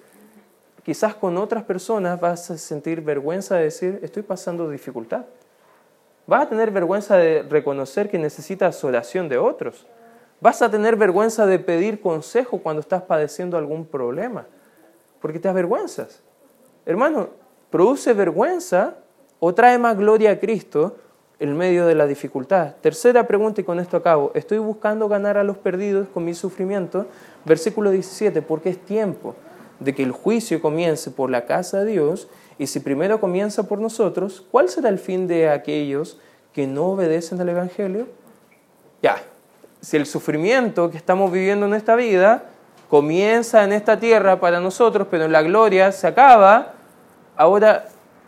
quizás 0.84 1.14
con 1.14 1.36
otras 1.36 1.64
personas 1.64 2.20
vas 2.20 2.50
a 2.50 2.58
sentir 2.58 3.00
vergüenza 3.00 3.56
de 3.56 3.64
decir, 3.64 3.98
estoy 4.02 4.22
pasando 4.22 4.68
dificultad. 4.70 5.24
Vas 6.26 6.42
a 6.42 6.48
tener 6.48 6.70
vergüenza 6.70 7.16
de 7.16 7.42
reconocer 7.42 8.08
que 8.08 8.18
necesitas 8.18 8.82
oración 8.84 9.28
de 9.28 9.38
otros. 9.38 9.86
Vas 10.40 10.62
a 10.62 10.70
tener 10.70 10.96
vergüenza 10.96 11.46
de 11.46 11.58
pedir 11.58 12.00
consejo 12.00 12.58
cuando 12.58 12.80
estás 12.80 13.02
padeciendo 13.02 13.58
algún 13.58 13.84
problema, 13.84 14.46
porque 15.20 15.38
te 15.38 15.48
avergüenzas. 15.48 16.22
Hermano, 16.86 17.28
produce 17.70 18.14
vergüenza 18.14 18.96
o 19.38 19.54
trae 19.54 19.78
más 19.78 19.96
gloria 19.96 20.30
a 20.30 20.38
Cristo 20.38 20.96
en 21.38 21.56
medio 21.56 21.86
de 21.86 21.94
la 21.94 22.06
dificultad. 22.06 22.76
Tercera 22.80 23.26
pregunta 23.26 23.60
y 23.60 23.64
con 23.64 23.80
esto 23.80 23.96
acabo. 23.96 24.30
Estoy 24.34 24.58
buscando 24.58 25.08
ganar 25.08 25.36
a 25.36 25.44
los 25.44 25.58
perdidos 25.58 26.08
con 26.08 26.24
mi 26.24 26.34
sufrimiento. 26.34 27.06
Versículo 27.44 27.90
17, 27.90 28.42
porque 28.42 28.70
es 28.70 28.78
tiempo 28.78 29.34
de 29.80 29.94
que 29.94 30.02
el 30.02 30.12
juicio 30.12 30.60
comience 30.60 31.10
por 31.10 31.30
la 31.30 31.46
casa 31.46 31.80
de 31.80 31.92
Dios, 31.92 32.28
y 32.58 32.66
si 32.66 32.80
primero 32.80 33.20
comienza 33.20 33.66
por 33.66 33.80
nosotros, 33.80 34.44
¿cuál 34.50 34.68
será 34.68 34.90
el 34.90 34.98
fin 34.98 35.26
de 35.26 35.48
aquellos 35.48 36.18
que 36.52 36.66
no 36.66 36.88
obedecen 36.88 37.40
al 37.40 37.48
Evangelio? 37.48 38.06
Ya, 39.02 39.16
si 39.80 39.96
el 39.96 40.04
sufrimiento 40.04 40.90
que 40.90 40.98
estamos 40.98 41.32
viviendo 41.32 41.64
en 41.64 41.72
esta 41.72 41.96
vida 41.96 42.44
comienza 42.90 43.64
en 43.64 43.72
esta 43.72 43.98
tierra 43.98 44.40
para 44.40 44.60
nosotros, 44.60 45.08
pero 45.10 45.24
en 45.24 45.32
la 45.32 45.40
gloria 45.40 45.90
se 45.90 46.06
acaba, 46.06 46.74
ahora 47.34 47.86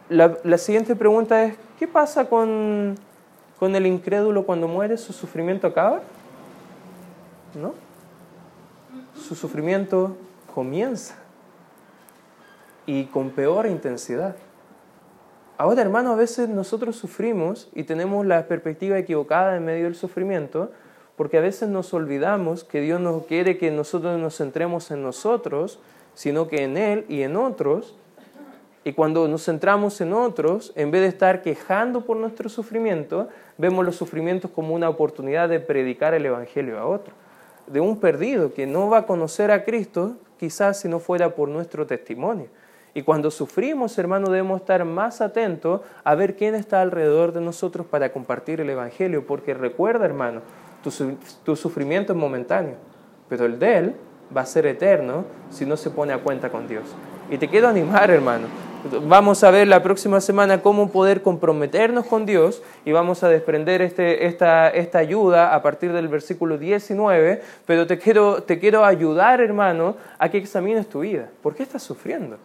la, 0.08 0.38
la 0.44 0.56
siguiente 0.56 0.96
pregunta 0.96 1.44
es, 1.44 1.54
¿qué 1.78 1.86
pasa 1.86 2.24
con, 2.26 2.96
con 3.58 3.76
el 3.76 3.86
incrédulo 3.86 4.46
cuando 4.46 4.66
muere? 4.66 4.96
¿Su 4.96 5.12
sufrimiento 5.12 5.66
acaba? 5.66 6.00
¿No? 7.54 7.74
Su 9.14 9.34
sufrimiento 9.34 10.16
comienza 10.54 11.21
y 12.86 13.04
con 13.04 13.30
peor 13.30 13.66
intensidad. 13.66 14.36
Ahora, 15.58 15.82
hermano, 15.82 16.12
a 16.12 16.16
veces 16.16 16.48
nosotros 16.48 16.96
sufrimos 16.96 17.68
y 17.74 17.84
tenemos 17.84 18.26
la 18.26 18.48
perspectiva 18.48 18.98
equivocada 18.98 19.56
en 19.56 19.64
medio 19.64 19.84
del 19.84 19.94
sufrimiento, 19.94 20.72
porque 21.16 21.38
a 21.38 21.40
veces 21.40 21.68
nos 21.68 21.94
olvidamos 21.94 22.64
que 22.64 22.80
Dios 22.80 23.00
no 23.00 23.20
quiere 23.20 23.58
que 23.58 23.70
nosotros 23.70 24.18
nos 24.18 24.36
centremos 24.38 24.90
en 24.90 25.02
nosotros, 25.02 25.78
sino 26.14 26.48
que 26.48 26.64
en 26.64 26.76
Él 26.76 27.04
y 27.08 27.22
en 27.22 27.36
otros. 27.36 27.96
Y 28.82 28.94
cuando 28.94 29.28
nos 29.28 29.44
centramos 29.44 30.00
en 30.00 30.12
otros, 30.12 30.72
en 30.74 30.90
vez 30.90 31.02
de 31.02 31.08
estar 31.08 31.42
quejando 31.42 32.00
por 32.04 32.16
nuestro 32.16 32.48
sufrimiento, 32.48 33.28
vemos 33.56 33.84
los 33.84 33.94
sufrimientos 33.94 34.50
como 34.50 34.74
una 34.74 34.88
oportunidad 34.88 35.48
de 35.48 35.60
predicar 35.60 36.14
el 36.14 36.26
Evangelio 36.26 36.78
a 36.78 36.86
otro. 36.86 37.14
De 37.68 37.78
un 37.78 38.00
perdido 38.00 38.52
que 38.52 38.66
no 38.66 38.90
va 38.90 38.98
a 38.98 39.06
conocer 39.06 39.52
a 39.52 39.64
Cristo, 39.64 40.16
quizás 40.40 40.80
si 40.80 40.88
no 40.88 40.98
fuera 40.98 41.36
por 41.36 41.48
nuestro 41.48 41.86
testimonio. 41.86 42.48
Y 42.94 43.02
cuando 43.02 43.30
sufrimos, 43.30 43.96
hermano, 43.98 44.28
debemos 44.28 44.60
estar 44.60 44.84
más 44.84 45.22
atentos 45.22 45.80
a 46.04 46.14
ver 46.14 46.36
quién 46.36 46.54
está 46.54 46.82
alrededor 46.82 47.32
de 47.32 47.40
nosotros 47.40 47.86
para 47.86 48.12
compartir 48.12 48.60
el 48.60 48.68
Evangelio, 48.68 49.26
porque 49.26 49.54
recuerda, 49.54 50.04
hermano, 50.04 50.42
tu, 50.82 51.56
sufrimiento 51.56 52.12
es 52.12 52.18
momentáneo, 52.18 52.74
pero 53.28 53.46
el 53.46 53.58
de 53.58 53.78
Él 53.78 53.96
va 54.36 54.42
a 54.42 54.46
ser 54.46 54.66
eterno 54.66 55.24
si 55.50 55.64
no 55.64 55.76
se 55.76 55.90
pone 55.90 56.12
a 56.12 56.18
cuenta 56.18 56.50
con 56.50 56.68
Dios. 56.68 56.84
Y 57.30 57.38
te 57.38 57.48
quiero 57.48 57.68
animar, 57.68 58.10
hermano. 58.10 58.46
Vamos 59.06 59.44
a 59.44 59.50
ver 59.52 59.68
la 59.68 59.80
próxima 59.80 60.20
semana 60.20 60.60
cómo 60.60 60.90
poder 60.90 61.22
comprometernos 61.22 62.04
con 62.04 62.26
Dios 62.26 62.62
y 62.84 62.90
vamos 62.90 63.22
a 63.22 63.28
desprender 63.28 63.80
este, 63.80 64.26
esta, 64.26 64.68
esta, 64.68 64.98
ayuda 64.98 65.54
a 65.54 65.62
partir 65.62 65.92
del 65.92 66.08
versículo 66.08 66.58
19, 66.58 67.40
pero 67.64 67.86
te 67.86 67.98
quiero, 67.98 68.42
te 68.42 68.58
quiero 68.58 68.84
ayudar, 68.84 69.40
hermano, 69.40 69.96
a 70.18 70.28
que 70.28 70.38
examines 70.38 70.88
tu 70.88 71.00
vida. 71.00 71.30
¿Por 71.42 71.54
qué 71.54 71.62
estás 71.62 71.84
sufriendo? 71.84 72.38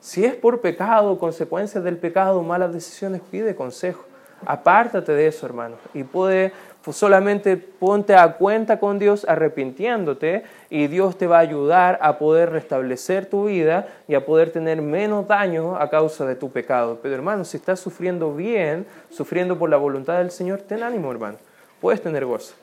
Si 0.00 0.24
es 0.24 0.34
por 0.34 0.60
pecado, 0.60 1.18
consecuencias 1.18 1.84
del 1.84 1.98
pecado, 1.98 2.42
malas 2.42 2.72
decisiones, 2.72 3.20
pide 3.30 3.54
consejo. 3.54 4.04
Apártate 4.46 5.12
de 5.12 5.26
eso, 5.26 5.44
hermano, 5.44 5.76
y 5.92 6.02
puede 6.02 6.52
pues 6.82 6.96
solamente 6.96 7.58
ponte 7.58 8.14
a 8.14 8.36
cuenta 8.36 8.80
con 8.80 8.98
Dios 8.98 9.26
arrepintiéndote 9.28 10.44
y 10.70 10.86
Dios 10.86 11.18
te 11.18 11.26
va 11.26 11.36
a 11.36 11.40
ayudar 11.40 11.98
a 12.00 12.18
poder 12.18 12.50
restablecer 12.50 13.26
tu 13.26 13.46
vida 13.46 13.88
y 14.08 14.14
a 14.14 14.24
poder 14.24 14.50
tener 14.50 14.80
menos 14.80 15.28
daño 15.28 15.76
a 15.76 15.90
causa 15.90 16.24
de 16.24 16.36
tu 16.36 16.50
pecado. 16.50 16.98
Pero 17.02 17.14
hermano, 17.14 17.44
si 17.44 17.58
estás 17.58 17.80
sufriendo 17.80 18.34
bien, 18.34 18.86
sufriendo 19.10 19.58
por 19.58 19.68
la 19.68 19.76
voluntad 19.76 20.18
del 20.18 20.30
Señor, 20.30 20.62
ten 20.62 20.82
ánimo, 20.82 21.10
hermano. 21.12 21.36
Puedes 21.80 22.00
tener 22.00 22.24
gozo, 22.24 22.54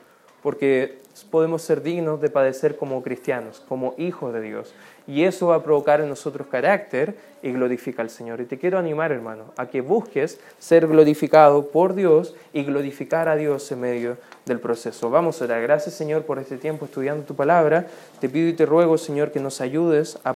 porque 0.47 0.99
podemos 1.29 1.61
ser 1.61 1.83
dignos 1.83 2.21
de 2.21 2.29
padecer 2.29 2.77
como 2.77 3.03
cristianos, 3.03 3.61
como 3.67 3.95
hijos 3.97 4.33
de 4.33 4.39
Dios. 4.39 4.73
Y 5.05 5.25
eso 5.25 5.47
va 5.47 5.55
a 5.55 5.63
provocar 5.63 5.99
en 5.99 6.07
nosotros 6.07 6.47
carácter 6.47 7.17
y 7.43 7.51
glorifica 7.51 8.01
al 8.01 8.09
Señor. 8.09 8.39
Y 8.39 8.45
te 8.45 8.57
quiero 8.57 8.77
animar, 8.77 9.11
hermano, 9.11 9.53
a 9.57 9.67
que 9.67 9.81
busques 9.81 10.39
ser 10.57 10.87
glorificado 10.87 11.67
por 11.67 11.95
Dios 11.95 12.33
y 12.53 12.63
glorificar 12.63 13.27
a 13.27 13.35
Dios 13.35 13.69
en 13.73 13.81
medio 13.81 14.17
del 14.45 14.61
proceso. 14.61 15.09
Vamos 15.09 15.41
a 15.41 15.45
orar. 15.45 15.61
Gracias, 15.61 15.95
Señor, 15.95 16.23
por 16.23 16.39
este 16.39 16.55
tiempo 16.55 16.85
estudiando 16.85 17.25
tu 17.25 17.35
palabra. 17.35 17.87
Te 18.21 18.29
pido 18.29 18.47
y 18.47 18.53
te 18.53 18.65
ruego, 18.65 18.97
Señor, 18.97 19.33
que 19.33 19.41
nos 19.41 19.59
ayudes 19.59 20.17
a 20.23 20.23